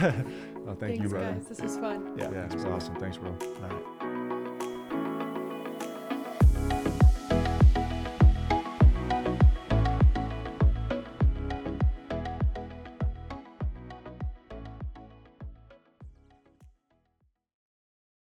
well, 0.66 0.76
thank 0.76 0.80
Thanks, 0.80 1.04
you, 1.04 1.10
brother. 1.10 1.34
guys. 1.34 1.48
This 1.48 1.62
was 1.62 1.78
fun. 1.78 2.14
Yeah, 2.18 2.32
Yeah, 2.32 2.46
it 2.46 2.54
was 2.54 2.66
awesome. 2.66 2.96
Thanks, 2.96 3.18
bro. 3.18 3.32
All 3.32 3.70
right. 3.70 4.09